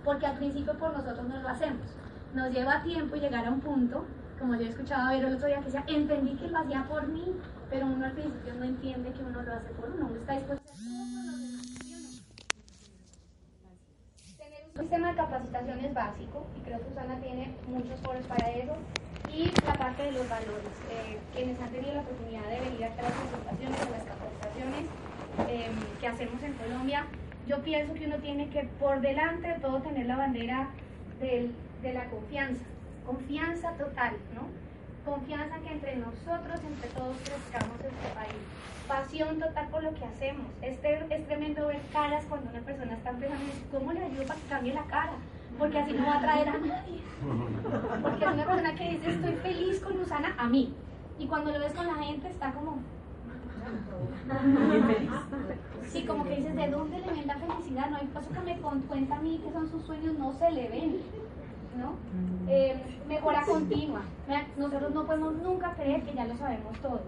Porque 0.05 0.25
al 0.25 0.37
principio 0.37 0.73
por 0.77 0.93
nosotros 0.93 1.27
no 1.27 1.41
lo 1.41 1.49
hacemos 1.49 1.85
nos 2.33 2.51
lleva 2.53 2.83
tiempo 2.83 3.15
llegar 3.15 3.45
a 3.45 3.51
un 3.51 3.59
punto, 3.61 4.05
como 4.39 4.55
yo 4.55 4.67
escuchaba 4.67 5.11
ver 5.11 5.25
el 5.25 5.35
otro 5.35 5.47
día 5.47 5.59
que 5.59 5.65
decía, 5.65 5.83
entendí 5.87 6.35
que 6.35 6.47
lo 6.47 6.59
hacía 6.59 6.87
por 6.87 7.07
mí, 7.07 7.35
pero 7.69 7.87
uno 7.87 8.05
al 8.05 8.11
principio 8.11 8.53
no 8.53 8.65
entiende 8.65 9.11
que 9.11 9.23
uno 9.23 9.41
lo 9.41 9.53
hace 9.53 9.69
por 9.69 9.89
uno, 9.89 10.07
uno 10.07 10.19
está 10.19 10.33
dispuesto 10.33 10.69
a 10.69 10.73
hacer 10.73 10.87
Tener 14.37 14.66
un 14.77 14.83
sistema 14.83 15.09
de 15.09 15.17
capacitación 15.17 15.79
es 15.79 15.93
básico 15.93 16.45
y 16.55 16.61
creo 16.61 16.77
que 16.77 16.85
Susana 16.89 17.15
tiene 17.19 17.51
muchos 17.67 17.99
foros 18.01 18.23
para 18.27 18.51
eso. 18.51 18.73
Y 19.33 19.51
la 19.65 19.73
parte 19.73 20.03
de 20.03 20.11
los 20.11 20.29
valores. 20.29 20.71
Eh, 20.91 21.17
quienes 21.33 21.59
han 21.59 21.69
tenido 21.69 21.95
la 21.95 22.01
oportunidad 22.01 22.43
de 22.43 22.59
venir 22.59 22.85
a 22.85 22.89
las 22.89 23.11
presentaciones, 23.11 23.81
a 23.81 23.89
las 23.89 24.03
capacitaciones 24.03 24.85
eh, 25.49 25.69
que 25.99 26.07
hacemos 26.07 26.41
en 26.43 26.53
Colombia, 26.53 27.05
yo 27.47 27.61
pienso 27.63 27.93
que 27.95 28.05
uno 28.05 28.17
tiene 28.17 28.49
que 28.49 28.63
por 28.79 29.01
delante 29.01 29.47
de 29.47 29.59
todo 29.59 29.81
tener 29.81 30.05
la 30.05 30.15
bandera 30.15 30.69
de 31.19 31.93
la 31.93 32.05
confianza, 32.05 32.63
confianza 33.05 33.71
total, 33.71 34.13
¿no? 34.35 34.47
Confianza 35.07 35.57
que 35.59 35.71
entre 35.71 35.95
nosotros, 35.95 36.59
entre 36.67 36.89
todos 36.89 37.15
crezcamos 37.23 37.77
este 37.79 38.09
país. 38.13 38.43
Pasión 38.89 39.39
total 39.39 39.67
por 39.69 39.81
lo 39.81 39.93
que 39.93 40.03
hacemos. 40.03 40.47
Es, 40.61 40.77
es 40.83 41.27
tremendo 41.27 41.67
ver 41.67 41.79
caras 41.93 42.25
cuando 42.27 42.49
una 42.49 42.59
persona 42.59 42.93
está 42.93 43.11
empezando 43.11 43.41
y 43.41 43.47
dice, 43.47 43.63
¿cómo 43.71 43.93
le 43.93 44.03
ayudo 44.03 44.23
para 44.25 44.39
que 44.39 44.47
cambie 44.47 44.73
la 44.73 44.83
cara? 44.83 45.13
Porque 45.57 45.79
así 45.79 45.93
no 45.93 46.05
va 46.05 46.15
a 46.15 46.17
atraer 46.17 46.49
a 46.49 46.57
nadie. 46.57 47.01
Porque 48.01 48.25
es 48.25 48.31
una 48.31 48.45
persona 48.45 48.75
que 48.75 48.89
dice, 48.89 49.11
estoy 49.11 49.33
feliz 49.35 49.79
con 49.79 49.97
Usana 50.01 50.35
a 50.37 50.47
mí. 50.49 50.73
Y 51.17 51.25
cuando 51.25 51.51
lo 51.51 51.59
ves 51.59 51.73
con 51.73 51.87
la 51.87 51.95
gente 51.95 52.27
está 52.27 52.51
como, 52.51 52.79
Sí, 55.87 56.05
como 56.05 56.25
que 56.25 56.35
dices, 56.35 56.55
¿de 56.55 56.69
dónde 56.69 56.99
le 56.99 57.13
ven 57.13 57.27
la 57.27 57.37
felicidad? 57.37 57.89
No 57.89 57.97
hay 57.97 58.07
paso 58.07 58.29
que 58.29 58.39
me 58.41 58.57
cuenta 58.57 59.15
a 59.15 59.21
mí 59.21 59.41
que 59.43 59.53
son 59.53 59.71
sus 59.71 59.83
sueños, 59.83 60.17
no 60.19 60.33
se 60.33 60.51
le 60.51 60.67
ven. 60.67 60.97
¿No? 61.77 61.95
Eh, 62.47 62.75
mejora 63.07 63.43
continua. 63.45 64.01
Nosotros 64.57 64.93
no 64.93 65.05
podemos 65.05 65.35
nunca 65.35 65.73
creer 65.73 66.01
que 66.03 66.13
ya 66.13 66.25
lo 66.25 66.35
sabemos 66.37 66.77
todo. 66.79 67.01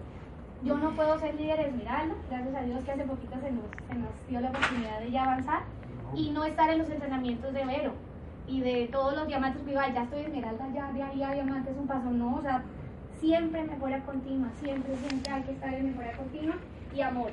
Yo 0.62 0.76
no 0.76 0.90
puedo 0.90 1.18
ser 1.18 1.34
líder 1.34 1.60
esmeralda, 1.60 2.14
gracias 2.28 2.54
a 2.54 2.62
Dios 2.62 2.84
que 2.84 2.92
hace 2.92 3.04
poquito 3.04 3.34
se 3.40 3.50
nos, 3.50 3.64
se 3.88 3.94
nos 3.94 4.28
dio 4.28 4.40
la 4.40 4.50
oportunidad 4.50 5.00
de 5.00 5.10
ya 5.10 5.24
avanzar 5.24 5.62
y 6.14 6.30
no 6.30 6.44
estar 6.44 6.68
en 6.68 6.80
los 6.80 6.90
entrenamientos 6.90 7.54
de 7.54 7.64
Vero 7.64 7.92
y 8.46 8.60
de 8.60 8.88
todos 8.90 9.14
los 9.14 9.26
diamantes, 9.26 9.64
digo, 9.64 9.80
ya 9.94 10.02
estoy 10.02 10.20
esmeralda, 10.20 10.68
ya 10.74 10.92
de 10.92 11.02
ahí 11.02 11.22
a 11.22 11.30
diamante 11.32 11.70
es 11.70 11.76
un 11.78 11.86
paso, 11.86 12.10
no, 12.10 12.36
o 12.36 12.42
sea, 12.42 12.62
siempre 13.20 13.62
mejora 13.62 14.00
continua, 14.00 14.48
siempre, 14.60 14.96
siempre 14.96 15.32
hay 15.32 15.42
que 15.42 15.52
estar 15.52 15.72
en 15.72 15.86
mejora 15.86 16.12
continua 16.12 16.56
y 16.94 17.00
amor. 17.00 17.30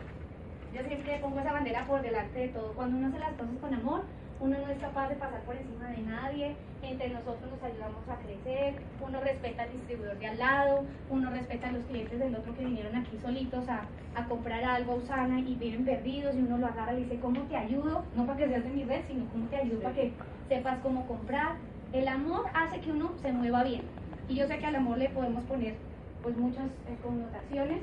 Yo 0.74 0.84
siempre 0.84 1.20
pongo 1.20 1.40
esa 1.40 1.54
bandera 1.54 1.86
por 1.86 2.02
delante 2.02 2.40
de 2.40 2.48
todo. 2.50 2.74
Cuando 2.74 2.98
uno 2.98 3.08
hace 3.08 3.20
las 3.20 3.32
cosas 3.32 3.56
con 3.60 3.74
amor, 3.74 4.04
uno 4.40 4.58
no 4.58 4.68
es 4.68 4.78
capaz 4.80 5.10
de 5.10 5.16
pasar 5.16 5.42
por 5.42 5.56
encima 5.56 5.88
de 5.90 6.02
nadie, 6.04 6.56
entre 6.84 7.10
nosotros 7.10 7.52
nos 7.52 7.64
ayudamos 7.64 8.08
a 8.08 8.16
crecer, 8.18 8.76
uno 9.06 9.20
respeta 9.22 9.64
al 9.64 9.72
distribuidor 9.72 10.18
de 10.20 10.28
al 10.28 10.38
lado, 10.38 10.86
uno 11.10 11.30
respeta 11.32 11.70
a 11.70 11.72
los 11.72 11.84
clientes 11.86 12.20
del 12.20 12.36
otro 12.36 12.56
que 12.56 12.66
vinieron 12.66 12.96
aquí 12.96 13.18
solitos 13.22 13.68
a, 13.68 13.82
a 14.16 14.26
comprar 14.28 14.64
algo 14.64 14.94
a 14.94 14.96
Usana 14.96 15.40
y 15.40 15.56
vienen 15.56 15.86
perdidos 15.86 16.36
y 16.36 16.40
uno 16.40 16.58
lo 16.58 16.68
agarra 16.68 16.94
y 16.94 16.98
le 16.98 17.04
dice, 17.06 17.20
¿cómo 17.20 17.42
te 17.42 17.58
ayudo? 17.58 18.04
No 18.16 18.26
para 18.26 18.38
que 18.38 18.48
seas 18.48 18.64
de 18.64 18.70
mi 18.70 18.84
red, 18.84 19.02
sino 19.08 19.26
¿cómo 19.32 19.48
te 19.48 19.58
ayudo 19.58 19.82
para 19.82 19.96
que 19.96 20.14
sepas 20.48 20.80
cómo 20.80 21.08
comprar? 21.08 21.56
El 21.94 22.08
amor 22.08 22.46
hace 22.54 22.80
que 22.82 22.92
uno 22.92 23.12
se 23.22 23.32
mueva 23.32 23.64
bien. 23.64 23.82
Y 24.30 24.36
yo 24.36 24.46
sé 24.48 24.60
que 24.60 24.66
al 24.66 24.76
amor 24.76 24.98
le 24.98 25.10
podemos 25.10 25.44
poner 25.46 25.76
pues 26.22 26.38
muchas 26.38 26.66
eh, 26.66 26.98
connotaciones. 27.02 27.82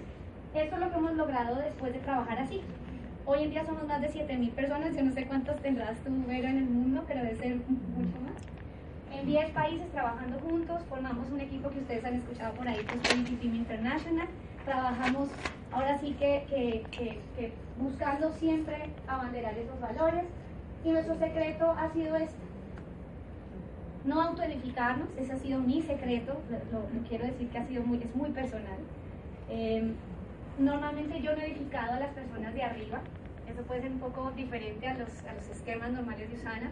Esto 0.54 0.76
es 0.76 0.80
lo 0.80 0.90
que 0.90 0.98
hemos 0.98 1.14
logrado 1.14 1.56
después 1.56 1.92
de 1.92 1.98
trabajar 2.00 2.38
así. 2.38 2.60
Hoy 3.26 3.44
en 3.44 3.50
día 3.50 3.64
somos 3.64 3.86
más 3.86 4.02
de 4.02 4.10
7.000 4.10 4.50
personas, 4.50 4.94
yo 4.94 5.02
no 5.02 5.12
sé 5.12 5.26
cuántas 5.26 5.58
tendrás 5.62 5.98
tú, 6.00 6.10
Vera, 6.26 6.50
en 6.50 6.58
el 6.58 6.66
mundo, 6.66 7.04
pero 7.08 7.22
debe 7.22 7.36
ser 7.36 7.56
mucho 7.56 8.20
más. 8.20 9.18
En 9.18 9.26
10 9.26 9.50
países 9.52 9.90
trabajando 9.92 10.38
juntos, 10.40 10.82
formamos 10.90 11.30
un 11.30 11.40
equipo 11.40 11.70
que 11.70 11.78
ustedes 11.78 12.04
han 12.04 12.16
escuchado 12.16 12.52
por 12.54 12.68
ahí, 12.68 12.84
que 12.84 12.94
es 12.96 13.02
Team 13.40 13.54
International. 13.54 14.28
Trabajamos 14.66 15.30
ahora 15.72 15.98
sí 16.00 16.14
que, 16.18 16.44
que, 16.50 16.84
que, 16.90 17.20
que 17.34 17.52
buscando 17.78 18.30
siempre 18.32 18.90
abanderar 19.06 19.56
esos 19.56 19.80
valores. 19.80 20.24
Y 20.84 20.90
nuestro 20.90 21.14
secreto 21.16 21.70
ha 21.70 21.90
sido 21.94 22.16
este, 22.16 22.36
no 24.04 24.20
autoedificarnos, 24.20 25.08
ese 25.16 25.32
ha 25.32 25.38
sido 25.38 25.60
mi 25.60 25.80
secreto, 25.80 26.36
lo, 26.70 27.08
quiero 27.08 27.24
decir 27.24 27.48
que 27.48 27.58
ha 27.58 27.66
sido 27.66 27.82
muy, 27.84 28.02
es 28.02 28.14
muy 28.14 28.30
personal. 28.30 28.78
Em, 29.48 29.94
normalmente 30.58 31.20
yo 31.20 31.34
no 31.34 31.42
he 31.42 31.46
edificado 31.46 31.94
a 31.94 32.00
las 32.00 32.10
personas 32.10 32.54
de 32.54 32.62
arriba, 32.62 33.00
eso 33.46 33.62
puede 33.62 33.82
ser 33.82 33.90
un 33.90 34.00
poco 34.00 34.30
diferente 34.32 34.86
a 34.86 34.94
los, 34.94 35.08
a 35.24 35.34
los 35.34 35.48
esquemas 35.48 35.90
normales 35.90 36.30
de 36.30 36.36
Usana. 36.36 36.70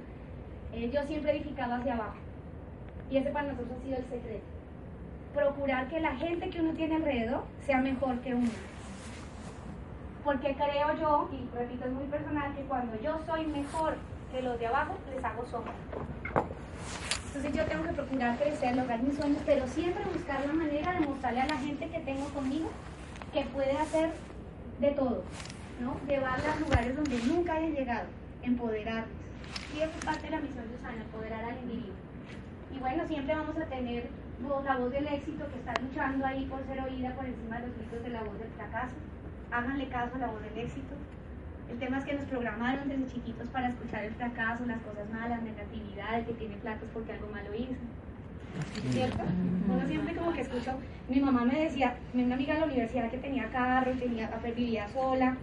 Eh, 0.72 0.90
yo 0.92 1.02
siempre 1.04 1.32
he 1.32 1.36
edificado 1.36 1.74
hacia 1.74 1.94
abajo 1.94 2.16
y 3.10 3.18
ese 3.18 3.30
para 3.30 3.52
nosotros 3.52 3.78
ha 3.78 3.84
sido 3.84 3.96
el 3.98 4.04
secreto. 4.04 4.44
Procurar 5.34 5.88
que 5.88 6.00
la 6.00 6.16
gente 6.16 6.50
que 6.50 6.60
uno 6.60 6.72
tiene 6.72 6.96
alrededor 6.96 7.44
sea 7.66 7.78
mejor 7.78 8.18
que 8.20 8.34
uno. 8.34 8.50
Porque 10.24 10.54
creo 10.54 10.96
yo, 11.00 11.28
y 11.32 11.56
repito, 11.56 11.84
es 11.84 11.92
muy 11.92 12.04
personal, 12.04 12.54
que 12.54 12.62
cuando 12.62 13.00
yo 13.00 13.18
soy 13.26 13.46
mejor 13.46 13.96
que 14.30 14.40
los 14.40 14.58
de 14.58 14.66
abajo, 14.66 14.96
les 15.14 15.24
hago 15.24 15.44
sombra. 15.46 15.72
Entonces 17.26 17.52
yo 17.54 17.64
tengo 17.64 17.84
que 17.84 17.92
procurar 17.92 18.38
crecer, 18.38 18.76
lograr 18.76 19.02
mis 19.02 19.16
sueños, 19.16 19.42
pero 19.44 19.66
siempre 19.66 20.04
buscar 20.04 20.46
la 20.46 20.52
manera 20.52 20.92
de 20.92 21.00
mostrarle 21.00 21.40
a 21.40 21.46
la 21.46 21.56
gente 21.56 21.88
que 21.88 22.00
tengo 22.00 22.26
conmigo 22.26 22.70
que 23.32 23.42
puede 23.46 23.72
hacer 23.72 24.10
de 24.78 24.90
todo, 24.90 25.24
¿no? 25.80 25.96
Llevarla 26.06 26.52
a 26.52 26.60
lugares 26.60 26.96
donde 26.96 27.18
nunca 27.24 27.54
hayan 27.54 27.74
llegado, 27.74 28.06
empoderarlos. 28.42 29.16
Y 29.74 29.80
eso 29.80 29.92
es 29.98 30.04
parte 30.04 30.26
de 30.26 30.30
la 30.30 30.40
misión 30.40 30.68
de 30.68 30.76
Usana, 30.76 31.02
empoderar 31.02 31.44
al 31.44 31.58
individuo. 31.58 31.94
Y 32.74 32.78
bueno, 32.78 33.06
siempre 33.06 33.34
vamos 33.34 33.56
a 33.56 33.66
tener 33.66 34.10
la 34.64 34.76
voz 34.76 34.90
del 34.90 35.06
éxito 35.06 35.46
que 35.50 35.58
está 35.58 35.72
luchando 35.80 36.26
ahí 36.26 36.44
por 36.46 36.64
ser 36.66 36.80
oída 36.82 37.14
por 37.14 37.24
encima 37.24 37.60
de 37.60 37.68
los 37.68 37.76
gritos 37.76 38.02
de 38.02 38.10
la 38.10 38.22
voz 38.22 38.38
del 38.38 38.50
fracaso. 38.50 38.94
Háganle 39.50 39.88
caso 39.88 40.16
a 40.16 40.18
la 40.18 40.26
voz 40.26 40.42
del 40.42 40.58
éxito. 40.58 40.94
El 41.70 41.78
tema 41.78 41.98
es 41.98 42.04
que 42.04 42.14
nos 42.14 42.24
programaron 42.26 42.88
desde 42.88 43.06
chiquitos 43.06 43.48
para 43.48 43.68
escuchar 43.68 44.04
el 44.04 44.14
fracaso, 44.14 44.66
las 44.66 44.80
cosas 44.82 45.08
malas, 45.10 45.42
negatividad, 45.42 46.18
el 46.18 46.26
que 46.26 46.34
tiene 46.34 46.56
platos 46.56 46.88
porque 46.92 47.12
algo 47.12 47.28
malo 47.28 47.54
hizo. 47.54 47.80
¿Cierto? 48.90 49.22
Uno 49.68 49.86
siempre 49.86 50.14
como 50.14 50.32
que 50.32 50.42
escucho, 50.42 50.78
mi 51.08 51.20
mamá 51.20 51.44
me 51.44 51.60
decía, 51.60 51.96
una 52.14 52.34
amiga 52.34 52.54
de 52.54 52.60
la 52.60 52.66
universidad 52.66 53.10
que 53.10 53.18
tenía 53.18 53.48
carro, 53.50 53.92
tenía, 53.92 54.30
vivía 54.54 54.88
sola. 54.88 55.36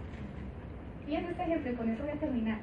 Fíjense 1.06 1.30
este 1.30 1.42
ejemplo 1.42 1.72
y 1.72 1.74
con 1.74 1.88
eso 1.88 2.02
voy 2.02 2.12
a 2.12 2.16
terminar. 2.16 2.58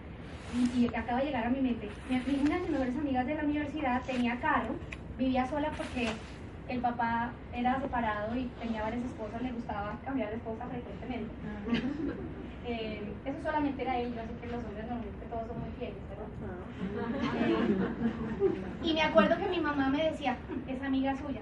Y, 0.76 0.88
acaba 0.95 1.20
de 1.20 1.26
llegar 1.26 1.48
a 1.48 1.50
mi 1.50 1.60
mente. 1.60 1.89
una 2.10 2.56
de 2.56 2.62
mis 2.62 2.70
mejores 2.70 2.98
amigas 2.98 3.28
de 3.28 3.36
la 3.36 3.43
universidad 3.43 4.02
tenía 4.04 4.39
carro, 4.39 4.76
vivía 5.18 5.45
sola 5.48 5.72
porque 5.76 6.08
el 6.68 6.80
papá 6.82 7.32
era 7.53 7.80
separado 7.80 8.36
y 8.36 8.45
tenía 8.59 8.84
varias 8.84 9.05
esposas, 9.05 9.41
le 9.41 9.51
gustaba 9.51 9.97
cambiar 10.03 10.30
de 10.30 10.36
esposa 10.36 10.65
frecuentemente. 10.65 11.34
Eh, 12.65 13.13
eso 13.26 13.38
solamente 13.43 13.82
era 13.82 13.97
él, 13.97 14.13
yo 14.13 14.22
sé 14.22 14.39
que 14.41 14.47
los 14.47 14.65
hombres 14.65 14.86
normalmente 14.86 15.26
todos 15.30 15.47
son 15.47 15.59
muy 15.61 15.70
fieles, 15.80 15.97
¿verdad? 16.09 16.28
Eh, 17.47 17.55
y 18.84 18.93
me 18.93 19.01
acuerdo 19.01 19.38
que 19.38 19.47
mi 19.47 19.59
mamá 19.61 19.89
me 19.89 20.03
decía, 20.11 20.36
es 20.68 20.82
amiga 20.82 21.15
suya, 21.15 21.39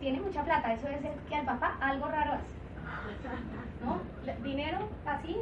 tiene 0.00 0.20
mucha 0.20 0.42
plata, 0.42 0.72
eso 0.74 0.88
es 0.88 0.98
que 1.28 1.36
al 1.36 1.44
papá 1.44 1.76
algo 1.80 2.08
raro 2.08 2.32
hace. 2.32 2.62
¿No? 3.84 4.00
Dinero 4.42 4.78
así, 5.06 5.36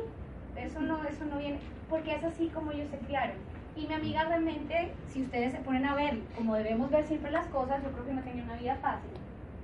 eso 0.56 0.80
no, 0.80 1.02
eso 1.04 1.24
no 1.24 1.38
viene, 1.38 1.58
porque 1.88 2.14
es 2.14 2.24
así 2.24 2.48
como 2.48 2.72
ellos 2.72 2.88
se 2.90 2.98
criaron. 2.98 3.36
Y 3.76 3.86
mi 3.86 3.94
amiga 3.94 4.24
realmente, 4.24 4.92
si 5.08 5.22
ustedes 5.22 5.52
se 5.52 5.58
ponen 5.58 5.86
a 5.86 5.94
ver 5.94 6.20
como 6.36 6.54
debemos 6.56 6.90
ver 6.90 7.06
siempre 7.06 7.30
las 7.30 7.46
cosas, 7.46 7.82
yo 7.82 7.90
creo 7.92 8.06
que 8.06 8.14
no 8.14 8.22
tenía 8.22 8.44
una 8.44 8.56
vida 8.56 8.76
fácil, 8.76 9.10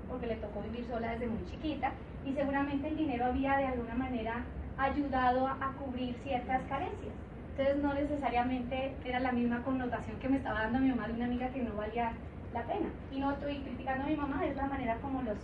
porque 0.09 0.27
le 0.27 0.37
tocó 0.37 0.63
vivir 0.63 0.87
sola 0.87 1.13
desde 1.13 1.27
muy 1.27 1.45
chiquita, 1.47 1.93
y 2.25 2.33
seguramente 2.33 2.89
el 2.89 2.97
dinero 2.97 3.27
había 3.27 3.57
de 3.57 3.67
alguna 3.67 3.95
manera 3.95 4.45
ayudado 4.79 5.47
a, 5.47 5.73
cubrir 5.79 6.15
ciertas 6.23 6.63
carencias. 6.69 7.15
Entonces 7.51 7.83
no 7.83 7.95
necesariamente 7.95 8.95
era 9.05 9.21
la 9.21 9.33
misma 9.33 9.63
connotación 9.63 10.19
que 10.19 10.29
me 10.29 10.37
estaba 10.37 10.63
dando 10.63 10.79
mi 10.79 10.91
mamá 10.91 11.09
de 11.09 11.15
una 11.15 11.25
amiga 11.25 11.49
que 11.49 11.63
no 11.63 11.75
valía 11.75 12.13
la 12.53 12.63
pena. 12.65 12.89
Y 13.13 13.21
no 13.21 13.33
estoy 13.33 13.59
criticando 13.61 14.05
a 14.05 14.09
mi 14.09 14.17
mamá, 14.17 14.45
es 14.45 14.57
la 14.57 14.67
manera 14.67 14.97
como 14.97 15.23
los 15.23 15.39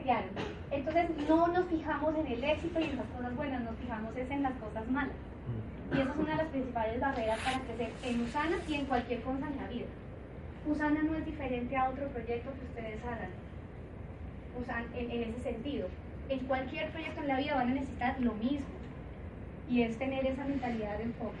criaron. 0.00 0.30
Entonces 0.70 1.10
no 1.28 1.48
nos 1.48 1.66
fijamos 1.66 2.14
en 2.16 2.26
el 2.26 2.44
éxito 2.44 2.80
y 2.80 2.84
en 2.84 2.96
las 2.96 3.06
cosas 3.06 3.36
buenas, 3.36 3.62
nos 3.62 3.76
fijamos 3.76 4.16
es 4.16 4.30
en 4.30 4.42
las 4.42 4.54
cosas 4.54 4.88
malas. 4.88 5.16
Y 5.92 6.00
esa 6.00 6.10
es 6.10 6.16
una 6.16 6.30
de 6.32 6.36
las 6.36 6.48
principales 6.48 7.00
barreras 7.00 7.38
para 7.40 7.60
crecer 7.60 7.90
en 8.04 8.20
Usana 8.20 8.56
y 8.68 8.74
en 8.74 8.86
cualquier 8.86 9.20
cosa 9.22 9.48
en 9.48 9.56
la 9.56 9.68
vida. 9.68 9.86
Usana 10.66 11.02
no 11.02 11.14
es 11.14 11.24
diferente 11.24 11.76
a 11.76 11.88
otro 11.88 12.08
proyecto 12.08 12.50
que 12.52 12.66
ustedes 12.66 13.02
hagan. 13.04 13.30
Usan 14.60 14.84
en, 14.94 15.10
en 15.10 15.30
ese 15.30 15.42
sentido. 15.42 15.88
En 16.28 16.40
cualquier 16.40 16.90
proyecto 16.90 17.20
en 17.22 17.28
la 17.28 17.38
vida 17.38 17.54
van 17.54 17.70
a 17.70 17.74
necesitar 17.74 18.20
lo 18.20 18.34
mismo 18.34 18.66
y 19.70 19.82
es 19.82 19.98
tener 19.98 20.26
esa 20.26 20.44
mentalidad 20.44 20.98
de 20.98 21.04
enfoque. 21.04 21.36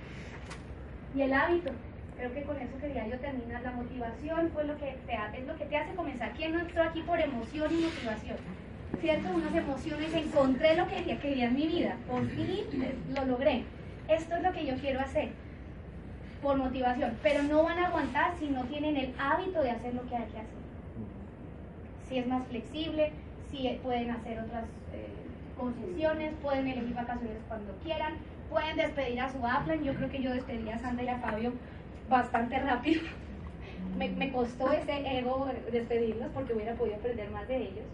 Y 1.14 1.22
el 1.22 1.32
hábito, 1.32 1.70
creo 2.16 2.32
que 2.32 2.42
con 2.42 2.56
eso 2.56 2.78
quería 2.80 3.06
yo 3.06 3.18
terminar. 3.18 3.62
La 3.62 3.72
motivación 3.72 4.50
fue 4.52 4.64
lo 4.64 4.76
que 4.76 4.96
te 5.06 5.38
es 5.38 5.46
lo 5.46 5.56
que 5.56 5.64
te 5.64 5.76
hace 5.76 5.94
comenzar. 5.94 6.32
¿Quién 6.32 6.52
no 6.52 6.60
entró 6.60 6.82
aquí 6.82 7.02
por 7.02 7.18
emoción 7.18 7.72
y 7.72 7.84
motivación? 7.84 8.36
¿Cierto? 9.00 9.28
Unas 9.30 9.54
emociones, 9.54 10.14
encontré 10.14 10.76
lo 10.76 10.86
que 10.88 11.18
quería 11.18 11.46
en 11.46 11.54
mi 11.54 11.66
vida, 11.66 11.96
por 12.08 12.26
fin 12.28 12.64
lo 13.14 13.24
logré. 13.24 13.64
Esto 14.08 14.36
es 14.36 14.42
lo 14.42 14.52
que 14.52 14.66
yo 14.66 14.74
quiero 14.76 15.00
hacer, 15.00 15.30
por 16.42 16.56
motivación. 16.56 17.16
Pero 17.22 17.42
no 17.42 17.62
van 17.62 17.78
a 17.78 17.88
aguantar 17.88 18.34
si 18.38 18.48
no 18.48 18.64
tienen 18.64 18.96
el 18.96 19.14
hábito 19.18 19.62
de 19.62 19.70
hacer 19.70 19.94
lo 19.94 20.06
que 20.08 20.16
hay 20.16 20.24
que 20.24 20.38
hacer. 20.38 20.58
Si 22.08 22.18
es 22.18 22.26
más 22.26 22.46
flexible, 22.46 23.12
si 23.50 23.78
pueden 23.82 24.10
hacer 24.10 24.40
otras... 24.40 24.64
Eh, 24.92 25.28
concesiones, 25.58 26.32
pueden 26.40 26.68
elegir 26.68 26.94
vacaciones 26.94 27.38
cuando 27.48 27.74
quieran, 27.82 28.14
pueden 28.48 28.76
despedir 28.76 29.20
a 29.20 29.30
su 29.30 29.38
upline. 29.38 29.84
Yo 29.84 29.94
creo 29.94 30.08
que 30.08 30.22
yo 30.22 30.32
despedí 30.32 30.68
a 30.70 30.78
Sandra 30.78 31.04
y 31.04 31.08
a 31.08 31.18
Fabio 31.18 31.52
bastante 32.08 32.58
rápido. 32.60 33.02
Me, 33.96 34.08
me, 34.08 34.32
costó 34.32 34.72
ese 34.72 35.18
ego 35.18 35.48
despedirlos 35.70 36.28
porque 36.34 36.52
hubiera 36.52 36.74
podido 36.74 36.96
aprender 36.96 37.30
más 37.30 37.46
de 37.46 37.56
ellos. 37.56 37.84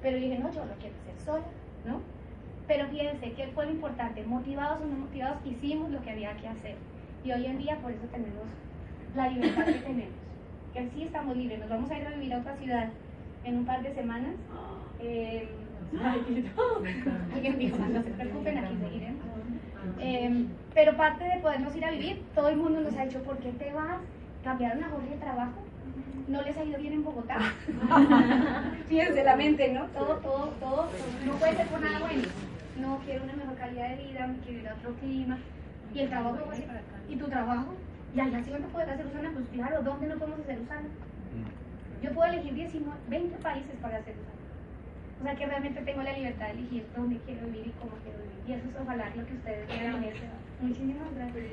Pero 0.00 0.16
dije, 0.16 0.38
no, 0.38 0.52
yo 0.52 0.64
lo 0.64 0.74
quiero 0.74 0.94
hacer 1.02 1.24
sola, 1.24 1.44
¿no? 1.84 2.00
Pero 2.66 2.86
fíjense, 2.88 3.32
¿qué 3.32 3.48
fue 3.54 3.66
lo 3.66 3.72
importante? 3.72 4.24
Motivados 4.24 4.80
o 4.82 4.86
no 4.86 4.96
motivados, 4.96 5.38
hicimos 5.44 5.90
lo 5.90 6.00
que 6.02 6.10
había 6.10 6.34
que 6.36 6.48
hacer. 6.48 6.76
Y 7.24 7.32
hoy 7.32 7.46
en 7.46 7.58
día 7.58 7.76
por 7.78 7.90
eso 7.90 8.04
tenemos 8.10 8.46
la 9.14 9.28
libertad 9.28 9.66
que 9.66 9.72
tenemos. 9.72 10.14
Que 10.72 10.88
sí 10.94 11.02
estamos 11.04 11.36
libres. 11.36 11.60
Nos 11.60 11.68
vamos 11.68 11.90
a 11.90 11.98
ir 11.98 12.06
a 12.06 12.10
vivir 12.10 12.34
a 12.34 12.38
otra 12.38 12.56
ciudad 12.56 12.88
en 13.44 13.58
un 13.58 13.66
par 13.66 13.82
de 13.82 13.94
semanas. 13.94 14.34
Eh, 15.00 15.48
Alguien 16.02 17.58
dijo, 17.58 17.78
no 17.78 18.02
se 18.02 18.10
preocupen, 18.10 18.58
aquí 18.58 18.76
seguiremos. 18.80 19.24
Eh, 20.00 20.46
pero 20.74 20.96
parte 20.96 21.24
de 21.24 21.38
podernos 21.40 21.76
ir 21.76 21.84
a 21.84 21.90
vivir, 21.90 22.22
todo 22.34 22.48
el 22.48 22.56
mundo 22.56 22.80
nos 22.80 22.96
ha 22.96 23.04
dicho, 23.04 23.22
¿por 23.22 23.38
qué 23.38 23.52
te 23.52 23.72
vas? 23.72 23.98
¿Cambiaron 24.42 24.82
a 24.82 24.88
Jorge 24.88 25.10
de 25.10 25.16
trabajo? 25.16 25.62
¿No 26.26 26.42
les 26.42 26.56
ha 26.56 26.64
ido 26.64 26.78
bien 26.80 26.94
en 26.94 27.04
Bogotá? 27.04 27.38
Fíjense 28.88 29.22
la 29.22 29.36
mente, 29.36 29.72
¿no? 29.72 29.84
Todo, 29.88 30.16
todo, 30.16 30.46
todo, 30.58 30.88
no 31.26 31.32
puede 31.34 31.56
ser 31.56 31.66
por 31.68 31.80
nada 31.80 31.98
bueno. 32.00 32.22
No 32.80 32.98
quiero 33.04 33.24
una 33.24 33.34
mejor 33.34 33.56
calidad 33.56 33.88
de 33.90 33.96
vida, 34.04 34.26
me 34.26 34.38
quiero 34.38 34.58
ir 34.60 34.68
a 34.68 34.74
otro 34.74 34.94
clima. 34.96 35.38
¿Y 35.94 36.00
el 36.00 36.08
trabajo? 36.08 36.38
¿Y 37.08 37.16
tu 37.16 37.26
trabajo? 37.28 37.74
¿Y 38.14 38.20
allá 38.20 38.42
sí 38.44 38.50
no 38.50 38.68
puedes 38.68 38.88
hacer 38.88 39.06
Usana? 39.06 39.30
Pues 39.32 39.46
claro, 39.52 39.82
¿dónde 39.82 40.06
no 40.08 40.16
podemos 40.16 40.40
hacer 40.40 40.60
Usana? 40.60 40.88
Yo 42.02 42.12
puedo 42.12 42.32
elegir 42.32 42.54
19, 42.54 42.96
20 43.08 43.36
países 43.38 43.74
para 43.80 43.98
hacer 43.98 44.14
Usana. 44.14 44.34
O 45.20 45.24
sea 45.24 45.34
que 45.36 45.46
realmente 45.46 45.80
tengo 45.82 46.02
la 46.02 46.12
libertad 46.12 46.46
de 46.46 46.52
elegir 46.52 46.86
dónde 46.96 47.18
quiero 47.24 47.46
vivir 47.46 47.68
y 47.68 47.70
cómo 47.80 47.92
quiero 48.02 48.18
vivir. 48.18 48.34
Y 48.46 48.52
eso 48.52 48.68
es 48.68 48.76
ojalá 48.82 49.06
lo 49.14 49.26
que 49.26 49.34
ustedes 49.34 49.68
vean. 49.68 50.04
Muchísimas 50.60 51.14
gracias. 51.14 51.52